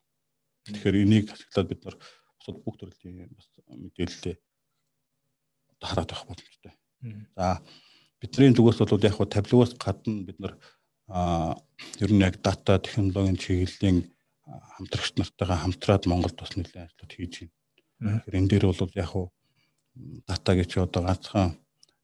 Тэгэхээр 0.69 0.97
энийг 1.05 1.33
ашиглаад 1.33 1.69
бид 1.69 1.81
нар 1.85 1.97
бусад 2.41 2.57
бүх 2.65 2.77
төрлийн 2.81 3.33
бас 3.33 3.49
мэдээлэлээ 3.69 4.37
хараад 5.81 6.11
байх 6.13 6.25
боломжтой. 6.25 6.73
За 7.37 7.61
бидний 8.21 8.53
зүгээс 8.55 8.79
бол 8.81 9.07
яг 9.07 9.15
хуу 9.17 9.27
таблоос 9.27 9.77
гадна 9.77 10.25
бид 10.27 10.39
нар 10.41 10.55
ер 11.07 12.11
нь 12.13 12.25
яг 12.25 12.41
дата 12.43 12.79
технологийн 12.79 13.37
чиглэлийн 13.39 14.11
хамтрагч 14.47 15.15
нартайгаа 15.17 15.59
хамтраад 15.63 16.07
Монголд 16.07 16.37
бас 16.39 16.53
нэлээд 16.57 16.91
ажлууд 16.91 17.13
хийж 17.13 17.35
байна. 18.01 18.21
Тэгэхээр 18.23 18.39
энэ 18.39 18.51
дээр 18.51 18.67
бол 18.67 18.93
яг 18.95 19.09
хуу 19.11 19.27
дата 20.27 20.51
гэж 20.55 20.71
одоо 20.83 21.03
ганцхан 21.07 21.49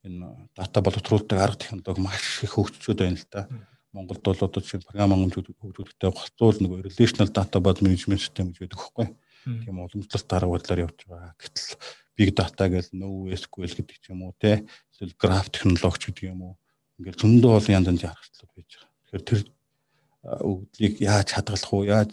энэ 0.06 0.26
дата 0.56 0.78
боловсруулдаг 0.82 1.38
арга 1.38 1.62
технологи 1.62 2.00
маш 2.02 2.42
их 2.42 2.54
хөгжчөөд 2.54 2.98
байна 2.98 3.18
л 3.18 3.26
да. 3.30 3.42
Монголд 3.92 4.22
бол 4.24 4.40
одоо 4.40 4.62
чинь 4.62 4.82
програм 4.82 5.12
хөгжүүлэлттэй 5.12 6.10
голцуул 6.10 6.58
нэг 6.62 6.72
relational 6.88 7.28
database 7.28 7.84
management 7.84 8.20
system 8.24 8.50
гэж 8.50 8.58
байдаг 8.64 8.78
хөөхгүй. 8.80 9.08
Тийм 9.44 9.82
уламжлалт 9.82 10.28
дарга 10.30 10.48
бодлоор 10.48 10.80
явж 10.86 10.98
байгаа. 11.06 11.34
Гэтэл 11.36 11.76
big 12.16 12.30
data 12.36 12.68
гэж 12.68 12.92
NoSQL 12.92 13.72
гэдэг 13.72 13.96
ч 13.98 14.12
юм 14.12 14.28
уу 14.28 14.34
те 14.36 14.64
эсвэл 14.92 15.16
graph 15.16 15.48
технологич 15.52 16.12
гэдэг 16.12 16.32
юм 16.32 16.40
уу 16.42 16.54
ингээл 17.00 17.20
зөндөө 17.20 17.52
олон 17.56 17.74
янз 17.76 17.88
янзын 17.88 18.12
аргачлал 18.12 18.52
байж 18.54 18.70
байгаа. 18.76 18.90
Тэгэхээр 19.08 19.24
тэр 19.26 19.40
өгдлийг 20.22 20.94
яаж 21.02 21.28
хадгалах 21.32 21.72
уу 21.72 21.84
яаж 21.88 22.12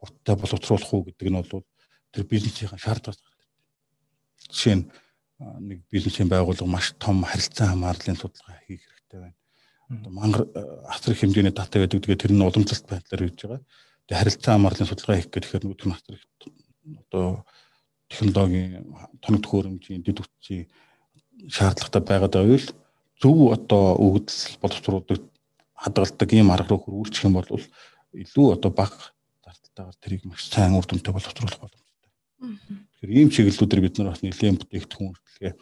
урттай 0.00 0.34
боловсруулах 0.38 0.90
уу 0.94 1.04
гэдэг 1.10 1.28
нь 1.28 1.36
бол 1.36 1.66
тэр 2.14 2.24
бизнесийн 2.24 2.70
шаардлагаас 2.72 3.20
гардаг. 3.20 3.48
Жишээ 4.48 4.76
нь 4.80 4.84
нэг 5.40 5.78
бизнесийн 5.92 6.28
байгууллага 6.30 6.70
маш 6.70 6.94
том 6.96 7.24
харилцан 7.24 7.74
хамаарлын 7.74 8.16
судалгаа 8.16 8.58
хийх 8.64 8.86
хэрэгтэй 8.86 9.20
байна. 9.20 9.38
Одоо 9.90 10.12
мангар 10.12 10.42
асар 10.88 11.12
их 11.12 11.20
хэмжээний 11.20 11.52
дата 11.52 11.78
байдаг. 11.78 12.00
Тэгээ 12.00 12.22
тэр 12.22 12.32
нь 12.32 12.40
уламжлалт 12.40 12.86
байдлаар 12.88 13.22
хийж 13.28 13.40
байгаа. 13.44 13.62
Тэгээ 14.08 14.20
харилцан 14.20 14.52
хамаарлын 14.56 14.88
судалгаа 14.88 15.16
хийх 15.20 15.30
гэхээр 15.30 15.64
нүүдх 15.68 15.84
нь 15.84 15.96
асар 15.96 16.14
их 16.16 16.24
одоо 17.08 17.44
технологийн 18.10 18.84
тоног 19.22 19.40
төхөөрөмжийн 19.46 20.02
дэд 20.02 20.20
үтсийн 20.20 20.66
шаардлагатай 21.48 22.02
байгаад 22.02 22.34
байвал 22.36 22.68
зөв 23.22 23.38
одоо 23.54 23.84
өгдөл 23.96 24.58
боловсруулдаг 24.60 25.20
хадгалдаг 25.78 26.30
ийм 26.32 26.50
арга 26.50 26.74
руу 26.74 26.82
хөрвүүлчих 26.84 27.24
юм 27.24 27.38
бол 27.38 27.48
илүү 28.12 28.46
одоо 28.56 28.70
баг 28.74 28.92
зардалтайгаар 29.44 29.96
тэрийг 30.02 30.22
маш 30.26 30.50
сайн 30.50 30.76
үр 30.76 30.84
дүнтэй 30.84 31.14
боловсруулах 31.14 31.60
боломжтой. 31.62 32.10
Тэгэхээр 33.00 33.16
ийм 33.16 33.30
чиглэлүүдээр 33.30 33.84
бид 33.84 33.96
нар 33.98 34.12
бас 34.12 34.22
нэлийн 34.24 34.58
бүтээгдэхүүн 34.58 35.10
үйлчлэгээ 35.14 35.54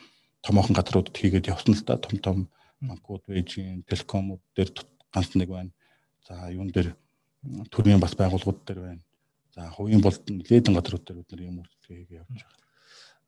томоохон 0.42 0.74
газруудад 0.74 1.14
хийгээд 1.14 1.50
явсан 1.52 1.74
л 1.74 1.84
да 1.86 2.00
том 2.00 2.16
том 2.18 2.38
банкуд 2.80 3.22
байж, 3.26 3.58
телекомууд 3.86 4.42
дээр 4.54 4.70
ганц 5.12 5.34
нэг 5.34 5.50
байна. 5.50 5.70
За 6.26 6.50
юун 6.50 6.70
дээр 6.70 6.94
төрийн 7.70 8.00
бас 8.00 8.14
байгууллагууд 8.14 8.62
дээр 8.66 8.80
байна. 8.80 9.02
За 9.58 9.66
хувийн 9.74 9.98
болд 9.98 10.22
нэлээдэн 10.22 10.74
газрууд 10.78 11.02
дээр 11.02 11.18
бид 11.18 11.30
нар 11.34 11.42
ийм 11.42 11.58
үйлчлэгээ 11.58 11.98
хийгээд 11.98 12.20
явж 12.22 12.30
байгаа. 12.30 12.58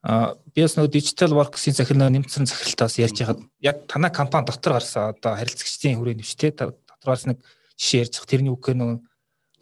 А 0.06 0.38
би 0.54 0.62
бас 0.62 0.78
нөгөө 0.78 0.94
digital 0.94 1.34
works-ийн 1.34 1.74
захирал 1.74 2.06
нэмсэн 2.06 2.46
захиралтаас 2.46 3.02
ярьж 3.02 3.18
байхад 3.18 3.42
яг 3.58 3.76
танай 3.90 4.14
компани 4.14 4.46
дотор 4.46 4.78
гарсан 4.78 5.10
одоо 5.10 5.34
харилцагчдын 5.34 5.98
хүрээ 5.98 6.22
нэвчтэй 6.22 6.54
дотроос 6.54 7.26
нэг 7.26 7.42
жишээ 7.74 8.06
ярьж 8.06 8.14
байгаа. 8.14 8.30
Тэрний 8.30 8.54
үгээр 8.54 8.78
нөгөө 8.78 8.98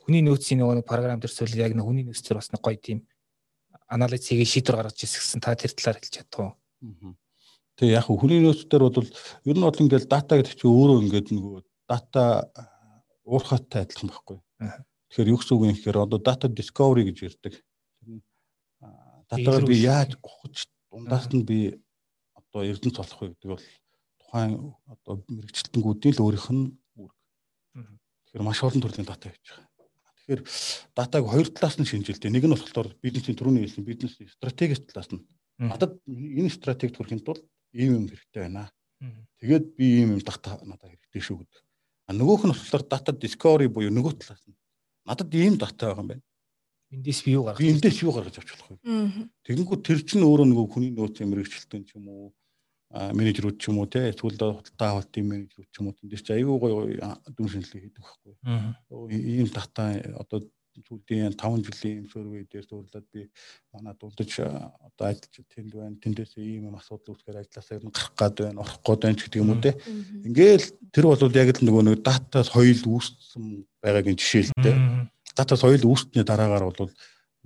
хүний 0.05 0.23
нөөцийн 0.29 0.61
нөгөө 0.61 0.85
програм 0.85 1.16
дээр 1.16 1.33
зүйл 1.33 1.57
яг 1.57 1.73
нэг 1.73 1.89
хүний 1.89 2.05
нөөц 2.05 2.21
төр 2.21 2.37
бас 2.37 2.53
нэг 2.53 2.61
гоё 2.61 2.77
тийм 2.77 3.09
анализ 3.89 4.29
хийгээ 4.29 4.53
шийдвэр 4.53 4.77
гаргаж 4.85 5.01
ирсэн. 5.09 5.41
Та 5.41 5.57
тэр 5.57 5.73
талаар 5.73 5.97
хэлж 6.05 6.12
чадах 6.21 6.37
уу? 6.37 7.16
Тэгээ 7.81 7.97
яг 7.97 8.07
хүний 8.12 8.45
нөөц 8.45 8.69
төр 8.69 8.93
бол 8.93 9.09
ер 9.49 9.57
нь 9.57 9.64
бол 9.64 9.83
ингээл 9.89 10.05
дата 10.05 10.37
гэдэг 10.37 10.53
чинь 10.53 10.69
өөрөө 10.69 11.01
ингээд 11.09 11.29
нөгөө 11.33 11.61
дата 11.89 12.53
уурхаттай 13.25 13.89
адилхан 13.89 14.12
байхгүй. 14.12 14.39
Тэгэхээр 15.09 15.32
юу 15.32 15.38
гэсэн 15.40 15.54
үг 15.56 15.64
юм 15.64 15.74
гэхээр 15.74 15.98
одоо 16.04 16.18
data 16.20 16.46
discovery 16.48 17.09
гэж 17.09 17.18
ярьдаг 17.28 17.54
Татвар 19.28 19.64
би 19.68 19.76
яаж 19.76 20.16
ухаж 20.24 20.66
дундаас 20.90 21.28
нь 21.28 21.44
би 21.44 21.76
одоо 22.32 22.64
эрдэнэ 22.64 22.96
цолох 22.96 23.20
вэ 23.20 23.28
гэдэг 23.36 23.50
бол 23.52 23.66
тухайн 24.20 24.52
одоо 24.88 25.14
мэрэгчлэлтэнгүүдийн 25.28 26.16
л 26.16 26.24
өөрийнх 26.24 26.48
нь 26.48 26.64
үүрэг. 26.96 27.18
Тэгэхээр 28.24 28.48
маш 28.48 28.64
олон 28.64 28.80
төрлийн 28.80 29.04
дата 29.04 29.28
хийж 29.28 29.44
байгаа. 29.52 29.68
Тэгэхээр 30.16 30.42
датаг 30.96 31.22
хоёр 31.28 31.48
талаас 31.52 31.76
нь 31.76 31.88
шинжилдэг. 31.88 32.32
Нэг 32.32 32.44
нь 32.48 32.56
болохоор 32.56 32.88
бизнесийн 33.04 33.36
төрөний 33.36 33.68
хэлсэн 33.68 33.84
бизнесийн 33.84 34.32
стратегист 34.32 34.88
талаас 34.88 35.12
нь. 35.12 35.20
Надад 35.61 36.00
энэ 36.09 36.48
стратегид 36.48 36.96
хүрэхин 36.96 37.20
тулд 37.20 37.44
ийм 37.76 38.00
юм 38.00 38.04
хэрэгтэй 38.09 38.48
байна. 38.48 38.72
Тэгээд 39.44 39.64
би 39.76 39.84
ийм 40.00 40.16
юм 40.16 40.22
дата 40.24 40.56
надад 40.64 40.88
хэрэгтэй 40.88 41.20
шүү 41.20 41.44
гэдэг. 41.44 41.61
А 42.09 42.16
нөгөөх 42.16 42.48
нь 42.48 42.52
болохоор 42.56 42.84
data 42.88 43.12
discovery 43.12 43.68
буюу 43.68 43.92
нөгөө 43.92 44.24
талаас 44.24 44.40
нь. 44.48 44.56
Надад 45.09 45.32
ийм 45.34 45.56
дата 45.56 45.88
байгаа 45.88 46.02
юм 46.04 46.09
байна. 46.12 46.24
Эндээс 46.92 47.20
би 47.24 47.32
юу 47.32 47.44
гаргаж 47.48 47.64
би 47.64 47.72
эндээс 47.72 47.98
юу 48.04 48.12
гаргаж 48.12 48.36
авч 48.38 48.50
болох 48.52 48.68
вэ? 48.76 48.76
Тэгэнгүүт 49.44 49.82
тэр 49.84 50.00
чинь 50.04 50.24
өөрөө 50.24 50.46
нөгөө 50.48 50.66
хүний 50.72 50.92
нөөцийн 50.92 51.28
мэрэгчлэлтэн 51.32 51.84
ч 51.88 51.96
юм 51.96 52.09
уу 52.09 52.32
менежерүүд 52.92 53.56
ч 53.61 53.68
юм 53.68 53.80
уу 53.80 53.88
те 53.88 54.09
эсвэл 54.09 54.40
худалдаа 54.40 54.88
авалтын 54.96 55.28
менежерүүд 55.28 55.68
ч 55.68 55.76
юм 55.80 55.92
уу 55.92 55.96
тэндээс 56.00 56.22
ч 56.24 56.28
аюу 56.32 56.56
гой 56.56 56.96
дүн 57.36 57.48
шинжилгээ 57.52 57.82
хийдэг 57.84 58.00
байхгүй. 58.00 58.34
Ийм 59.12 59.48
дата 59.52 60.00
одоо 60.16 60.48
сүүлийн 60.87 61.35
5 61.35 61.66
жилийн 61.66 62.07
survey 62.12 62.43
дээр 62.47 62.66
зурлаад 62.68 63.07
би 63.11 63.26
манай 63.72 63.95
дулдаж 63.99 64.31
одоо 64.39 65.05
ажиллаж 65.11 65.47
тэнд 65.51 65.72
байна. 65.74 65.97
Тэндээс 65.99 66.39
ийм 66.39 66.70
юм 66.70 66.76
асуудал 66.79 67.16
үүсгээр 67.16 67.43
ажилласаа 67.43 67.83
нь 67.83 67.91
гарах 67.91 68.14
гад 68.14 68.37
байна, 68.39 68.61
орох 68.62 68.79
гад 68.85 69.01
байна 69.03 69.18
ч 69.18 69.26
гэдэг 69.26 69.43
юм 69.43 69.51
уу 69.55 69.62
те. 69.62 69.72
Ингээл 70.26 70.66
тэр 70.95 71.05
бол 71.11 71.39
яг 71.39 71.49
л 71.57 71.66
нөгөө 71.66 71.83
нэг 71.89 72.03
дата 72.07 72.47
соёл 72.47 72.83
үүссэн 72.87 73.66
байгаагийн 73.83 74.18
жишээ 74.18 74.45
л 74.51 74.62
те 74.62 74.72
дата 75.39 75.55
соёл 75.55 75.87
үүсгэний 75.87 76.26
дараагаар 76.26 76.66
бол 76.66 76.91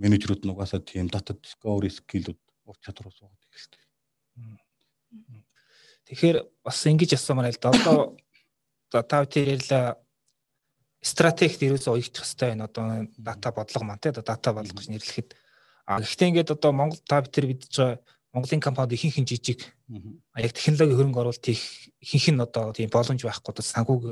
менежерүүд 0.00 0.48
нь 0.48 0.52
угаасаа 0.52 0.80
тийм 0.80 1.12
data 1.12 1.36
discovery 1.36 1.92
skill-үүд 1.92 2.40
ур 2.64 2.76
чадвар 2.80 3.12
суугаад 3.12 3.42
эхэлдэг. 3.52 3.80
Тэгэхээр 6.08 6.36
бас 6.64 6.78
ингэж 6.88 7.10
асуумаар 7.20 7.52
л. 7.52 7.60
Одоо 7.60 9.02
та 9.04 9.24
тэр 9.28 9.60
ярьла 9.60 10.00
стратегт 11.02 11.60
ерөөсөө 11.62 11.98
уягдчих 11.98 12.24
хэрэгтэй 12.24 12.48
байна. 12.54 12.70
Одоо 12.70 13.06
дата 13.18 13.52
бодлого 13.52 13.84
маань 13.84 14.00
те 14.00 14.12
дата 14.12 14.52
бодлого 14.52 14.78
гэж 14.78 14.88
нэрлэхэд. 14.88 15.28
А 15.86 16.00
гэхдээ 16.00 16.28
ингээд 16.30 16.54
одоо 16.54 16.72
Монгол 16.72 17.02
та 17.02 17.22
тэр 17.22 17.50
бидж 17.50 17.74
байгаа 17.76 17.98
Монголын 18.32 18.64
компанид 18.64 18.96
ихэнх 18.96 19.18
нь 19.20 19.28
жижиг. 19.28 19.60
Яг 20.38 20.52
технологийн 20.56 20.96
хөрөнгө 20.96 21.20
оруулалт 21.20 21.48
их 21.50 21.90
ихэнх 22.00 22.32
нь 22.32 22.40
одоо 22.40 22.72
тийм 22.72 22.88
боломж 22.88 23.20
байхгүй 23.20 23.50
одоо 23.52 23.66
санхүүг 23.66 24.02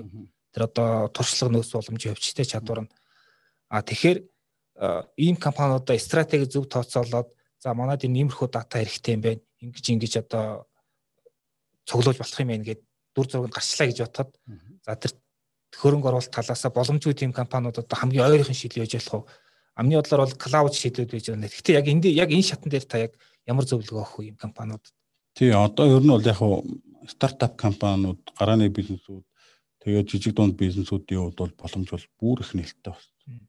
тэр 0.52 0.62
одоо 0.66 1.08
туршлага 1.08 1.54
нөөц 1.54 1.72
боломж 1.72 2.02
явчтэй 2.04 2.44
чадвар 2.44 2.84
нь 2.84 2.90
А 3.70 3.82
тэгэхээр 3.86 4.18
ийм 5.16 5.36
компаниудаа 5.38 5.98
стратеги 5.98 6.50
зөв 6.50 6.66
тооцоолоод 6.66 7.30
за 7.62 7.70
манайд 7.74 8.02
энэ 8.02 8.26
иймэрхүү 8.26 8.48
дата 8.50 8.82
хэрэгтэй 8.82 9.14
юм 9.14 9.22
байна. 9.22 9.40
Ингиж 9.62 9.86
ингэж 9.94 10.14
одоо 10.26 10.66
цуглуулж 11.86 12.18
болох 12.18 12.40
юм 12.42 12.50
байна 12.50 12.66
гэд 12.66 12.82
дүр 13.14 13.26
зурганд 13.30 13.54
гарчлаа 13.54 13.86
гэж 13.86 13.98
бодоход 14.02 14.30
за 14.82 14.92
тэр 14.98 15.12
хөрөнгө 15.76 16.08
оруулалт 16.10 16.34
талаасаа 16.34 16.70
боломжгүй 16.74 17.14
тийм 17.14 17.32
компаниуд 17.32 17.78
одоо 17.78 17.96
хамгийн 17.96 18.26
ойрхон 18.26 18.56
шийдэл 18.56 18.84
яж 18.84 18.98
болох 18.98 19.14
уу? 19.14 19.28
Амны 19.78 19.94
бодлоор 19.96 20.26
бол 20.26 20.36
клауд 20.36 20.74
шийдлүүд 20.74 21.10
байж 21.10 21.26
байна. 21.30 21.46
Гэхдээ 21.46 21.78
яг 21.78 21.86
энд 21.86 22.04
яг 22.10 22.30
энэ 22.30 22.48
шатн 22.48 22.70
дээр 22.70 22.86
та 22.88 22.98
яг 22.98 23.12
ямар 23.46 23.64
зөвлөгөө 23.64 24.02
өгөх 24.02 24.18
вэ 24.18 24.24
ийм 24.30 24.36
компаниуд? 24.36 24.84
Тий, 25.38 25.54
одоо 25.54 25.86
ер 25.86 26.02
нь 26.02 26.10
бол 26.10 26.26
яг 26.26 26.40
стартап 27.06 27.54
компаниуд, 27.56 28.20
гарааны 28.34 28.68
бизнесүүд, 28.68 29.24
тэгээд 29.82 30.10
жижиг 30.10 30.34
дунд 30.34 30.58
бизнесүүдийн 30.58 31.30
хувьд 31.30 31.38
бол 31.38 31.54
боломж 31.54 31.88
бол 31.90 32.06
бүр 32.18 32.42
их 32.44 32.52
нээлттэй 32.54 32.92
байна 32.92 33.48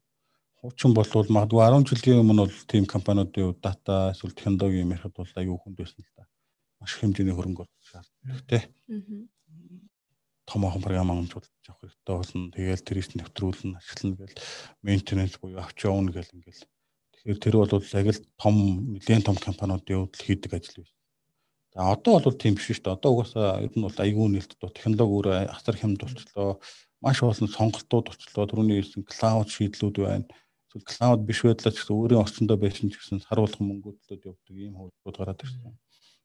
Хуучин 0.62 0.94
болвол 0.94 1.26
магадгүй 1.34 1.58
10 1.58 1.88
жилийн 1.90 2.20
өмнө 2.22 2.44
бол 2.44 2.58
тийм 2.70 2.84
компаниудын 2.86 3.48
хувьд 3.48 3.64
дата 3.66 4.14
эсвэл 4.14 4.30
технологи 4.30 4.78
юм 4.84 4.92
ярихад 4.94 5.16
бол 5.16 5.32
аюу 5.34 5.56
хүнд 5.58 5.74
байсан 5.74 6.06
л 6.06 6.12
да. 6.14 6.26
Маш 6.78 6.92
хэмжээний 7.02 7.34
хөрөнгө 7.34 7.66
оруулалт 7.66 7.88
шаарддаг 7.90 8.46
тий. 8.46 8.62
Томоохон 10.46 10.82
програм 10.82 11.10
амжуулж 11.10 11.48
авах 11.68 11.80
хэрэгтэй 11.82 12.14
болно. 12.16 12.50
Тэгээл 12.52 12.86
тэрийг 12.86 13.08
нэвтрүүлнэ, 13.14 13.78
ашиглана 13.78 14.16
гэл 14.20 14.36
мейнтенанс 14.82 15.36
буюу 15.38 15.62
авч 15.62 15.78
явна 15.86 16.10
гэл 16.12 16.34
ингээл. 16.34 16.64
Тэгэхээр 17.14 17.38
тэр 17.38 17.54
бол 17.58 17.72
яг 17.72 18.06
л 18.10 18.20
том 18.40 18.54
нэгэн 18.98 19.22
том 19.22 19.36
компаниудын 19.38 20.10
хувьд 20.10 20.16
хийдэг 20.18 20.52
ажил 20.58 20.82
биш. 20.82 20.92
За 21.72 21.94
одоо 21.94 22.18
бол 22.18 22.36
тийм 22.36 22.58
биш 22.58 22.68
шүү 22.68 22.82
дээ. 22.82 22.96
Одоо 22.98 23.10
угаасаа 23.14 23.62
ер 23.62 23.72
нь 23.72 23.86
бол 23.86 23.98
аюу 24.02 24.26
нээлттэй 24.28 24.70
технологи 24.74 25.14
өөрөө 25.14 25.34
асар 25.54 25.76
хямд 25.78 26.02
болчлоо. 26.02 26.58
Маш 27.00 27.22
олон 27.22 27.48
сонголтууд 27.48 28.12
очлоо. 28.12 28.44
Түрүүний 28.50 28.82
хэлсэн 28.82 29.06
клауд 29.06 29.48
шийдлүүд 29.48 29.96
байна 30.02 30.26
эсвэл 30.72 30.88
клауд 30.88 31.20
биш 31.26 31.42
байдлаа 31.44 31.72
ч 31.72 31.84
гэсэн 31.84 31.96
өөрийн 31.96 32.22
орчиндөө 32.24 32.56
байсан 32.56 32.88
ч 32.88 32.96
гэсэн 32.96 33.20
харуулхан 33.28 33.66
мөнгөдлөд 33.68 34.24
явдаг 34.24 34.56
ийм 34.56 34.74
хөвлөд 34.76 35.16
гараад 35.20 35.44
ирсэн. 35.44 35.76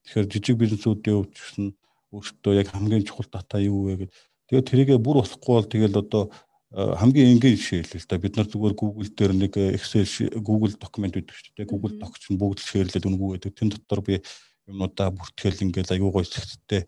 Тэгэхээр 0.08 0.28
жижиг 0.32 0.56
бизнесүүдийн 0.56 1.16
хувьд 1.20 1.34
ч 1.36 1.40
гэсэн 1.44 1.66
өөртөө 2.12 2.54
яг 2.56 2.68
хамгийн 2.72 3.04
чухал 3.04 3.28
дата 3.32 3.60
юу 3.60 3.92
вэ 3.92 4.08
гэдэг. 4.08 4.16
Тэгээд 4.48 4.68
тэрийгээ 4.72 5.00
бүр 5.04 5.20
болохгүй 5.20 5.54
бол 5.60 5.68
тэгэл 5.68 6.00
одоо 6.00 6.24
э, 6.72 6.96
хамгийн 6.96 7.36
энгийн 7.36 7.60
жишээ 7.60 7.84
хэлээ 7.84 8.02
л 8.04 8.08
да 8.08 8.18
бид 8.18 8.34
нар 8.40 8.48
зүгээр 8.48 8.76
Google 8.80 9.10
дээр 9.12 9.34
нэг 9.36 9.54
э, 9.60 9.76
Excel 9.76 10.08
Google 10.40 10.76
документ 10.80 11.20
үүдэг 11.20 11.36
шүү 11.36 11.54
дээ. 11.60 11.68
Google 11.68 12.00
Doc 12.00 12.16
чинь 12.16 12.40
бүгд 12.40 12.64
л 12.64 12.70
шеэрлээд 12.72 13.08
өнгөө 13.12 13.30
гэдэг. 13.44 13.54
Тэн 13.60 13.70
дотор 13.76 14.00
би 14.08 14.24
юмудаа 14.68 15.12
бүртгэл 15.12 15.64
ингээл 15.68 15.96
аюу 16.00 16.16
гой 16.16 16.24
зэгцтэй 16.24 16.88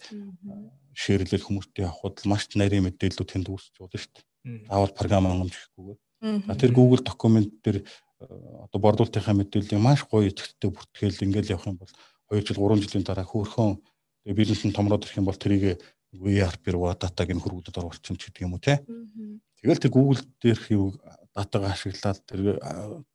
шеэрлэл 0.96 1.48
хүмүүстээ 1.48 1.88
авахд 1.88 2.24
маш 2.28 2.48
нарийн 2.56 2.88
мэдээлэл 2.88 3.28
тэнд 3.28 3.48
үүсч 3.52 3.76
болно 3.80 4.00
шүү 4.00 4.14
дээ. 4.16 4.68
Заавал 4.68 4.96
програм 4.96 5.28
хангамжихгүйгээр. 5.28 6.00
Тэр 6.60 6.72
Google 6.76 7.04
документ 7.04 7.52
дээр 7.64 7.84
э, 7.84 7.88
одоо 8.68 8.80
борлуулалтынхаа 8.80 9.36
мэдээллийг 9.36 9.80
маш 9.80 10.04
гоё 10.04 10.28
идэвхтэй 10.28 10.72
бүртгэл 10.72 11.24
ингээл 11.24 11.56
явах 11.56 11.68
юм 11.72 11.80
бол 11.80 11.92
2 12.32 12.44
жил 12.44 12.60
3 12.60 12.84
жилийн 12.84 13.08
дараа 13.08 13.24
хөөрхөн 13.24 13.80
бизнес 14.26 14.64
нь 14.66 14.76
томроод 14.76 15.06
ирэх 15.06 15.20
юм 15.20 15.28
бол 15.30 15.38
тэрийг 15.38 15.80
ERP 16.14 16.64
руу 16.74 16.90
датаг 16.94 17.30
нь 17.30 17.42
хөрвүүлээд 17.42 17.80
оруулчихна 17.80 18.18
ч 18.18 18.30
гэдэг 18.30 18.44
юм 18.44 18.58
уу 18.58 18.64
те. 18.64 18.82
Тэгэл 19.62 19.82
тэр 19.84 19.94
Google 19.94 20.24
дээрх 20.42 20.66
юу 20.74 20.98
датагаа 21.36 21.76
ашиглаад 21.76 22.20
тэр 22.26 22.58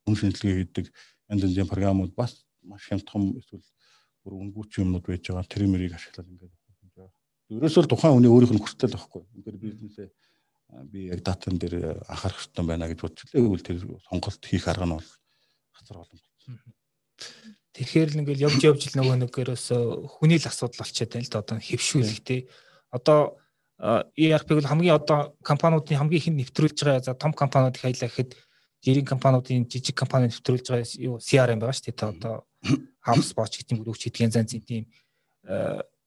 хүн 0.05 0.15
шинжилгээ 0.15 0.55
хийдэг 0.63 0.85
янз 1.29 1.43
янзын 1.43 1.67
програмууд 1.67 2.13
бас 2.15 2.45
маш 2.63 2.87
хямдхан 2.87 3.35
эсвэл 3.41 3.65
бүр 4.23 4.33
өнгүүч 4.39 4.79
юмнууд 4.79 5.05
байж 5.05 5.27
байгаа 5.27 5.45
тэр 5.45 5.67
мэрийг 5.67 5.97
ашиглаад 5.97 6.31
ингээд 6.31 6.53
ерөөсөө 7.51 7.85
тухайн 7.85 8.15
хүний 8.17 8.31
өөрийнх 8.31 8.57
нь 8.57 8.63
хүртэл 8.63 8.95
байхгүй. 8.97 9.21
Ингээд 9.37 9.57
бизнесээ 9.61 10.09
би 10.89 10.99
яг 11.13 11.21
датан 11.21 11.61
дээр 11.61 12.01
анхаарах 12.09 12.41
хэрэгтэй 12.41 12.65
байна 12.65 12.89
гэж 12.89 12.99
бодчихлээ. 13.05 13.37
Тэгвэл 13.37 13.67
тэр 13.67 13.77
сонголт 14.09 14.41
хийх 14.41 14.65
арга 14.65 14.85
нь 14.89 14.95
бол 14.97 15.09
хацар 15.77 15.97
олон 16.01 16.17
болсон. 16.17 16.57
Тэгэхээр 17.75 18.09
л 18.15 18.19
ингээл 18.23 18.45
явж 18.47 18.59
явж 18.63 18.81
л 18.87 18.97
нөгөө 19.03 19.15
нэгээрээс 19.27 19.67
хүний 20.15 20.39
л 20.39 20.47
асуудал 20.47 20.79
болчиход 20.79 21.11
байна 21.11 21.27
л 21.27 21.31
да 21.31 21.39
одоо 21.43 21.57
хэвшүүлэх 21.59 22.21
тий. 22.23 22.41
Одоо 22.87 23.35
ERP-г 24.15 24.55
бол 24.55 24.71
хамгийн 24.71 24.95
одоо 24.95 25.35
компаниудын 25.43 25.99
хамгийн 25.99 26.21
ихэнд 26.23 26.39
нэвтрүүлж 26.39 26.77
байгаа 26.79 27.03
за 27.03 27.19
том 27.19 27.35
компаниуд 27.35 27.75
их 27.75 27.83
аялаа 27.83 28.07
гэхэд 28.07 28.31
жирийн 28.79 29.03
компаниудын 29.03 29.67
жижиг 29.67 29.99
компани 29.99 30.31
нэвтрүүлж 30.31 30.65
байгаа 30.71 30.87
юу 31.03 31.19
CRM 31.19 31.59
байгаа 31.59 31.75
шүү 31.75 31.91
дээ. 31.91 32.15
Одоо 32.15 32.47
HubSpot 33.03 33.51
гэдэг 33.51 33.75
юм 33.75 33.83
өрөвч 33.83 34.07
гэдгийн 34.07 34.31
зан 34.31 34.47
зэн 34.47 34.63
тийм 34.63 34.87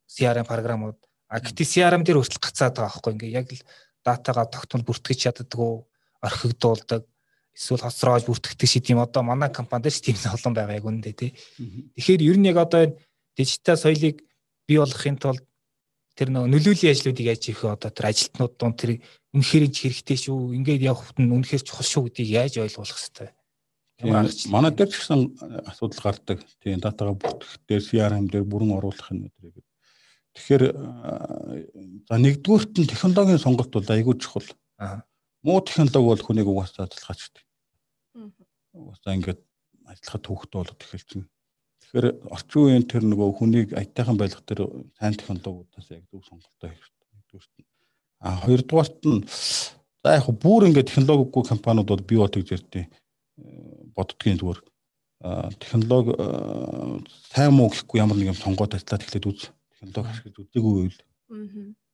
CRM 0.08 0.48
програмууд. 0.48 0.96
А 1.28 1.44
гэтээ 1.44 1.68
CRM 1.68 2.00
дээр 2.00 2.24
хүртэл 2.24 2.40
гацаад 2.40 2.80
байгаа 2.80 2.88
байхгүй 2.96 3.12
ингээ 3.12 3.36
яг 3.36 3.48
л 3.52 3.60
датагаа 4.00 4.48
тогтмол 4.48 4.88
бүртгэж 4.88 5.18
чаддгүй 5.28 5.84
орхигдуулдаг 6.24 7.04
эсвэл 7.58 7.82
хоцроож 7.82 8.22
бүртгэдэг 8.30 8.68
шиг 8.70 8.86
тийм 8.86 9.02
одоо 9.02 9.26
манай 9.26 9.50
компани 9.50 9.90
дээр 9.90 9.96
ч 9.98 10.00
тийм 10.06 10.16
олон 10.30 10.54
байгаа 10.54 10.78
яг 10.78 10.86
үнэндээ 10.86 11.14
тий. 11.18 11.34
Тэгэхээр 11.98 12.22
ер 12.22 12.36
нь 12.38 12.46
яг 12.46 12.58
одоо 12.62 12.86
энэ 12.86 12.96
дижитал 13.34 13.74
соёлыг 13.74 14.22
бий 14.70 14.78
болгохын 14.78 15.18
тулд 15.18 15.42
тэр 16.14 16.30
нөгөө 16.30 16.54
нөлөөллийн 16.54 16.94
ажлуудыг 16.94 17.26
яаж 17.26 17.42
хийх 17.42 17.66
вэ? 17.66 17.74
Одоо 17.74 17.90
тэр 17.90 18.14
ажилтнууд 18.14 18.54
дунд 18.54 18.78
тэр 18.78 19.02
үнэхээр 19.34 19.64
ч 19.74 19.76
хэрэгтэй 19.90 20.18
шүү. 20.22 20.54
Ингээд 20.54 20.86
явахт 20.86 21.18
нь 21.18 21.34
үнэхээр 21.34 21.66
чухал 21.66 21.86
шүү 21.86 22.02
гэдгийг 22.06 22.30
яаж 22.30 22.54
ойлгуулах 22.62 22.94
хэрэгтэй 22.94 23.30
манай 24.02 24.70
дээр 24.70 24.90
ч 24.90 25.02
гэсэн 25.02 25.34
асуудал 25.66 26.14
гардаг. 26.14 26.38
Тийм 26.62 26.78
датагаа 26.78 27.18
бүртгэх 27.18 27.58
дээр 27.66 27.82
CRM 27.82 28.26
дээр 28.30 28.46
бүрэн 28.46 28.78
оруулах 28.78 29.10
юм 29.10 29.26
өдрийг. 29.26 29.66
Тэгэхээр 30.38 30.64
за 32.06 32.14
нэгдүгüүрт 32.14 32.78
нь 32.78 32.86
технологийн 32.86 33.42
сонголт 33.42 33.74
бол 33.74 33.90
айгүй 33.90 34.14
чухал. 34.22 34.46
Муу 35.42 35.58
технологи 35.66 36.14
бол 36.14 36.22
хүнийг 36.22 36.46
угаасаа 36.46 36.86
залхаачдаг 36.86 37.47
уусаа 38.74 39.14
ингээд 39.16 39.40
ажиллахад 39.88 40.22
төвхт 40.24 40.50
болоод 40.52 40.80
эхэлчихнэ. 40.82 41.26
Тэгэхээр 41.82 42.06
орчин 42.28 42.60
үеийн 42.62 42.84
тэр 42.84 43.02
нөгөө 43.08 43.28
хүнийг 43.38 43.68
аятайхан 43.72 44.20
байлгах 44.20 44.44
тэр 44.44 44.60
сайн 44.98 45.16
технологиудаас 45.16 45.88
яг 45.88 46.04
зөв 46.12 46.22
сонголтоо 46.26 46.68
хийх 46.68 46.84
хэрэгтэй. 47.32 47.66
А 48.20 48.36
хоёрдугаарт 48.44 49.00
нь 49.06 49.24
за 50.04 50.18
яг 50.18 50.26
бүр 50.28 50.68
ингээд 50.68 50.90
технологигүй 50.90 51.42
компаниуд 51.48 51.88
бол 51.88 52.04
бий 52.04 52.18
болдог 52.18 52.44
зэрэг 52.44 52.90
боддгийн 53.96 54.38
зүгээр 54.38 54.60
технологи 55.58 56.12
сайн 57.32 57.52
муу 57.54 57.70
гэхгүй 57.70 57.98
ямар 57.98 58.16
нэг 58.18 58.34
юм 58.34 58.38
сонгоод 58.38 58.74
ажиллаад 58.74 59.02
эхлээд 59.02 59.26
үз 59.26 59.40
технологи 59.74 60.10
ашиглаж 60.10 60.36
үзээгүй 60.38 60.72
байвал 60.78 61.00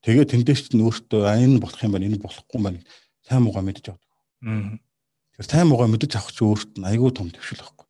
тэгээ 0.05 0.27
тэндээс 0.33 0.61
ч 0.69 0.77
нөөстөө 0.77 1.23
энэ 1.25 1.61
болох 1.61 1.81
юм 1.81 1.93
байна 1.97 2.09
энэ 2.09 2.21
болохгүй 2.21 2.57
юм 2.61 2.65
байна 2.69 2.81
сайн 3.25 3.43
муугаа 3.45 3.65
мэдэж 3.65 3.97
авдаг. 3.97 4.13
Тэгэхээр 5.35 5.51
сайн 5.51 5.67
муугаа 5.67 5.91
мэдэж 5.91 6.15
авах 6.15 6.31
чинь 6.31 6.47
өөрт 6.47 6.73
нь 6.79 6.87
айгүй 6.87 7.11
том 7.11 7.27
төвшил 7.35 7.59
байхгүй. 7.59 7.87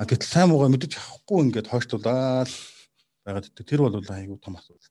А 0.00 0.08
гэтэл 0.08 0.32
сайн 0.32 0.48
муугаа 0.48 0.72
мэдэж 0.72 0.96
авахгүй 0.96 1.38
ингээд 1.44 1.68
хойшлуулаад 1.68 2.48
байгаад 3.20 3.48
идэг. 3.52 3.68
Тэр 3.68 3.84
бол 3.84 4.00
айгүй 4.00 4.40
том 4.40 4.56
асуудал. 4.56 4.88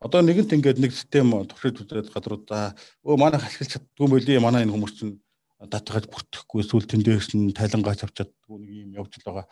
Одоо 0.00 0.24
нэгэнт 0.24 0.56
ингээд 0.56 0.80
нэг 0.80 0.96
систем 0.96 1.36
туршиж 1.44 1.84
үзээд 1.84 2.08
гадрууд 2.16 2.48
за 2.48 2.72
өө 3.04 3.20
манайх 3.20 3.44
ашиглаж 3.44 3.76
чаддгүй 3.76 4.08
мөлийн 4.08 4.40
манай 4.40 4.64
энэ 4.64 4.72
хүмүүс 4.72 4.94
чинь 4.96 5.20
датагаж 5.60 6.08
бүртгэхгүй 6.08 6.60
эсвэл 6.64 6.88
тэндээс 6.88 7.36
нь 7.36 7.52
тайлангаач 7.52 8.00
авч 8.08 8.24
чаддгүй 8.24 8.56
нэг 8.64 8.72
юм 8.88 8.90
явж 9.04 9.12
л 9.20 9.28
байгаа. 9.28 9.44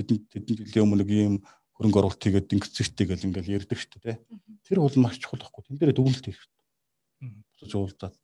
Тэдэнд 0.00 0.24
тэдэнд 0.32 0.58
жилийн 0.64 0.84
өмнө 0.88 1.04
нэг 1.04 1.10
юм 1.12 1.34
хөрөнгө 1.76 1.98
оруулалт 2.00 2.24
хийгээд 2.24 2.56
ингэцэгтэй 2.56 3.04
гэл 3.04 3.26
ингээл 3.28 3.60
ярьдаг 3.60 3.76
шүү 3.76 4.00
дээ. 4.00 4.16
Тэр 4.64 4.80
бол 4.80 4.96
маш 4.96 5.20
чухал 5.20 5.44
байхгүй. 5.44 5.62
Тэн 5.68 5.76
дээр 5.76 5.92
дүгнэлт 5.92 6.24
хийх. 6.24 6.40
Босож 7.20 7.72
уулзаад 7.76 8.16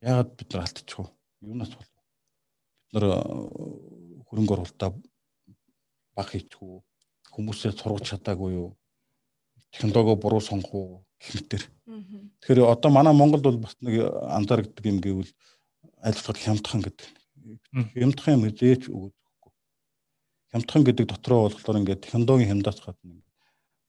яагаад 0.00 0.30
бид 0.40 0.48
нар 0.52 0.64
алдчих 0.64 0.96
вэ? 1.00 1.12
Юунаас 1.42 1.72
бол 1.74 1.91
нар 2.92 3.04
э, 3.08 3.16
хөрөнгө 4.28 4.54
оруулалтаа 4.56 4.90
баг 6.16 6.28
хийчихүү 6.32 6.80
хүмүүсээ 7.32 7.72
сургаж 7.76 8.04
чадаагүй 8.12 8.52
юу 8.60 8.68
технологи 9.72 10.20
буруу 10.20 10.40
сонгох 10.40 10.74
уу 10.74 11.04
гэмтэр. 11.20 11.62
Тэгэхээр 12.40 12.68
одоо 12.68 12.90
манай 12.92 13.14
Монголд 13.16 13.44
бол 13.44 13.58
бас 13.58 13.76
нэг 13.80 14.04
анзаардаг 14.36 14.84
юм 14.84 15.00
гэвэл 15.00 15.32
айлтгал 16.04 16.36
хямдхан 16.36 16.82
гэдэг. 16.84 17.08
Хямдхан 17.96 18.34
юм 18.36 18.44
хизээч 18.52 18.92
өгөхгүй. 18.92 19.52
Хямдхан 20.52 20.82
гэдэг 20.84 21.06
дотроо 21.08 21.48
болохоор 21.48 21.80
ингээд 21.80 22.04
технологийн 22.04 22.50
хямдаас 22.52 22.80
гадна 22.84 23.22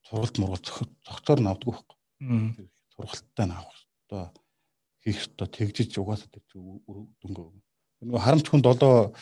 сургалт 0.08 0.38
мургалт 0.38 0.66
зохицоор 1.04 1.40
навдгүй 1.44 1.72
байхгүй. 1.74 2.68
Сургалттай 2.96 3.46
наавах 3.48 3.78
одоо 4.08 4.32
хийх 5.04 5.20
одоо 5.36 5.48
тэгжиж 5.48 5.98
угаасаа 5.98 6.32
тэр 6.32 6.44
дөнгөө 6.52 7.52
нөгөө 8.04 8.24
харамч 8.24 8.46
хүн 8.48 8.62
долоо 8.64 9.14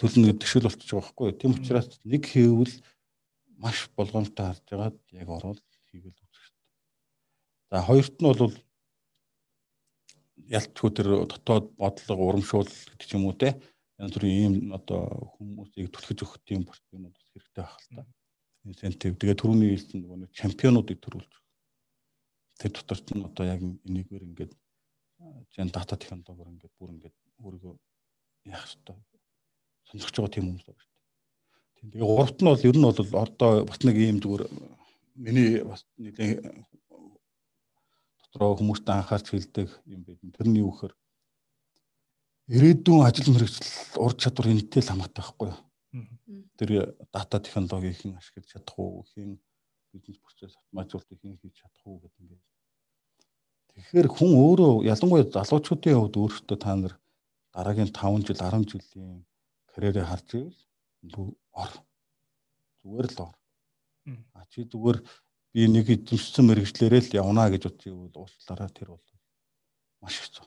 төлнө 0.00 0.32
гэдэг 0.32 0.48
шиг 0.48 0.62
болчихж 0.66 0.90
байгаа 0.90 1.06
байхгүй. 1.06 1.30
Тийм 1.38 1.52
учраас 1.54 1.88
нэг 2.04 2.22
хийвэл 2.26 2.74
маш 3.62 3.88
болгоомжтой 3.96 4.44
харж 4.46 4.62
байгаад 4.70 4.96
яг 5.14 5.28
ороод 5.28 5.60
хийгээл 5.90 6.18
үзэх 6.18 6.42
хэрэгтэй. 6.42 6.62
За 7.70 7.78
хоёрт 7.86 8.16
нь 8.18 8.28
бол 8.28 8.54
ялтгүй 10.50 10.90
тэр 10.90 11.08
дотоод 11.30 11.66
бодлого 11.78 12.22
урамшуул 12.28 12.68
гэдэг 12.68 13.06
ч 13.06 13.12
юм 13.14 13.30
уу 13.30 13.38
те 13.38 13.54
янз 13.98 14.12
бүрийн 14.14 14.38
ийм 14.42 14.54
одоо 14.74 15.32
хүмүүсийг 15.38 15.94
түлхэж 15.94 16.18
өгөх 16.26 16.42
тийм 16.42 16.66
портфолиод 16.66 17.14
бас 17.14 17.28
хэрэгтэй 17.30 17.62
байх 17.62 17.78
л 17.78 17.88
та. 17.94 18.02
Инсентив. 18.64 19.16
Тэгээ 19.20 19.38
түрүүний 19.38 19.70
хэлсэн 19.76 19.98
нөгөө 20.02 20.32
чемпионуудыг 20.32 20.98
төрүүлж 21.04 21.32
тэр 22.58 22.70
доторт 22.72 23.06
нь 23.14 23.24
одоо 23.24 23.44
яг 23.44 23.60
энийгээр 23.60 24.24
ингээд 24.28 24.52
жин 25.54 25.68
дата 25.68 25.96
технологиор 25.96 26.48
ингээд 26.48 26.74
бүр 26.78 26.90
ингээд 26.94 27.16
өөрийгөө 27.44 27.74
яах 28.48 28.64
ёстой 28.68 28.96
сонирхож 29.88 30.16
байгаа 30.16 30.34
тийм 30.34 30.46
хүмүүс 30.48 30.66
байна 30.66 30.82
шүү 30.82 30.92
дээ. 30.92 31.02
Тийм 31.76 31.88
тэгээ 31.90 32.08
гуравт 32.08 32.38
нь 32.40 32.48
бол 32.50 32.66
ер 32.68 32.76
нь 32.76 32.86
бол 32.86 33.00
одоо 33.24 33.50
бас 33.68 33.78
нэг 33.84 33.96
ийм 33.96 34.18
зүгээр 34.20 34.42
миний 35.14 35.62
бас 35.62 35.86
нэгэн 35.98 36.66
дотроо 38.18 38.56
хүмүүстээ 38.58 38.94
анхаарч 38.94 39.26
хэлдэг 39.30 39.68
юм 39.86 40.02
байна. 40.02 40.34
Тэрний 40.36 40.62
юу 40.66 40.72
гэхээр 40.74 40.94
ирээдүйн 42.50 43.06
ажил 43.06 43.30
мэргэжил 43.30 43.68
ур 44.02 44.12
чадвар 44.18 44.50
энэтэй 44.50 44.82
л 44.82 44.90
хамаатай 44.90 45.22
байхгүй 45.22 45.48
юу? 45.48 45.58
Тэр 46.58 46.70
дата 47.14 47.38
технологи 47.38 47.94
хэн 47.94 48.18
ашиглаж 48.18 48.50
чадах 48.50 48.78
уу, 48.78 49.06
хэн 49.14 49.38
бизнес 49.94 50.18
процесс 50.18 50.58
автоматжуулалтыг 50.58 51.18
хэн 51.22 51.38
хийж 51.38 51.54
чадах 51.62 51.84
уу 51.86 52.02
гэдэг 52.02 52.20
ингээд. 52.20 52.44
Тэгэхээр 53.74 54.08
хүн 54.10 54.32
өөрөө 54.34 54.72
ялангуяа 54.90 55.30
залуучуудын 55.30 55.94
хувьд 55.94 56.18
өөрөөсөө 56.18 56.58
та 56.58 56.74
нар 56.74 56.94
дараагийн 57.54 57.92
5 57.94 58.26
жил 58.26 58.36
10 58.36 58.66
жилийн 58.66 59.22
карьерээ 59.70 60.04
харж 60.10 60.28
ивэл 60.34 61.38
ор 61.54 61.70
зүгээр 62.82 63.08
л 63.14 63.20
ор. 63.22 63.34
А 64.34 64.42
чи 64.50 64.66
зүгээр 64.66 64.98
би 65.54 65.60
нэг 65.70 65.86
эзэмшсэн 65.86 66.44
мэрэгчлэрээ 66.50 67.02
л 67.14 67.16
явна 67.22 67.46
гэж 67.54 67.62
бодчих 67.70 67.94
бол 67.94 68.26
уучлаарай 68.26 68.70
тэр 68.74 68.98
бол 68.98 69.06
маш 70.02 70.18
хэцүү. 70.18 70.46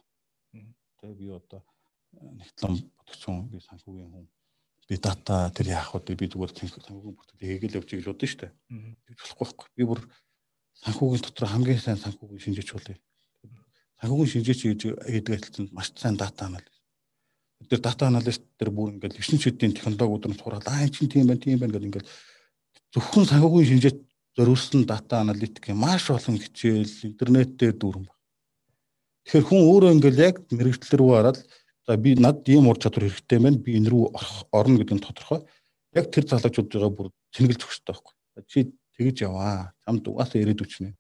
Тэгээ 1.00 1.16
би 1.16 1.28
одоо 1.32 1.64
нэгтлэн 2.12 2.76
бодгчун 2.76 3.48
би 3.56 3.58
санхүүгийн 3.64 4.12
хүн 4.12 4.28
би 4.92 4.96
дата 5.00 5.48
тэр 5.56 5.80
яах 5.80 5.96
вэ 5.96 6.12
би 6.12 6.28
зүгээр 6.28 6.52
санхүүгийн 6.60 7.16
бүртгэл 7.16 7.40
хийгээл 7.40 7.76
байгаа 7.80 8.04
л 8.04 8.12
удаа 8.12 8.28
шүү 8.28 8.42
дээ. 8.44 8.52
Тэгж 9.08 9.20
болохгүй 9.32 9.48
байхгүй. 9.48 9.68
Би 9.80 9.84
бүр 9.88 10.00
санхүүгийн 10.84 11.24
дотор 11.24 11.48
хамгийн 11.56 11.80
сайн 11.80 12.04
санхүүгийн 12.04 12.44
шинжээч 12.44 12.70
болъё. 12.76 13.00
Санхүүгийн 14.04 14.32
шинжээч 14.32 14.62
гэж 14.68 14.82
хийдэг 15.08 15.34
ажилцанд 15.40 15.72
маш 15.72 15.96
сайн 15.96 16.20
дата 16.20 16.52
анализ 16.52 16.77
тэр 17.66 17.82
дата 17.82 18.08
аналист 18.08 18.44
тэр 18.60 18.70
бүр 18.70 18.94
ингээд 18.94 19.18
9 19.18 19.42
шидийн 19.42 19.74
технологиуд 19.74 20.30
нь 20.30 20.38
сураад 20.38 20.70
аа 20.70 20.86
чинь 20.94 21.10
тийм 21.10 21.26
байна 21.28 21.42
тийм 21.42 21.58
байна 21.58 21.74
гэдэг 21.74 21.90
ингээд 21.90 22.08
зөвхөн 22.94 23.26
санхүүгийн 23.26 23.70
шинжээт 23.74 24.00
зориулсан 24.38 24.86
дата 24.86 25.26
аналитик 25.26 25.74
маш 25.74 26.06
олон 26.14 26.38
хичээл 26.38 26.94
интернетээр 27.10 27.74
дүүрэн 27.74 28.06
баг. 28.06 28.18
Тэгэхээр 29.26 29.48
хүн 29.50 29.62
өөрөө 29.74 29.92
ингээд 29.98 30.18
яг 30.22 30.36
мэрэгчлэр 30.54 31.02
рүү 31.02 31.12
хараад 31.18 31.40
за 31.88 31.98
би 31.98 32.14
над 32.14 32.46
ийм 32.46 32.70
ур 32.70 32.78
чадвар 32.78 33.10
хэрэгтэй 33.10 33.40
байна 33.42 33.58
би 33.58 33.72
энэ 33.82 33.90
рүү 33.90 34.04
орно 34.54 34.78
гэдэг 34.78 34.96
нь 34.96 35.06
тодорхой. 35.06 35.42
Яг 35.98 36.14
тэр 36.14 36.30
залуучууд 36.30 36.70
байгаа 36.70 36.94
бүр 36.94 37.10
цэнгэлж 37.34 37.62
өгч 37.66 37.82
байхгүй. 37.90 38.14
Чи 38.46 38.60
тэгж 38.96 39.26
яваа. 39.26 39.74
Чамд 39.82 40.06
угаасаа 40.06 40.40
ирээдүйч 40.46 40.74
нэ. 40.86 40.94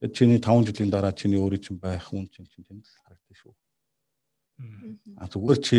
Тэгээд 0.00 0.16
чиний 0.16 0.40
5 0.40 0.72
жилийн 0.72 0.90
дараа 0.90 1.12
чиний 1.12 1.38
өөрийн 1.38 1.62
чинь 1.62 1.78
байх 1.78 2.08
хүн 2.08 2.26
чинь 2.32 2.48
тэнд 2.48 2.88
л 2.88 2.98
харагдана 3.04 3.36
шүү 3.36 3.52
А 5.16 5.28
зүгээр 5.28 5.60
чи 5.62 5.78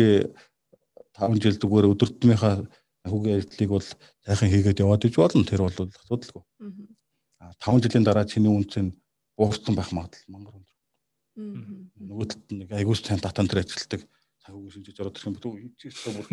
5 1.14 1.42
жил 1.42 1.56
зүгээр 1.60 1.90
өдөртмийнхаа 1.92 2.54
хүүгийн 3.06 3.38
ажлыг 3.40 3.70
бол 3.70 3.86
сайхан 4.24 4.50
хийгээд 4.50 4.82
яваад 4.82 5.06
иж 5.06 5.14
болно 5.16 5.44
тэр 5.44 5.62
бол 5.64 5.78
асуудалгүй. 5.88 6.42
А 7.40 7.52
5 7.60 7.84
жилийн 7.84 8.04
дараа 8.04 8.24
чиний 8.24 8.50
үнц 8.50 8.74
нь 8.80 8.96
буурсан 9.36 9.74
байх 9.76 9.92
магадлал 9.92 10.32
мангар 10.32 10.56
өндөр. 10.58 10.78
Нөгөө 12.08 12.26
талд 12.30 12.48
нэг 12.50 12.70
айгуус 12.72 13.02
сайн 13.02 13.20
датан 13.20 13.46
дээр 13.46 13.62
ажилладаг 13.66 14.02
санхүүгийн 14.44 14.74
шинжиж 14.74 15.00
ороод 15.00 15.16
ирэх 15.16 15.28
юм 15.28 15.36
бол 15.40 15.58
ийчээсээ 15.64 16.12
бүр 16.14 16.28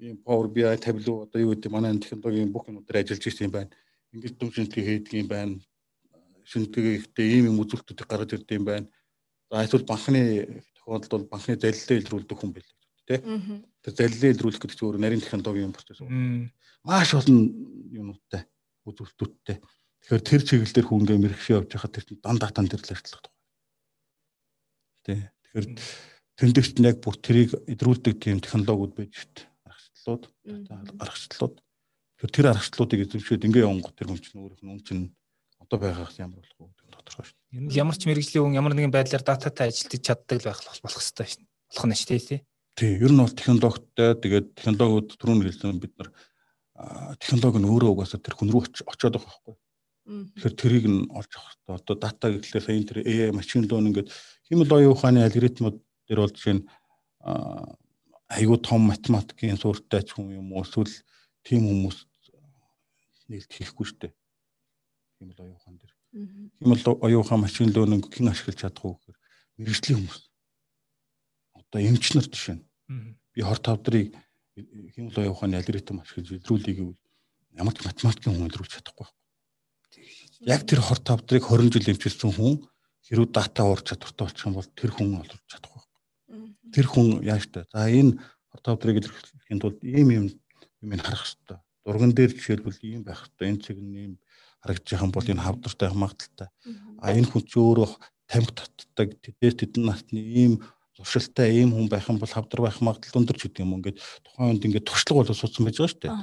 ийм 0.00 0.16
Power 0.24 0.48
BI 0.48 0.76
табло 0.80 1.12
одоо 1.24 1.40
юу 1.40 1.52
гэдэг 1.52 1.70
манай 1.70 1.92
технологийн 2.00 2.52
бүх 2.52 2.68
юм 2.68 2.80
дээр 2.82 3.04
ажиллаж 3.04 3.24
ирсэн 3.28 3.46
юм 3.46 3.54
байна. 3.54 3.70
Ингээд 4.12 4.36
дүн 4.40 4.50
шинжилгээ 4.50 4.84
хийдэг 4.88 5.14
юм 5.22 5.28
байна. 5.28 5.54
Шинжилгээ 6.50 6.94
ихтэй 6.98 7.26
ийм 7.36 7.44
юм 7.52 7.60
үзүүлэлтүүдийг 7.62 8.08
гаргаж 8.08 8.30
ирдэг 8.32 8.58
юм 8.58 8.64
байна. 8.64 8.86
За 9.50 9.64
эсвэл 9.64 9.86
банкны 9.86 10.20
тохиолдолд 10.84 11.12
бол 11.24 11.32
банкны 11.32 11.56
залилаа 11.56 11.96
илрүүлдэг 11.98 12.36
хүн 12.36 12.52
байлаа 12.52 12.84
тий. 13.08 13.20
Тэр 13.84 13.94
залилаа 13.96 14.30
илрүүлэх 14.32 14.60
гэдэг 14.60 14.76
чинь 14.76 14.88
өөр 14.88 14.98
нарийн 15.00 15.24
технологийн 15.24 15.72
процесс. 15.72 16.00
Маш 16.84 17.12
олон 17.16 17.38
юмнуудтай 17.92 18.44
үзүүлэлтүүдтэй. 18.88 19.56
Тэгэхээр 20.04 20.24
тэр 20.24 20.42
чиглэл 20.44 20.74
дээр 20.76 20.88
хүн 20.88 21.00
ингээ 21.04 21.22
мэрэгшээ 21.24 21.56
явж 21.56 21.68
байхад 21.72 21.92
тэр 21.96 22.04
дан 22.20 22.36
датан 22.40 22.68
дээр 22.68 22.84
л 22.84 22.92
ажиллах 22.92 23.22
тухай. 23.24 23.40
Тий. 25.04 25.20
Тэгэхээр 25.48 25.66
тэндээс 26.36 26.68
ч 26.72 26.76
яг 26.84 26.96
бүр 27.00 27.16
тэрийг 27.20 27.50
илрүүлдэг 27.68 28.14
тийм 28.20 28.40
технологиуд 28.44 28.92
байж 28.96 29.12
шít. 29.16 29.48
аргачлалууд 30.04 30.24
аргачлалууд 31.00 31.56
тэр 32.20 32.30
тэр 32.32 32.46
аргачлалуудыг 32.52 33.00
эзэмшээд 33.08 33.46
ингээ 33.48 33.64
явангууд 33.64 33.96
тэр 33.96 34.08
хүн 34.12 34.20
чинь 34.20 34.40
өөрийнх 34.40 34.60
нь 34.64 34.72
үн 34.76 34.82
чинь 34.84 35.04
одоо 35.64 35.78
байгаагаас 35.80 36.20
ямар 36.20 36.44
болох 36.44 36.56
вэ 36.60 36.68
нь 36.68 36.83
тодорхой 37.04 37.28
шүү. 37.28 37.36
Ер 37.52 37.62
нь 37.62 37.74
ямар 37.76 37.96
ч 38.00 38.02
мэрэгжлийн 38.08 38.44
хүн 38.48 38.58
ямар 38.58 38.74
нэгэн 38.74 38.94
байдлаар 38.96 39.22
дататай 39.22 39.68
ажиллаж 39.68 40.00
чаддаг 40.00 40.40
л 40.40 40.48
байх 40.48 40.60
болох 40.64 40.96
хэрэгтэй 40.96 41.28
дээ. 41.36 41.46
Болох 41.68 41.86
нь 41.86 42.00
шүү 42.00 42.10
дээ. 42.16 42.42
Тий, 42.74 42.92
ер 42.98 43.12
нь 43.12 43.20
бол 43.20 43.30
технологитой 43.30 44.10
тэгээд 44.18 44.46
технологиуд 44.58 45.08
түрүүн 45.20 45.44
хэлсэн 45.44 45.78
бид 45.78 45.94
нар 46.00 46.10
технологи 47.22 47.62
нь 47.62 47.70
өөрөө 47.70 47.90
угаасаа 47.94 48.18
тэр 48.18 48.34
хүн 48.34 48.50
рүү 48.50 48.62
очиод 48.66 49.14
байгаа 49.14 49.30
байхгүй. 49.30 49.54
Тэгэхээр 50.04 50.58
тэрийг 50.58 50.86
нь 50.90 51.06
олж 51.08 51.30
авах 51.38 51.54
хэрэгтэй. 51.54 51.74
Одоо 51.78 51.96
дата 51.96 52.26
гэхлээр 52.34 52.64
сая 52.66 52.82
тэр 52.82 52.98
AI 53.06 53.30
машин 53.30 53.64
learning 53.64 53.94
ингээд 53.94 54.10
хэмэл 54.50 54.74
оюун 54.74 54.94
ухааны 54.98 55.22
алгоритмууд 55.22 55.78
дээр 56.10 56.20
бол 56.20 56.34
жишээ 56.34 56.56
нь 56.58 56.66
айгүй 58.28 58.58
том 58.58 58.90
математикийн 58.90 59.56
суурьтай 59.56 60.02
ч 60.02 60.18
юм 60.18 60.34
юм 60.34 60.52
уу 60.52 60.66
эсвэл 60.66 60.90
тийм 61.46 61.62
хүмүүс 61.70 61.98
нээлт 63.30 63.52
хийхгүй 63.54 63.86
дээ. 63.96 64.12
Хэмэл 65.22 65.40
оюун 65.40 65.56
ухаан 65.56 65.78
дээр. 65.78 65.93
Хэмэл 66.14 66.82
оюун 67.02 67.22
ухаан 67.26 67.42
машин 67.42 67.74
learning 67.74 68.02
хэн 68.06 68.30
ашиглаж 68.30 68.58
чадах 68.62 68.84
вэ 68.86 68.94
гэхээр 68.94 69.18
мэрэгжлийн 69.58 69.98
хүмүүс. 69.98 70.22
Одоо 71.58 71.80
эмч 71.82 72.04
нар 72.14 72.26
жишээ 72.30 72.54
нь. 72.54 72.64
Би 73.34 73.42
хор 73.42 73.58
тавдрыг 73.58 74.14
хэмэл 74.94 75.18
оюун 75.18 75.34
ухааны 75.34 75.58
алгоритм 75.58 75.98
ашиглаж 75.98 76.38
илрүүлэе 76.38 76.74
гэвэл 76.78 77.02
ямар 77.58 77.74
ч 77.74 77.82
математикийн 77.82 78.34
хүн 78.38 78.46
илрүүлж 78.46 78.72
чадахгүй 78.78 79.06
байхгүй. 79.10 79.22
Яг 80.46 80.62
тэр 80.70 80.80
хор 80.86 81.00
тавдрыг 81.02 81.42
20 81.50 81.74
жил 81.74 81.90
эмчилсэн 81.90 82.30
хүн 82.30 82.54
хэрүү 83.10 83.26
дата 83.34 83.62
уурч 83.66 83.84
чадвартай 83.90 84.24
болчих 84.26 84.46
юм 84.46 84.54
бол 84.54 84.70
тэр 84.78 84.90
хүн 84.94 85.18
олж 85.18 85.34
чадахгүй 85.50 85.82
байхгүй. 85.82 86.70
Тэр 86.70 86.86
хүн 86.86 87.08
яаж 87.26 87.44
та. 87.50 87.66
За 87.74 87.90
энэ 87.90 88.22
хор 88.54 88.60
тавдрыг 88.62 89.02
илэрхийлэхийн 89.02 89.58
тулд 89.58 89.82
ийм 89.82 90.08
ийм 90.14 90.26
юм 90.30 91.00
харах 91.02 91.26
хэрэгтэй. 91.26 91.58
Дурган 91.82 92.14
дээр 92.14 92.32
жишээлбэл 92.38 92.78
ийм 92.86 93.02
байх 93.02 93.18
хэрэгтэй. 93.26 93.50
Энэ 93.50 93.62
цэг 93.66 93.78
нь 93.82 93.98
ийм 93.98 94.12
харагдаж 94.64 94.88
байгаа 94.88 95.12
бол 95.12 95.28
энэ 95.28 95.44
хавдартай 95.44 95.88
магадaltaй. 95.92 96.48
А 97.04 97.12
энэ 97.12 97.28
хүн 97.28 97.44
ч 97.44 97.52
өөрөө 97.60 97.90
тамхи 98.24 98.52
татдаг 98.56 99.08
тэдээс 99.20 99.54
тэдэн 99.60 99.84
насны 99.84 100.18
ийм 100.24 100.52
зуршилтай 100.96 101.52
ийм 101.60 101.76
хүн 101.76 101.92
байх 101.92 102.08
юм 102.08 102.16
бол 102.16 102.32
хавдар 102.32 102.64
байх 102.64 102.80
магадлал 102.80 103.20
өндөр 103.20 103.36
ч 103.36 103.52
гэдэг 103.52 103.60
юм. 103.60 103.76
Ингээд 103.76 104.00
тухайн 104.24 104.56
үед 104.56 104.64
ингээд 104.64 104.88
туршлага 104.88 105.20
болоод 105.20 105.36
суудсан 105.36 105.68
байж 105.68 105.76
байгаа 105.76 105.92
шүү 105.92 106.00
дээ. 106.00 106.14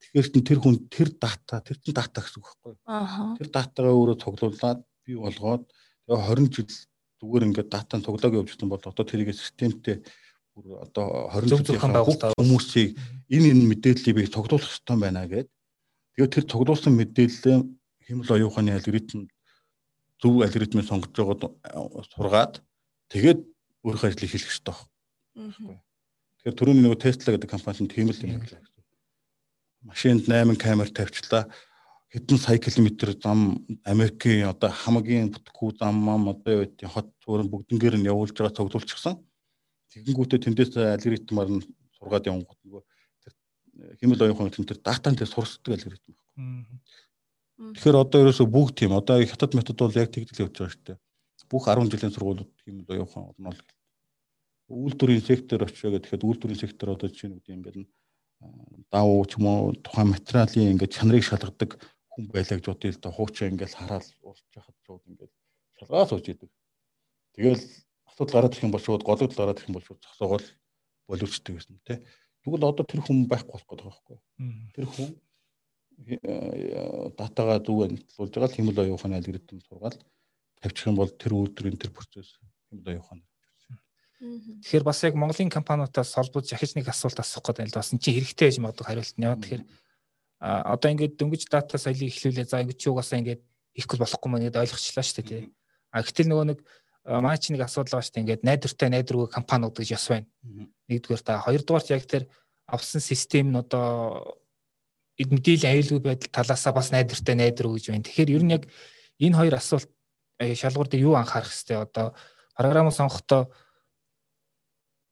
Тэгэхээр 0.00 0.46
тэр 0.48 0.58
хүн 0.64 0.76
тэр 0.88 1.08
дата 1.12 1.60
тэр 1.60 1.76
чин 1.82 1.92
дата 1.92 2.20
гэсэн 2.24 2.40
үг 2.40 2.46
байхгүй 2.48 2.72
юу? 2.72 3.36
Тэр 3.36 3.48
датагаа 3.52 3.92
өөрөө 3.92 4.16
цуглуулад 4.22 4.80
бий 5.04 5.16
болгоод 5.18 5.64
тэгээ 6.08 6.20
20 6.30 6.54
жил 6.54 6.70
зүгээр 7.20 7.46
ингээд 7.48 7.68
датан 7.72 8.00
цуглааг 8.04 8.34
явуулсан 8.38 8.68
бол 8.70 8.84
одоо 8.84 9.04
тэрийг 9.04 9.34
системтэй 9.34 10.04
бүр 10.54 10.84
одоо 10.86 11.32
20 11.34 11.66
жилийн 11.66 11.82
хүмүүсийг 12.38 12.94
энэ 13.32 13.46
энэ 13.50 13.68
мэдээллийг 13.74 14.14
би 14.14 14.30
цуглуулах 14.30 14.70
хэрэгтэй 14.70 14.96
байна 15.00 15.26
гэдэг. 15.26 15.50
Тэгээ 16.14 16.30
тэр 16.30 16.44
цуглуулсан 16.46 16.94
мэдээлэл 16.94 17.66
хэмэл 18.06 18.34
оюуханы 18.38 18.70
алгоритм 18.74 19.26
зөв 20.22 20.42
алгоритмыг 20.46 20.86
сонгож 20.86 21.10
байгаад 21.10 21.42
сургаад 22.14 22.62
тэгээд 23.10 23.40
өөрийнхөө 23.82 24.08
ажлыг 24.14 24.30
хийх 24.30 24.46
хэрэгтэй 24.46 24.70
байхгүй. 24.70 25.76
Тэгэхээр 26.38 26.58
түрүүний 26.58 26.84
нөгөө 26.86 27.02
Tesla 27.02 27.34
гэдэг 27.34 27.50
компани 27.50 27.82
нь 27.82 27.90
тийм 27.90 28.08
л 28.08 28.22
юм 28.22 28.40
гэсэн. 28.40 28.62
Машинд 29.84 30.24
8 30.30 30.54
камер 30.56 30.88
тавьчлаа. 30.94 31.50
Хэдэн 32.14 32.38
сая 32.38 32.62
километр 32.62 33.18
зам 33.18 33.66
Америкийн 33.82 34.48
одоо 34.48 34.70
хамгийн 34.70 35.34
бүтэхгүй 35.34 35.74
зам 35.82 35.98
мам 35.98 36.30
одоо 36.30 36.62
юу 36.62 36.62
гэдэг 36.62 36.88
хот 36.94 37.10
зураг 37.26 37.50
бүгднгээр 37.50 37.98
нь 37.98 38.06
явуулж 38.06 38.38
байгаа 38.38 38.54
цуглуулчихсан. 38.54 39.18
Тэгэнгүүтээ 39.90 40.40
тэндээс 40.46 40.78
алгоритмаар 40.78 41.50
нь 41.58 41.66
сургаад 41.98 42.30
явангууд 42.30 42.60
нөгөө 42.62 42.82
хэмэл 44.00 44.24
оюухан 44.26 44.50
тэр 44.50 44.80
датан 44.82 45.14
дээр 45.14 45.30
сурсдаг 45.30 45.74
алгоритм 45.76 46.14
байхгүй. 46.14 47.78
Тэгэхээр 47.78 48.02
одоо 48.02 48.18
ерөөсөө 48.24 48.46
бүгд 48.50 48.74
тийм 48.78 48.92
одоо 48.98 49.22
хятад 49.22 49.54
метод 49.54 49.78
бол 49.78 49.98
яг 49.98 50.10
тэгдэл 50.10 50.42
явж 50.46 50.54
байгаа 50.58 50.74
шүү 50.74 50.84
дээ 50.90 50.98
бүх 51.50 51.68
10 51.68 51.90
жилийн 51.92 52.12
сургуулиуд 52.14 52.50
юм 52.66 52.84
оюухан 52.88 53.30
орно 53.30 53.50
л 53.52 53.60
үйлдвэрийн 54.68 55.22
сектор 55.22 55.62
очоо 55.62 55.92
гэхэд 55.92 56.24
үйлдвэрийн 56.24 56.60
сектор 56.60 56.94
одоо 56.94 57.08
жишээ 57.08 57.30
нь 57.30 57.38
үгүй 57.38 57.54
ингээд 57.54 57.78
давуу 58.90 59.22
ч 59.28 59.36
юм 59.36 59.46
уу 59.46 59.76
тухайн 59.84 60.10
материалын 60.10 60.72
ингээд 60.74 60.96
чанарыг 60.96 61.24
шалгадаг 61.24 61.70
хүн 62.10 62.24
байлаа 62.32 62.56
гэж 62.58 62.66
бодъё 62.66 62.90
л 62.90 63.02
да 63.04 63.10
хуучаа 63.12 63.46
ингээд 63.52 63.76
хараад 63.76 64.06
урч 64.24 64.44
яхад 64.56 64.76
шууд 64.82 65.02
ингээд 65.04 65.32
шалгаа 65.78 66.06
сууж 66.08 66.26
идэг. 66.32 66.50
Тэгэл 67.36 67.62
асуудал 68.08 68.34
гараад 68.34 68.52
ирэх 68.56 68.64
юм 68.64 68.74
бол 68.74 68.86
шууд 68.86 69.02
гологдол 69.04 69.38
гараад 69.38 69.58
ирэх 69.60 69.68
юм 69.68 69.76
бол 69.76 69.86
шууд 69.86 70.00
зогсоогоол 70.00 70.46
боловчдөг 71.06 71.54
гэсэн 71.54 71.76
тий. 71.84 71.98
Тэгвэл 72.44 72.68
одоо 72.68 72.84
тэр 72.84 73.00
хүн 73.00 73.24
байхгүй 73.24 73.56
болох 73.56 73.68
гэдэг 73.72 73.86
байхгүй. 73.88 74.18
Тэр 74.76 74.86
хүн 74.86 75.10
датагаа 77.16 77.58
зүгээр 77.64 77.90
нийтлүүлж 77.96 78.32
байгаа 78.34 78.50
л 78.50 78.56
хэмэл 78.56 78.82
оюуханы 78.84 79.16
алгоритм 79.16 79.64
сургаал 79.64 79.96
тавьчих 80.60 80.86
юм 80.90 80.96
бол 81.00 81.08
тэр 81.08 81.32
үйлдвэрийн 81.32 81.80
тэр 81.80 81.92
процесс 81.96 82.36
явах 82.72 83.16
нь. 83.16 83.24
Тэгэхээр 84.64 84.84
бас 84.84 85.00
яг 85.04 85.14
Монголын 85.14 85.52
компаниудаас 85.52 86.14
холбож 86.16 86.48
захиж 86.48 86.74
нэг 86.74 86.88
асуулт 86.88 87.20
асуух 87.20 87.44
гэдэг 87.44 87.72
л 87.72 87.78
бас 87.78 87.92
чи 87.92 88.10
хэрэгтэй 88.10 88.48
гэж 88.50 88.58
магадгүй 88.60 88.86
хариулт 88.86 89.16
нь 89.16 89.24
яа. 89.24 89.36
Тэгэхээр 89.36 89.64
одоо 90.40 90.88
ингээд 90.90 91.14
дөнгөж 91.20 91.42
дата 91.48 91.78
соёлыг 91.78 92.10
эхлүүлээ. 92.10 92.48
За 92.48 92.60
ингэж 92.60 92.80
юугаасаа 92.88 93.20
ингээд 93.20 93.42
ихгүй 93.78 93.98
болохгүй 94.00 94.28
мэн 94.30 94.44
гэдээ 94.48 94.62
ойлгочлаа 94.64 95.04
шүү 95.04 95.24
дээ. 95.24 95.48
А 95.94 96.02
гэтэл 96.02 96.28
нөгөө 96.30 96.46
нэг 96.52 96.58
маач 97.04 97.52
нэг 97.52 97.60
асуудал 97.60 98.00
байгаа 98.00 98.06
шүү 98.08 98.14
дээ. 98.16 98.22
Ингээд 98.24 98.42
найдвартай 98.48 98.88
найдваргүй 98.88 99.28
компаниуд 99.28 99.76
гэж 99.76 99.88
яс 99.92 100.08
байна. 100.08 100.26
Нэгдүгээр 100.88 101.22
та 101.22 101.40
хоёрдугаарт 101.44 101.92
яг 101.92 102.04
тэр 102.08 102.24
авсан 102.66 103.00
систем 103.00 103.52
нь 103.52 103.60
одоо 103.60 104.40
мэдээлэл 105.20 105.68
аюулгүй 105.68 106.00
байдал 106.00 106.32
талаасаа 106.32 106.72
бас 106.72 106.88
найдвартай 106.90 107.36
найдвар 107.36 107.76
гэж 107.76 107.84
байна. 107.92 108.04
Тэгэхээр 108.08 108.34
ер 108.34 108.42
нь 108.44 108.54
яг 108.56 108.64
энэ 109.20 109.36
хоёр 109.36 109.54
асуулт 109.60 109.88
шалгуур 110.40 110.88
дээр 110.88 111.06
юу 111.12 111.14
анхаарах 111.14 111.52
хэвтэй 111.52 111.76
одоо 111.76 112.16
програм 112.56 112.90
сонгохдоо 112.90 113.52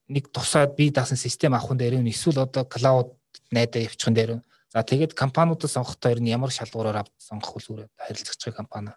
нэг 0.08 0.32
тусаад 0.32 0.74
бие 0.76 0.90
даасан 0.90 1.20
систем 1.20 1.54
авахын 1.54 1.78
дээр 1.78 2.00
нь 2.00 2.10
эсвэл 2.10 2.42
одоо 2.42 2.64
клауд 2.64 3.12
найдаа 3.52 3.84
явуучихын 3.84 4.16
дээр 4.16 4.32
нь 4.40 4.44
за 4.72 4.82
тэгээд 4.82 5.12
компаниудаас 5.12 5.76
сонгохдоо 5.76 6.10
ер 6.10 6.20
нь 6.24 6.32
ямар 6.32 6.50
шалгуураар 6.50 7.06
сонгох 7.20 7.60
үлгэр 7.60 7.88
харилцагч 8.00 8.40
байгаа 8.48 8.58
компани. 8.64 8.90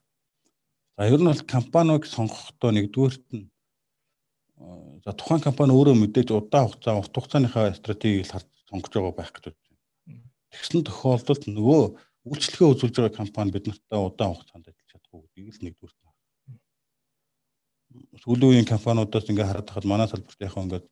За 0.97 1.07
ер 1.11 1.19
нь 1.19 1.29
бол 1.29 1.43
компанийг 1.55 2.03
сонгохдоо 2.07 2.71
нэгдүгээрт 2.71 3.27
нь 3.35 3.45
за 5.03 5.11
тухайн 5.11 5.43
компани 5.43 5.75
өөрөө 5.75 5.95
мэдээж 5.99 6.29
удаан 6.31 6.71
хугацаа 6.71 6.99
урт 6.99 7.13
хугацааныхаа 7.15 7.75
стратегийг 7.75 8.31
харж 8.31 8.47
сонгож 8.69 8.93
байгаа 8.95 9.15
байх 9.15 9.31
гэж 9.35 9.43
байна. 9.51 10.23
Тэгсэн 10.55 10.87
тохиолдолд 10.87 11.43
нөгөө 11.51 11.83
үйлчлэгээ 12.31 12.71
үзүүлж 12.71 12.95
байгаа 12.95 13.19
компани 13.19 13.51
бид 13.51 13.67
нартай 13.67 13.99
удаан 13.99 14.33
хугацаанд 14.33 14.65
ажиллаж 14.71 14.89
чадахгүй 14.91 15.19
гэдгийг 15.23 15.51
л 15.51 15.63
нэгдүгээрт 15.67 16.05
сүүлийн 18.21 18.49
үеийн 18.51 18.67
компаниудаас 18.67 19.29
ингээ 19.29 19.47
хараад 19.47 19.67
тахад 19.67 19.85
манай 19.87 20.07
салбарт 20.09 20.39
яг 20.41 20.55
ингээд 20.57 20.87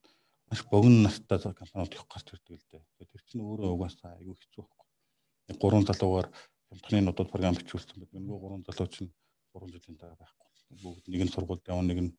маш 0.48 0.62
богино 0.72 1.08
настай 1.08 1.40
компаниуд 1.40 1.94
их 1.94 2.06
гарч 2.08 2.28
ирдэг 2.32 2.60
л 2.60 2.68
дээ. 2.72 2.84
Тэр 3.12 3.22
чинь 3.28 3.44
өөрөө 3.44 3.72
угаасаа 3.76 4.16
айгүй 4.20 4.36
хэцүү 4.38 4.64
байхгүй. 4.64 5.58
Гурван 5.62 5.86
залуугаар 5.88 6.28
хямдхны 6.70 7.02
нодод 7.04 7.32
програм 7.32 7.56
бичүүлсэн 7.58 8.00
байдаг. 8.00 8.20
Нөгөө 8.24 8.40
гурван 8.44 8.64
залуу 8.68 8.88
чинь 8.88 9.12
3 9.54 9.72
жилийн 9.74 9.98
дараа 9.98 10.18
байхгүй. 10.18 10.48
Бүгд 10.84 11.06
нэг 11.08 11.22
нь 11.24 11.34
сургуульд 11.34 11.70
явна, 11.70 11.88
нэг 11.94 12.00
нь 12.02 12.12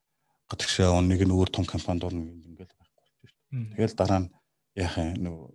гадагшаа 0.49 0.95
явна, 0.95 1.11
нэг 1.11 1.23
нь 1.27 1.35
өөр 1.35 1.51
том 1.51 1.67
компанид 1.67 2.07
орно 2.07 2.23
ингээл 2.23 2.75
байхгүй 2.79 3.03
болж 3.03 3.35
шүү 3.35 3.43
дээ. 3.51 3.75
Тэгэл 3.75 3.99
дараа 3.99 4.21
нь 4.23 4.29
яах 4.79 4.97
юм 4.99 5.19
нөгөө 5.27 5.49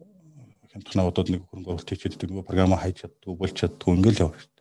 хямдхны 0.69 1.01
нодод 1.01 1.27
нэг 1.31 1.41
хөрөнгө 1.49 1.71
оруулалт 1.73 1.89
хийчихэд 1.89 2.29
нөгөө 2.29 2.45
програма 2.45 2.77
хайж 2.77 3.01
чаддгүй, 3.01 3.35
болж 3.39 3.55
чаддгүй 3.57 3.91
ингээл 3.97 4.23
явах 4.27 4.39
шүү 4.39 4.53
дээ. 4.53 4.59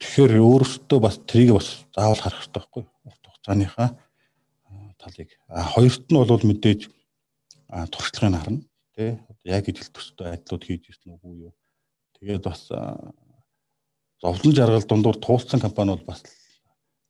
Тэгэхээр 0.00 0.32
өөрөөсөө 0.42 0.98
бас 1.02 1.16
трийг 1.26 1.50
бас 1.56 1.68
заавал 1.94 2.20
харах 2.20 2.40
хэрэгтэй 2.44 2.60
байхгүй 2.62 2.82
хугацааныхаа 2.86 3.88
талыг. 4.98 5.30
А 5.48 5.62
хоёрт 5.74 6.04
нь 6.10 6.18
бол 6.18 6.46
мэдээж 6.46 6.80
туршлагыг 7.90 8.38
харна. 8.38 8.62
Тэ 8.94 9.20
яг 9.44 9.68
ижил 9.68 9.90
төстэй 9.92 10.34
айдлууд 10.34 10.62
хийж 10.64 10.90
ирсэн 10.90 11.14
үгүй 11.18 11.50
юу. 11.50 11.54
Тэгээд 12.18 12.42
бас 12.42 12.70
зовлон 14.22 14.56
жаргал 14.56 14.86
дундуур 14.88 15.18
туулсан 15.20 15.60
компани 15.60 15.96
бол 15.96 16.04
бас 16.08 16.22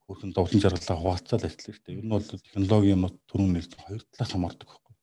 хөрхэн 0.07 0.35
зовлон 0.37 0.61
жаргалаа 0.63 0.97
хуваалцаад 0.99 1.47
ажиллана 1.47 1.75
шүү 1.75 1.85
дээ. 1.87 1.99
Ер 1.99 2.05
нь 2.07 2.15
бол 2.15 2.27
технологи 2.27 2.95
юм 2.95 3.05
түрүүн 3.31 3.53
нэлээд 3.55 3.75
хоёр 3.81 4.03
талаас 4.13 4.33
хамаардаг 4.35 4.69
байхгүй. 4.71 4.95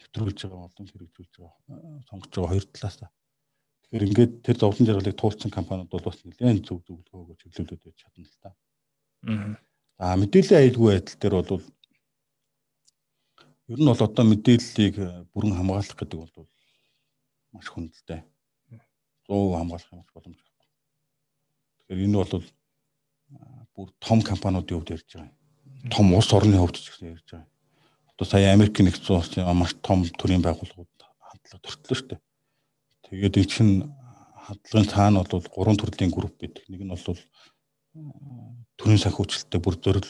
Нэвтрүүлж 0.00 0.38
байгаа 0.44 0.60
болон 0.66 0.86
хэрэгжүүлж 0.90 1.34
байгаа 1.40 2.04
сонгож 2.08 2.32
байгаа 2.34 2.52
хоёр 2.52 2.66
талаас. 2.68 2.96
Тэгэхээр 3.00 4.06
ингээд 4.08 4.32
тэр 4.44 4.56
зовлон 4.60 4.86
жаргалыг 4.88 5.16
туулсан 5.16 5.50
компаниуд 5.50 5.90
бол 5.92 6.04
бас 6.04 6.20
нэлээд 6.24 6.64
зөв 6.68 6.78
зөвлөгөөгөө 6.84 7.36
чиглүүлээд 7.40 7.84
байж 7.84 7.96
чадна 8.00 8.24
л 8.28 8.40
та. 8.40 8.50
Аа 9.24 9.58
А 10.00 10.16
мэдээллийн 10.16 10.64
аюулгүй 10.64 10.96
байдал 10.96 11.16
дээр 11.20 11.34
бол 11.36 11.60
ер 13.68 13.78
нь 13.84 13.88
бол 13.92 14.00
одоо 14.00 14.24
мэдээллийг 14.24 14.96
э, 14.96 15.28
бүрэн 15.28 15.60
хамгаалах 15.60 15.92
гэдэг 15.92 16.18
бол 16.24 16.48
маш 17.52 17.68
хүндэлтэй. 17.68 18.24
100% 19.28 19.60
хамгаалах 19.60 19.92
юм 19.92 20.00
боломж. 20.08 20.40
Тэгэхээр 21.90 22.06
энэ 22.06 22.22
бол 22.22 22.44
бүр 23.74 23.88
том 23.98 24.22
компаниудын 24.22 24.78
хувьд 24.78 24.94
ярьж 24.94 25.10
байгаа. 25.10 25.34
Том 25.90 26.14
улс 26.14 26.30
орны 26.30 26.54
хувьд 26.54 26.78
ч 26.78 26.86
гэсэн 26.86 27.18
ярьж 27.18 27.26
байгаа. 27.34 27.50
Одоо 28.14 28.26
сая 28.30 28.54
Америкийн 28.54 28.86
нэгдсэн 28.86 29.18
улсын 29.18 29.50
маш 29.58 29.74
том 29.82 30.06
төрийн 30.06 30.38
байгууллагууд 30.38 30.86
хадлага 31.18 31.58
төртлөө 31.66 31.96
шүү 31.98 32.08
дээ. 32.14 32.20
Тэгээд 33.10 33.38
энэ 33.42 33.50
чинь 33.50 33.74
хадлагын 34.46 34.86
цаана 34.86 35.26
бол 35.26 35.42
гурван 35.50 35.78
төрлийн 35.82 36.14
групп 36.14 36.38
байдаг. 36.38 36.62
Нэг 36.70 36.86
нь 36.86 36.94
бол 36.94 37.18
төрийн 38.78 39.02
санхүүжилттэй 39.02 39.58
бүр 39.58 39.74
зорил 39.82 40.06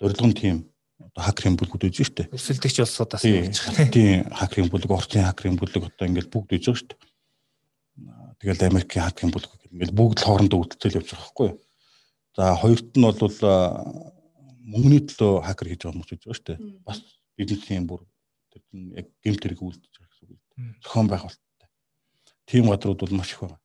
зорилгон 0.00 0.32
тим 0.32 0.56
одоо 1.04 1.20
хакерийн 1.20 1.60
бүлгүүд 1.60 1.84
байж 1.84 2.00
штэ. 2.00 2.32
Өрсөлдөгч 2.32 2.80
улсуудаас 2.80 3.28
байгаа. 3.28 3.92
Тийм 3.92 4.24
хакерийн 4.32 4.72
бүлэг, 4.72 4.88
Орсын 4.88 5.28
хакерийн 5.28 5.60
бүлэг 5.60 5.84
одоо 5.84 6.08
ингээд 6.08 6.32
бүгд 6.32 6.48
байгаа 6.48 6.80
штэ. 6.80 6.96
Тэгэл 8.44 8.68
Америкийн 8.68 9.08
хакерийн 9.08 9.32
бүлэг 9.32 9.50
гэх 9.56 9.72
ингээд 9.72 9.96
бүгд 9.96 10.18
л 10.20 10.26
хоорондоо 10.28 10.58
үүдтэл 10.60 11.00
явж 11.00 11.08
байгаа 11.08 11.24
байхгүй 11.24 11.46
юу. 11.48 11.56
За 12.36 12.52
хоёрт 12.60 12.92
нь 12.92 13.06
бол 13.08 13.16
мөнгөний 14.68 15.02
төлөө 15.08 15.32
хакер 15.48 15.68
хийж 15.72 15.80
байгаа 15.88 15.96
юм 15.96 16.04
шиг 16.04 16.20
байгаа 16.20 16.36
штэ. 16.36 16.60
Бас 16.84 17.00
бизнесийн 17.40 17.88
бүр 17.88 18.04
тэр 18.52 18.62
нь 18.76 18.92
яг 19.00 19.08
гэмт 19.24 19.40
хэрэг 19.40 19.64
үлдэж 19.64 19.92
байгаа 19.96 20.12
гэсэн 20.12 20.28
үг. 20.28 20.42
Зохион 20.84 21.08
байгуулалттай. 21.08 21.68
Тим 22.44 22.68
гадрууд 22.68 23.00
бол 23.00 23.16
маш 23.16 23.32
их 23.32 23.40
байна. 23.40 23.60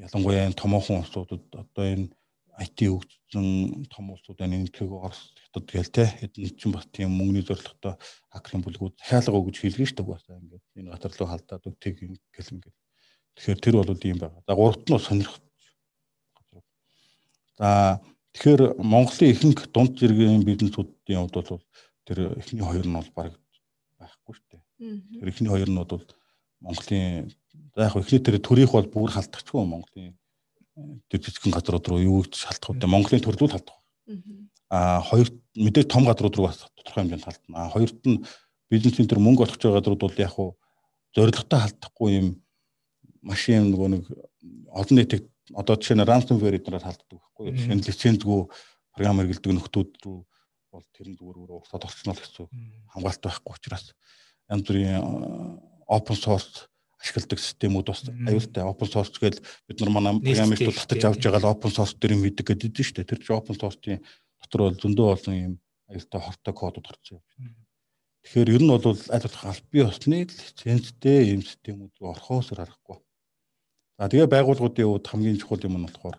Ялангуяа 0.00 0.48
энэ 0.48 0.56
томоохон 0.56 1.04
улсуудад 1.04 1.44
одоо 1.52 1.84
энэ 1.84 2.08
IT 2.56 2.78
хөгжсөн 2.88 3.84
том 3.92 4.16
улсууд 4.16 4.40
байна. 4.40 4.56
Энэ 4.56 4.72
тийг 4.72 4.96
Орос 4.96 5.36
хятад 5.44 5.68
гээл 5.68 5.92
те 5.92 6.08
хэдэн 6.08 6.56
чинь 6.56 6.72
бас 6.72 6.88
тийм 6.88 7.12
мөнгөний 7.12 7.44
зорилготой 7.44 8.00
хакерын 8.32 8.64
бүлгүүд 8.64 8.96
захиалга 8.96 9.44
өгж 9.44 9.60
хийлгэн 9.60 9.92
штэ 9.92 10.00
угаасаа 10.00 10.40
ингээд 10.40 10.64
энэ 10.78 10.88
гатар 10.88 11.12
руу 11.12 11.28
халдаад 11.28 11.68
үтэг 11.68 11.94
гэл 12.00 12.54
ингээд 12.54 12.76
тэгэхээр 13.36 13.60
тэр 13.60 13.74
бол 13.82 14.06
ийм 14.06 14.18
байгаа. 14.18 14.42
За 14.46 14.54
гуравт 14.54 14.88
нь 14.88 14.98
сонирх. 14.98 15.34
За 17.58 18.00
тэгэхээр 18.34 18.78
Монголын 18.78 19.30
ихэнх 19.30 19.60
дунд 19.70 19.98
зэргийн 19.98 20.42
бизнесүүдийн 20.46 21.20
хувьд 21.26 21.34
бол 21.34 21.62
тэр 22.06 22.18
эхний 22.38 22.62
хоёр 22.62 22.86
нь 22.86 22.96
бол 22.98 23.10
баг 23.14 23.32
байхгүй 23.98 24.34
штэ. 24.34 24.58
Тэр 25.20 25.28
эхний 25.28 25.50
хоёр 25.50 25.70
нь 25.70 25.78
бол 25.78 26.02
Монголын 26.60 27.30
за 27.74 27.80
яг 27.86 27.96
эхний 27.96 28.22
тэр 28.22 28.38
төрийнх 28.38 28.72
бол 28.74 28.88
бүр 28.90 29.10
халдчихгүй 29.10 29.66
Монголын 29.66 30.14
тэр 31.10 31.20
жижигхэн 31.22 31.54
газрууд 31.54 31.86
руу 31.88 32.00
юу 32.02 32.18
гэж 32.26 32.34
шалтгаан 32.34 32.82
үү? 32.82 32.90
Монголын 32.90 33.22
төрлүүд 33.22 33.54
халдах. 33.54 33.78
Аа 34.70 35.00
хоёр 35.06 35.30
мэдээж 35.54 35.86
том 35.86 36.04
газрууд 36.06 36.34
руу 36.34 36.46
бас 36.50 36.66
тодорхой 36.74 37.06
хэмжээнд 37.06 37.26
халтна. 37.26 37.54
Аа 37.54 37.70
хоёрт 37.70 38.02
нь 38.02 38.22
бизнесийн 38.70 39.06
тэр 39.06 39.22
мөнгө 39.22 39.46
олгож 39.46 39.62
байгаа 39.62 39.78
газрууд 39.78 40.02
бол 40.02 40.18
яг 40.18 40.32
хуу 40.34 40.50
зоригтой 41.14 41.60
халдахгүй 41.62 42.10
юм 42.18 42.28
машин 43.24 43.72
нөгөө 43.72 43.88
нэг 43.96 44.04
олон 44.70 44.96
нийтэд 45.00 45.24
одоо 45.56 45.74
жишээ 45.76 45.96
нь 45.96 46.06
ransomware 46.08 46.60
эднээр 46.60 46.84
халддаг 46.84 47.08
байхгүй. 47.08 47.52
Жишээ 47.56 47.76
нь 47.76 47.84
лицензгүй 47.84 48.40
програм 48.92 49.18
хэрэглэдэг 49.20 49.52
нөхдүүд 49.56 49.90
рүү 50.04 50.18
бол 50.72 50.86
тэр 50.94 51.06
нь 51.10 51.16
зүгээр 51.18 51.38
өөрөө 51.40 51.58
угсаад 51.60 51.86
орчнол 51.88 52.20
гэсэн 52.20 52.46
хамгаалалт 52.92 53.24
байхгүй 53.24 53.52
учраас 53.54 53.86
янз 54.50 54.62
бүрийн 54.64 55.00
open 55.88 56.16
source 56.16 56.68
ашигладаг 57.04 57.40
системүүд 57.40 57.86
бас 57.90 58.00
аюултай 58.08 58.64
open 58.64 58.88
source 58.88 59.20
гэж 59.20 59.36
бид 59.68 59.78
нар 59.80 59.92
манай 59.92 60.16
программистууд 60.18 60.78
татаж 60.80 61.04
авч 61.04 61.22
байгаа 61.28 61.42
л 61.44 61.52
open 61.52 61.72
source 61.74 61.94
дээр 62.00 62.16
мэддэг 62.16 62.46
гэдэг 62.48 62.70
нь 62.72 62.76
шүү 62.80 62.96
дээ. 62.96 63.10
Тэр 63.12 63.20
чинь 63.20 63.36
open 63.36 63.56
source-ийн 63.60 64.00
дотор 64.40 64.60
бол 64.64 64.80
зөндөө 64.80 65.08
олон 65.12 65.36
юм 65.36 65.54
аюултай 65.92 66.20
хортой 66.24 66.54
кодууд 66.56 66.86
гарч 66.88 67.04
явж 67.12 67.28
байна. 67.36 67.60
Тэгэхээр 68.24 68.54
ер 68.56 68.62
нь 68.64 68.72
бол 68.72 68.86
аль 68.88 69.24
болох 69.28 69.44
аль 69.44 69.64
бие 69.68 69.84
усны 69.84 70.24
лицензтэй 70.24 71.36
юм 71.36 71.42
системүүд 71.44 71.92
рүү 72.00 72.08
орхоос 72.08 72.56
аргагүй. 72.56 73.03
За 73.98 74.08
тэгээ 74.10 74.28
байгууллагуудын 74.30 74.88
хувьд 74.88 75.06
хамгийн 75.06 75.38
чухал 75.38 75.64
юм 75.66 75.78
нь 75.78 75.86
болохоор 75.86 76.16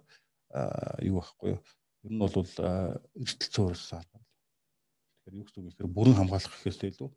юу 1.04 1.20
байхгүй 1.20 1.50
юу? 1.56 1.62
Ер 2.06 2.12
нь 2.12 2.22
бол 2.22 2.32
эрсдэл 2.32 3.52
цөөрсөн. 3.52 4.04
Тэгэхээр 4.06 5.36
юу 5.36 5.46
гэсэн 5.46 5.68
үг 5.68 5.80
вэ 5.80 5.90
бүрэн 5.92 6.16
хамгаалах 6.16 6.54
гэхээс 6.54 6.96
илүү 6.96 7.10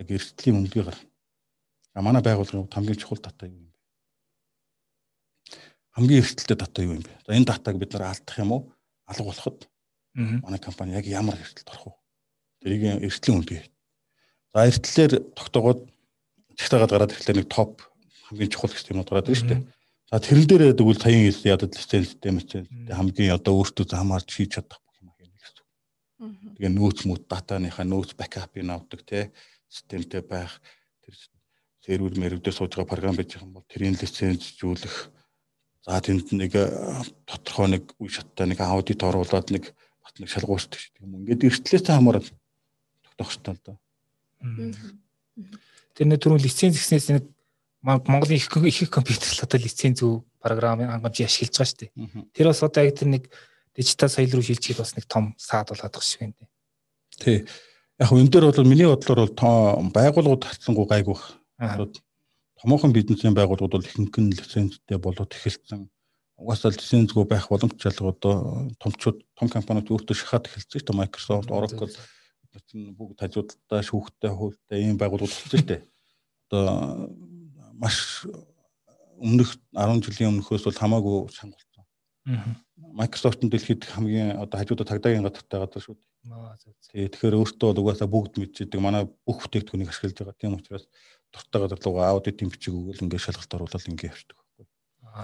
яг 0.00 0.08
эрсдлийн 0.08 0.56
мөнгөний 0.56 0.84
гарах 0.86 1.02
А 1.98 2.02
манай 2.02 2.22
байгууллагын 2.22 2.70
хамгийн 2.70 2.94
чухал 2.94 3.18
дата 3.18 3.46
юу 3.50 3.58
юм 3.58 3.66
бэ? 3.66 3.78
Хамгийн 5.98 6.22
эрсдэлтэй 6.22 6.56
дата 6.56 6.82
юу 6.86 6.94
юм 6.94 7.02
бэ? 7.02 7.10
За 7.26 7.34
энэ 7.34 7.50
датаг 7.50 7.74
бид 7.74 7.92
нар 7.92 8.14
алдах 8.14 8.38
юм 8.38 8.52
уу? 8.52 8.62
Алга 9.02 9.24
болоход 9.26 9.66
манай 10.14 10.60
компани 10.62 10.94
яг 10.94 11.06
ямар 11.10 11.34
эрсдэлд 11.34 11.74
орох 11.74 11.86
вэ? 11.90 11.94
Тэрийг 12.62 13.02
эрсдлийн 13.02 13.38
үндэе. 13.42 13.66
За 14.54 14.70
эрсдлээр 14.70 15.12
тогтоогоод 15.34 15.90
цагтаагаад 16.54 16.92
гараад 16.94 17.12
ирэхлээр 17.18 17.38
нэг 17.42 17.48
топ 17.50 17.82
хамгийн 18.30 18.52
чухал 18.54 18.70
гэх 18.70 18.86
юмуд 18.94 19.10
гараад 19.10 19.26
ирж 19.34 19.42
штэ. 19.42 19.58
За 20.08 20.16
тэрэн 20.24 20.48
дээр 20.48 20.72
тэгвэл 20.72 20.96
саяхан 20.96 21.28
хэлсэн 21.28 21.52
ядад 21.52 21.72
лицензтэй 21.76 22.32
мэт 22.32 22.50
хамгийн 22.88 23.36
одоо 23.36 23.60
өөртөө 23.60 23.92
хамаарч 23.92 24.28
хийж 24.32 24.56
чадах 24.56 24.80
юм 25.04 25.12
хийнэ 25.12 25.36
гэсэн. 25.36 25.64
Тэгээ 26.56 26.72
нөөц 26.72 27.04
мөт 27.04 27.28
датаныхаа 27.28 27.84
нөөц 27.84 28.16
бэкапыг 28.16 28.64
авдаг 28.72 29.04
те 29.04 29.36
системтэй 29.68 30.24
байх 30.24 30.64
тэр 31.04 31.12
сервер 31.84 32.16
мэрэгдээ 32.16 32.56
сууж 32.56 32.72
байгаа 32.72 32.88
програм 32.88 33.20
байж 33.20 33.36
байгаа 33.36 33.52
юм 33.52 33.56
бол 33.60 33.68
тэрийн 33.68 34.00
лицензжүүлэх 34.00 34.96
за 35.84 36.00
тэнд 36.00 36.32
нэг 36.32 36.56
э, 36.56 36.64
тодорхой 37.28 37.68
нэг 37.68 37.84
үе 38.00 38.08
шаттай 38.08 38.48
нэг 38.48 38.64
аудит 38.64 39.04
оруулаад 39.04 39.52
нэг 39.52 39.76
бат 40.00 40.16
нэг 40.16 40.32
шалгуурчдаг 40.32 40.80
шүү 40.80 41.04
дээ. 41.04 41.20
Ингээд 41.20 41.44
эртлээсээ 41.52 41.96
хамаарал 42.00 42.28
тогтоох 43.04 43.28
хэрэгтэй 43.28 43.52
л 43.52 43.60
доо. 43.60 43.76
Тэр 45.92 46.06
нэг 46.08 46.20
түрүүн 46.24 46.40
лиценз 46.40 46.80
гэснээс 46.80 47.08
нэг 47.12 47.24
Монголын 47.82 48.36
их 48.36 48.82
их 48.82 48.90
компьютер 48.90 49.28
одоо 49.42 49.58
лиценз 49.60 50.02
өв 50.02 50.24
програмын 50.42 50.90
хангамж 50.90 51.20
ашиглаж 51.22 51.54
байгаа 51.54 51.70
шүү 51.70 51.78
дээ. 51.78 51.90
Тэр 52.34 52.46
бас 52.50 52.62
одоо 52.62 52.82
яг 52.84 52.94
тэр 52.98 53.08
нэг 53.08 53.30
дижитал 53.76 54.10
соёл 54.10 54.34
руу 54.34 54.42
шилжихэд 54.42 54.82
бас 54.82 54.96
нэг 54.96 55.06
том 55.06 55.34
саад 55.38 55.70
болоод 55.70 55.94
байгаа 55.94 56.02
шиг 56.02 56.20
байна. 56.20 56.34
Тий. 57.18 57.46
Яг 57.98 58.10
энэ 58.10 58.30
дээр 58.30 58.50
бол 58.50 58.66
миний 58.66 58.86
бодлоор 58.86 59.30
бол 59.30 59.90
байгууллагууд 59.94 60.44
харцсангуй 60.44 60.86
гайгүй 60.90 61.18
Томоохон 62.58 62.92
бизнесийн 62.92 63.34
байгууллагууд 63.38 63.74
бол 63.78 63.86
ихэнх 63.86 64.18
нь 64.18 64.34
лицензтэй 64.34 64.98
болоод 64.98 65.30
эхэлсэн. 65.30 65.86
Угаасаа 66.34 66.74
лицензгүй 66.74 67.26
байх 67.30 67.46
боломж 67.46 67.78
чалга 67.78 68.10
одоо 68.10 68.34
томчууд 68.82 69.22
том 69.38 69.46
компаниуд 69.46 69.90
өөртөө 69.90 70.16
шахаад 70.18 70.50
эхэлсэн 70.50 70.82
шүү 70.82 70.86
дээ. 70.90 70.98
Microsoft, 70.98 71.50
Oracle 71.54 71.90
бүгд 72.98 73.22
хажуудтай 73.22 73.82
шүүхтэй 73.86 74.30
хуультай 74.34 74.78
ийм 74.82 74.98
байгууллагууд 74.98 75.30
болсон 75.30 75.50
шүү 75.54 75.66
дээ. 75.70 75.82
Одоо 76.50 76.66
маш 77.78 78.26
өмнөх 79.18 79.54
10 79.74 80.02
жилийн 80.04 80.30
өмнөхөөс 80.34 80.66
бол 80.66 80.80
хамаагүй 80.82 81.16
шангуулсан. 81.34 81.84
Microsoft-ын 82.76 83.50
дэлхийд 83.50 83.86
хамгийн 83.88 84.36
одоо 84.38 84.58
хажуудаа 84.60 84.86
тагдагийн 84.86 85.26
гадартай 85.26 85.58
газар 85.62 85.82
шүү 85.82 85.96
дээ. 85.96 87.08
Тэгэхээр 87.08 87.38
өөртөө 87.40 87.68
бол 87.72 87.82
угаасаа 87.82 88.08
бүгд 88.10 88.38
мэдчихдэг. 88.38 88.80
Манай 88.82 89.08
бүх 89.26 89.42
бүтээгдэхүүнийг 89.42 89.90
ашиглаж 89.90 90.18
байгаа. 90.18 90.36
Тийм 90.38 90.54
учраас 90.58 90.84
дуртай 91.32 91.60
газар 91.62 91.80
руугаа 91.82 92.12
аудитын 92.12 92.50
бичиг 92.52 92.74
өгөөл 92.74 93.02
ингээд 93.06 93.24
шалгалт 93.24 93.54
оруулаад 93.54 93.88
ингээд 93.88 94.10
явчихдаг 94.12 94.36
байхгүй. 94.38 94.66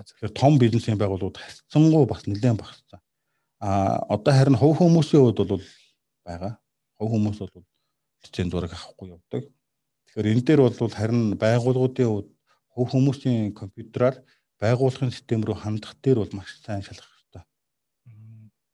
Тэгэхээр 0.09 0.32
том 0.34 0.52
бизнесийн 0.59 0.98
байгууллагууд 0.98 1.38
хайцсангуу 1.38 2.05
бас 2.07 2.24
нэлээд 2.26 2.59
багассан. 2.59 3.00
Аа 3.61 4.00
одоо 4.09 4.32
харин 4.34 4.59
хувь 4.59 4.78
хүмүүсийн 4.78 5.22
хувьд 5.22 5.38
бол 5.44 5.64
байгаа. 6.24 6.52
Хувь 6.98 7.12
хүмүүс 7.14 7.38
бол 7.42 7.64
лиценз 8.24 8.50
зураг 8.50 8.72
авахгүй 8.72 9.09
явдаг. 9.14 9.42
Тэгэхээр 10.09 10.30
энэ 10.32 10.44
дээр 10.46 10.61
бол 10.64 10.94
харин 10.94 11.22
байгууллагуудын 11.38 12.09
хувьд 12.11 12.34
хувь 12.75 12.91
хүмүүсийн 12.91 13.55
компьютераар 13.55 14.18
байгууллагын 14.59 15.14
систем 15.14 15.47
рүү 15.47 15.57
хандах 15.62 15.95
дээр 16.03 16.18
бол 16.22 16.35
маш 16.35 16.59
сайн 16.66 16.83
шалгах 16.83 17.07
хэрэгтэй. 17.07 17.45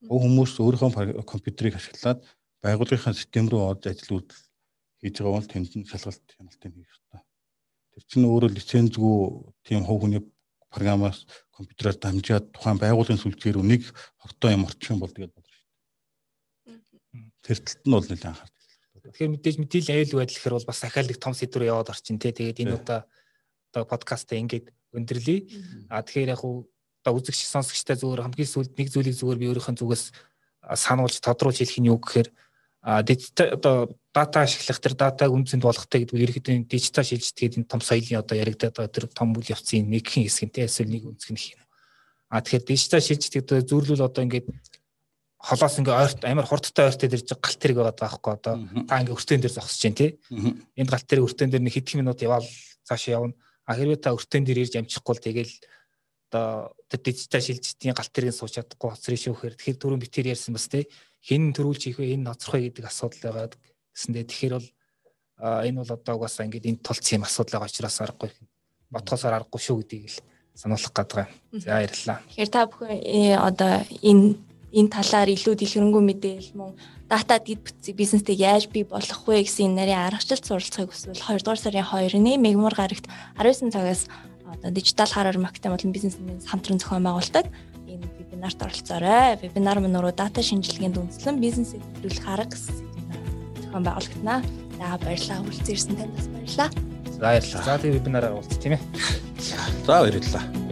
Хувь 0.08 0.24
хүмүүс 0.24 0.52
өөрийнхөө 0.56 1.24
компьютерийг 1.28 1.76
ашиглаад 1.76 2.24
байгууллагын 2.64 3.16
систем 3.16 3.52
рүү 3.52 3.60
орж 3.60 3.92
ажил 3.92 4.16
үйлдэл 4.16 4.42
хийж 5.00 5.16
байгаа 5.20 5.36
бол 5.36 5.52
тэнд 5.52 5.72
нь 5.76 5.88
шалгалт 5.88 6.24
хяналтыг 6.32 6.72
хийх 6.72 6.88
хэрэгтэй. 6.88 7.20
Тэр 7.92 8.04
чинь 8.08 8.28
өөрөө 8.28 8.50
лицензгүй 8.56 9.16
тийм 9.68 9.84
хувь 9.84 10.00
хүний 10.04 10.22
програмаас 10.72 11.26
компьютераар 11.52 11.96
дамжаад 12.00 12.46
тухайн 12.56 12.78
байгууллагын 12.80 13.20
сүлжээ 13.20 13.52
рүү 13.56 13.66
нэг 13.68 13.82
хортой 14.22 14.56
юм 14.56 14.64
орчих 14.64 14.92
юм 14.94 15.00
бол 15.02 15.12
тэгээд 15.12 15.34
болно 15.34 15.50
шүү 15.50 15.66
дээ. 15.68 17.28
Тэр 17.44 17.58
талд 17.64 17.84
нь 17.84 17.94
бол 17.96 18.06
нэлээд 18.08 18.30
анхаарч. 18.30 18.54
Тэгэхээр 19.00 19.32
мэдээж 19.34 19.56
мэдээлэл 19.58 19.92
аюул 19.96 20.18
байдал 20.20 20.36
гэхэр 20.38 20.56
бол 20.56 20.68
бас 20.70 20.80
дахиад 20.80 21.08
нэг 21.10 21.18
том 21.18 21.34
сэдвэр 21.34 21.68
яваад 21.72 21.90
орчин 21.90 22.20
тий. 22.20 22.32
Тэгээд 22.32 22.62
энэ 22.62 22.76
удаа 22.78 23.00
одоо 23.70 23.86
подкастаа 23.86 24.38
ингээд 24.38 24.70
өндөрлөе. 24.92 25.38
А 25.88 26.02
тэгэхээр 26.02 26.34
яг 26.34 26.42
уу 26.44 26.66
одоо 27.00 27.16
үзэгч 27.16 27.46
сонсогчтой 27.46 27.96
зүгээр 27.96 28.24
хамгийн 28.26 28.50
сүүлд 28.50 28.76
нэг 28.76 28.88
зүйлийг 28.92 29.16
зүгээр 29.16 29.40
би 29.40 29.48
өөрийнхөө 29.50 29.78
зүгээс 29.78 30.04
сануулж 30.74 31.16
тодруулж 31.22 31.58
хэлэх 31.62 31.80
нь 31.80 31.88
юу 31.88 31.98
гэхээр 32.02 32.28
дижитал 33.06 33.56
одоо 33.56 33.76
дата 34.12 34.42
ашиглах 34.44 34.80
тэр 34.80 34.94
датаг 34.96 35.30
үнцэнд 35.32 35.62
болгохтой 35.64 36.04
гэдэг 36.04 36.16
нь 36.16 36.24
ерөөхдөө 36.24 36.54
дижитал 36.68 37.04
шилжилт 37.04 37.36
гэдэг 37.38 37.58
энэ 37.64 37.70
том 37.70 37.80
соёлын 37.80 38.20
одоо 38.20 38.36
яригдаад 38.36 38.74
байгаа 38.76 38.92
тэр 38.92 39.06
том 39.08 39.32
үйл 39.36 39.52
явцын 39.52 39.88
нэгхэн 39.88 40.24
хэсэг 40.24 40.48
нь 40.48 40.64
эсвэл 40.64 40.92
нэг 40.92 41.04
үнцэг 41.08 41.30
нь 41.32 41.40
хийнэ. 41.40 41.64
А 42.28 42.40
тэгэхээр 42.40 42.64
дижитал 42.68 43.04
шилжилт 43.04 43.34
гэдэг 43.36 43.68
зүүрлүүл 43.68 44.04
одоо 44.04 44.22
ингээд 44.24 44.48
холоос 45.40 45.76
ингээ 45.80 45.96
ойрт 45.96 46.20
амар 46.24 46.44
хурдтай 46.48 46.88
ойртой 46.88 47.08
дэрж 47.08 47.28
галт 47.32 47.60
тэрэг 47.60 47.76
байгаа 47.80 47.96
байхгүй 47.96 48.32
одоо 48.36 48.54
та 48.84 49.00
ингээ 49.00 49.16
өртөн 49.16 49.40
дээр 49.40 49.56
зогсож 49.56 49.80
чинь 49.80 49.96
тий. 49.96 50.10
Энд 50.76 50.90
галт 50.92 51.08
тэрэг 51.08 51.24
өртөн 51.24 51.48
дээр 51.48 51.64
нэг 51.64 51.74
хэдхэн 51.76 52.04
минут 52.04 52.20
яваал 52.20 52.44
цаашаа 52.84 53.24
явна. 53.24 53.34
А 53.66 53.76
хэрвээ 53.76 54.00
та 54.00 54.14
өртөн 54.14 54.44
дээр 54.44 54.64
ирж 54.64 54.74
амжихгүй 54.78 55.14
л 55.16 55.24
тэгэл 55.24 55.54
одоо 56.30 56.72
тэр 56.86 57.00
дижитал 57.02 57.42
шилжилтийн 57.42 57.94
галт 57.94 58.12
тэрэг 58.14 58.34
сууч 58.34 58.54
чадахгүй 58.54 58.90
хоцрын 58.94 59.18
шүүхээр 59.18 59.54
тэгэхээр 59.58 59.80
түрүүн 59.82 60.02
битэр 60.02 60.30
ярьсан 60.30 60.54
бас 60.54 60.70
тий 60.70 60.86
хэн 61.26 61.50
төрүүлж 61.52 61.82
хийх 61.90 61.98
вэ 61.98 62.14
энэ 62.14 62.26
ноцрох 62.30 62.54
вэ 62.54 62.70
гэдэг 62.70 62.86
асуудал 62.86 63.20
байгаа 63.34 63.50
гэсэндээ 63.50 64.24
тэгэхээр 64.30 64.54
бол 64.54 64.68
энэ 65.42 65.78
бол 65.82 65.90
одоо 65.90 66.14
угаасаа 66.16 66.46
ингээд 66.46 66.70
энэ 66.70 66.82
тулц 66.86 67.06
юм 67.10 67.26
асуудал 67.26 67.58
байгаа 67.58 67.70
учраас 67.70 67.98
аргагүй 67.98 68.30
бодхосоор 68.94 69.34
аргагүй 69.42 69.60
шүү 69.60 69.76
гэдгийг 69.82 70.06
л 70.06 70.18
сануулах 70.54 70.92
гэдэг. 70.92 71.26
За 71.52 71.70
баярлалаа. 71.78 72.18
Тэгэхээр 72.28 72.50
та 72.50 72.66
бүхэн 72.66 72.98
э, 73.00 73.36
одоо 73.38 73.72
энэ 74.02 74.34
энэ 74.70 74.90
талаар 74.90 75.28
илүү 75.34 75.54
дэлгэрэнгүй 75.58 76.02
мэдээлэл 76.02 76.52
мөн 76.54 76.72
дата 77.10 77.42
дэд 77.42 77.60
бүтцийг 77.66 77.96
бизнестэй 77.98 78.38
яаж 78.38 78.70
бий 78.70 78.86
болгох 78.86 79.26
вэ 79.26 79.42
гэсэн 79.42 79.74
энэ 79.74 79.78
нарийн 79.82 80.06
аргачлалт 80.06 80.46
суралцахыг 80.46 80.94
хүсвэл 80.94 81.18
2 81.18 81.42
дугаар 81.42 81.58
сарын 81.58 81.86
2-ны 81.90 82.38
Мегмар 82.38 82.74
гарагт 82.78 83.10
19 83.34 83.74
цагаас 83.74 84.06
одоо 84.46 84.70
дижитал 84.70 85.10
хараар 85.10 85.38
маркетинг 85.38 85.74
болон 85.74 85.92
бизнесмен 85.92 86.38
хамтран 86.46 86.78
зохион 86.78 87.02
байгуулдаг 87.02 87.46
энэ 87.90 88.06
вебинарт 88.18 88.62
оролцоорой. 88.62 89.36
Вебинар 89.42 89.78
мөн 89.82 89.98
өөрөө 89.98 90.14
дата 90.14 90.42
шинжилгээнд 90.42 90.98
үндэслэн 91.02 91.42
бизнесийг 91.42 91.82
хөдөлгөх 91.98 92.26
арга 92.30 92.56
зохион 92.56 93.84
байгуулагдана. 93.84 94.42
За 94.78 94.98
баярлалаа. 95.02 95.42
Хүрэлцэн 95.42 95.74
ирсэн 95.74 95.96
танд 95.98 96.14
бас 96.14 96.26
баярлалаа. 96.30 96.70
За 97.10 97.18
баярлалаа. 97.18 97.64
За 97.66 97.78
тийм 97.82 97.92
вебинараар 97.98 98.34
уулзах 98.38 98.58
тийм 98.62 98.72
ээ. 98.78 98.82
За 99.84 100.00
баярлалаа. 100.00 100.69